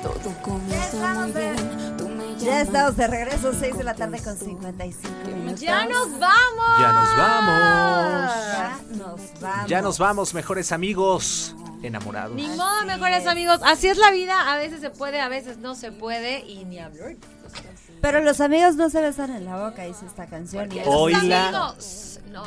Todo 0.02 0.34
comienza 0.42 1.14
muy 1.14 1.32
bien. 1.32 1.69
Ya 2.42 2.62
estamos 2.62 2.96
de 2.96 3.06
regreso, 3.06 3.52
6 3.58 3.78
de 3.78 3.84
la 3.84 3.94
tarde 3.94 4.18
con 4.22 4.36
55 4.36 5.30
minutos. 5.30 5.60
¡Ya 5.60 5.84
nos 5.86 6.18
vamos! 6.18 6.80
Ya 6.80 6.92
nos 6.92 7.16
vamos. 7.16 8.32
Ya 8.52 8.78
nos 8.96 9.40
vamos. 9.40 9.68
Ya 9.68 9.82
nos 9.82 9.98
vamos, 9.98 10.34
mejores 10.34 10.72
amigos. 10.72 11.54
Enamorados. 11.82 12.34
Ni 12.34 12.46
modo, 12.48 12.84
mejores 12.86 13.26
amigos. 13.26 13.60
Así 13.62 13.88
es 13.88 13.98
la 13.98 14.10
vida. 14.10 14.52
A 14.52 14.56
veces 14.56 14.80
se 14.80 14.90
puede, 14.90 15.20
a 15.20 15.28
veces 15.28 15.58
no 15.58 15.74
se 15.74 15.92
puede. 15.92 16.40
Y 16.40 16.64
ni 16.64 16.78
hablar. 16.78 17.16
Pero 18.00 18.20
los 18.20 18.40
amigos 18.40 18.76
no 18.76 18.88
se 18.90 19.00
besan 19.00 19.34
en 19.34 19.44
la 19.44 19.56
boca, 19.56 19.84
dice 19.84 20.06
esta 20.06 20.26
canción. 20.26 20.70
Y 20.72 20.80
Oíla. 20.86 21.48
Amigos. 21.48 22.20
No, 22.30 22.44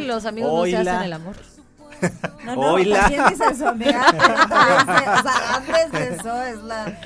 los 0.00 0.24
amigos 0.24 0.52
no 0.52 0.64
se 0.64 0.76
hacen 0.76 1.02
el 1.02 1.12
amor. 1.12 1.36
No, 2.44 2.54
no, 2.54 2.76
también 2.94 3.24
dice 3.28 3.44
dice- 3.54 3.94
o 3.94 5.22
sea, 5.22 5.54
antes 5.56 5.92
de 5.92 6.14
eso 6.14 6.42
es 6.42 6.62
la. 6.62 6.98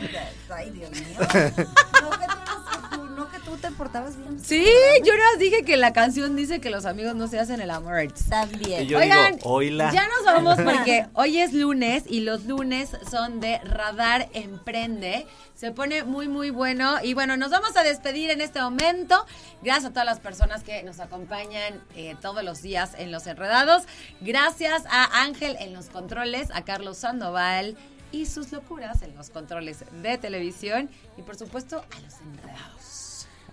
Ay, 0.54 0.70
Dios 0.70 0.90
mío. 0.90 1.16
No 1.20 2.10
te 3.60 3.70
portabas 3.72 4.16
bien. 4.16 4.38
Sí, 4.42 4.66
yo 5.04 5.12
les 5.14 5.38
dije 5.38 5.62
que 5.64 5.76
la 5.76 5.92
canción 5.92 6.36
dice 6.36 6.60
que 6.60 6.70
los 6.70 6.86
amigos 6.86 7.14
no 7.14 7.28
se 7.28 7.38
hacen 7.38 7.60
el 7.60 7.70
amor. 7.70 8.12
También. 8.28 8.84
Y 8.84 8.86
yo 8.86 8.98
Oigan, 8.98 9.36
digo, 9.36 9.50
oíla. 9.50 9.92
ya 9.92 10.06
nos 10.08 10.24
vamos 10.24 10.56
porque 10.64 11.06
hoy 11.14 11.38
es 11.38 11.52
lunes 11.52 12.04
y 12.08 12.20
los 12.20 12.44
lunes 12.46 12.90
son 13.10 13.40
de 13.40 13.58
Radar 13.58 14.28
Emprende. 14.32 15.26
Se 15.54 15.72
pone 15.72 16.04
muy, 16.04 16.28
muy 16.28 16.50
bueno. 16.50 16.96
Y 17.02 17.14
bueno, 17.14 17.36
nos 17.36 17.50
vamos 17.50 17.76
a 17.76 17.82
despedir 17.82 18.30
en 18.30 18.40
este 18.40 18.60
momento. 18.60 19.26
Gracias 19.62 19.86
a 19.86 19.90
todas 19.90 20.06
las 20.06 20.20
personas 20.20 20.62
que 20.62 20.82
nos 20.82 21.00
acompañan 21.00 21.82
eh, 21.96 22.16
todos 22.22 22.42
los 22.42 22.62
días 22.62 22.92
en 22.96 23.12
Los 23.12 23.26
Enredados. 23.26 23.82
Gracias 24.20 24.84
a 24.90 25.22
Ángel 25.22 25.56
en 25.60 25.74
los 25.74 25.86
controles, 25.86 26.48
a 26.54 26.64
Carlos 26.64 26.98
Sandoval 26.98 27.76
y 28.12 28.26
sus 28.26 28.50
locuras 28.52 29.02
en 29.02 29.14
los 29.14 29.30
controles 29.30 29.84
de 30.02 30.16
televisión. 30.18 30.88
Y 31.18 31.22
por 31.22 31.36
supuesto, 31.36 31.78
a 31.78 32.00
los 32.00 32.14
enredados. 32.20 33.09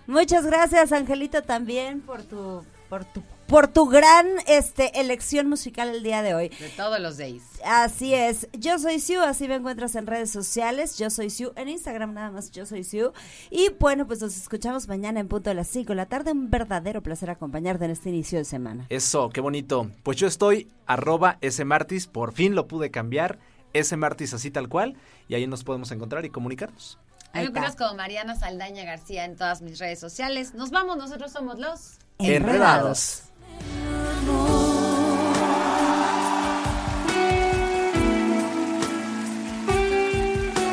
Muchas 0.08 0.46
gracias, 0.46 0.90
Angelito, 0.92 1.42
también 1.42 2.00
por 2.00 2.22
tu, 2.22 2.64
por 2.88 3.04
tu 3.04 3.22
por 3.46 3.68
tu 3.68 3.86
gran 3.86 4.26
este, 4.46 5.00
elección 5.00 5.50
musical 5.50 5.88
el 5.88 6.02
día 6.02 6.22
de 6.22 6.34
hoy. 6.34 6.48
De 6.48 6.70
todos 6.76 6.98
los 6.98 7.18
days. 7.18 7.42
Así 7.62 8.14
es, 8.14 8.48
yo 8.52 8.78
soy 8.78 9.00
Siu, 9.00 9.20
así 9.20 9.48
me 9.48 9.56
encuentras 9.56 9.94
en 9.96 10.06
redes 10.06 10.30
sociales, 10.30 10.96
yo 10.96 11.10
soy 11.10 11.28
Siu, 11.28 11.52
en 11.56 11.68
Instagram 11.68 12.14
nada 12.14 12.30
más, 12.30 12.50
yo 12.50 12.64
soy 12.64 12.84
Siu. 12.84 13.12
Y 13.50 13.68
bueno, 13.78 14.06
pues 14.06 14.22
nos 14.22 14.34
escuchamos 14.34 14.88
mañana 14.88 15.20
en 15.20 15.28
punto 15.28 15.50
de 15.50 15.54
las 15.54 15.68
5 15.68 15.88
de 15.88 15.94
la 15.94 16.06
tarde, 16.06 16.32
un 16.32 16.50
verdadero 16.50 17.02
placer 17.02 17.28
acompañarte 17.28 17.84
en 17.84 17.90
este 17.90 18.08
inicio 18.08 18.38
de 18.38 18.46
semana. 18.46 18.86
Eso, 18.88 19.28
qué 19.28 19.42
bonito. 19.42 19.90
Pues 20.02 20.16
yo 20.16 20.26
estoy 20.26 20.70
arroba 20.86 21.38
smartis, 21.46 22.06
por 22.06 22.32
fin 22.32 22.54
lo 22.54 22.66
pude 22.66 22.90
cambiar, 22.90 23.38
smartis 23.78 24.32
así 24.32 24.50
tal 24.50 24.70
cual, 24.70 24.96
y 25.28 25.34
ahí 25.34 25.46
nos 25.46 25.64
podemos 25.64 25.90
encontrar 25.90 26.24
y 26.24 26.30
comunicarnos. 26.30 26.98
Me 27.34 27.42
encuentras 27.42 27.76
como 27.76 27.94
Mariana 27.94 28.34
Saldaña 28.34 28.84
García 28.84 29.24
en 29.24 29.36
todas 29.36 29.62
mis 29.62 29.78
redes 29.78 30.00
sociales. 30.00 30.54
Nos 30.54 30.70
vamos, 30.70 30.96
nosotros 30.96 31.30
somos 31.30 31.58
los 31.58 31.98
Enredados. 32.18 33.22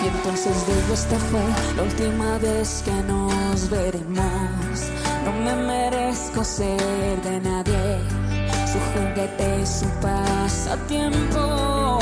Y 0.04 0.08
entonces 0.08 0.68
digo, 0.68 0.94
esta 0.94 1.20
fue 1.20 1.42
la 1.76 1.84
última 1.84 2.38
vez 2.40 2.82
que 2.84 2.94
nos 3.04 3.70
veremos. 3.70 4.90
No 5.24 5.32
me 5.34 5.56
merezco 5.56 6.44
ser 6.44 7.22
de 7.22 7.40
nadie, 7.42 8.00
su 8.66 8.80
juguete 8.94 9.62
y 9.62 9.66
su 9.68 9.86
pasatiempo. 10.02 12.00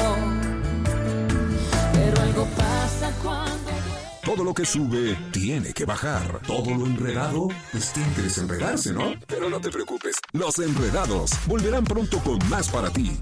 Pero 1.94 2.22
algo 2.22 2.46
pasa 2.56 3.12
cuando... 3.22 3.83
Todo 4.26 4.46
lo 4.46 4.54
que 4.54 4.66
sube 4.66 5.18
tiene 5.34 5.74
que 5.74 5.84
bajar. 5.84 6.40
Todo 6.48 6.74
lo 6.74 6.86
enredado, 6.86 7.50
pues 7.74 7.92
tiene 7.92 8.14
que 8.14 8.22
desenredarse, 8.22 8.94
¿no? 8.94 9.14
Pero 9.28 9.50
no 9.50 9.60
te 9.60 9.70
preocupes, 9.70 10.16
los 10.32 10.60
enredados 10.60 11.32
volverán 11.46 11.84
pronto 11.84 12.20
con 12.20 12.40
más 12.50 12.70
para 12.70 12.90
ti. 12.90 13.18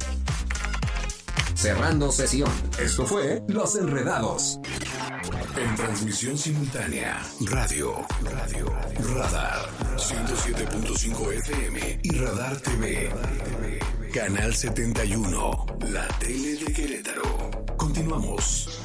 Cerrando 1.56 2.12
sesión. 2.12 2.52
Esto 2.80 3.06
fue 3.06 3.42
Los 3.48 3.76
Enredados. 3.76 4.60
En 5.58 5.76
transmisión 5.76 6.38
simultánea, 6.38 7.22
radio, 7.42 8.06
radio, 8.24 8.66
radar, 9.16 9.70
107.5 9.98 11.34
FM 11.34 12.00
y 12.04 12.12
radar 12.12 12.58
TV. 12.58 13.12
Canal 14.14 14.56
71, 14.56 15.66
la 15.92 16.08
tele 16.20 16.56
de 16.58 16.74
Querétaro. 16.74 17.52
Continuamos. 17.78 18.81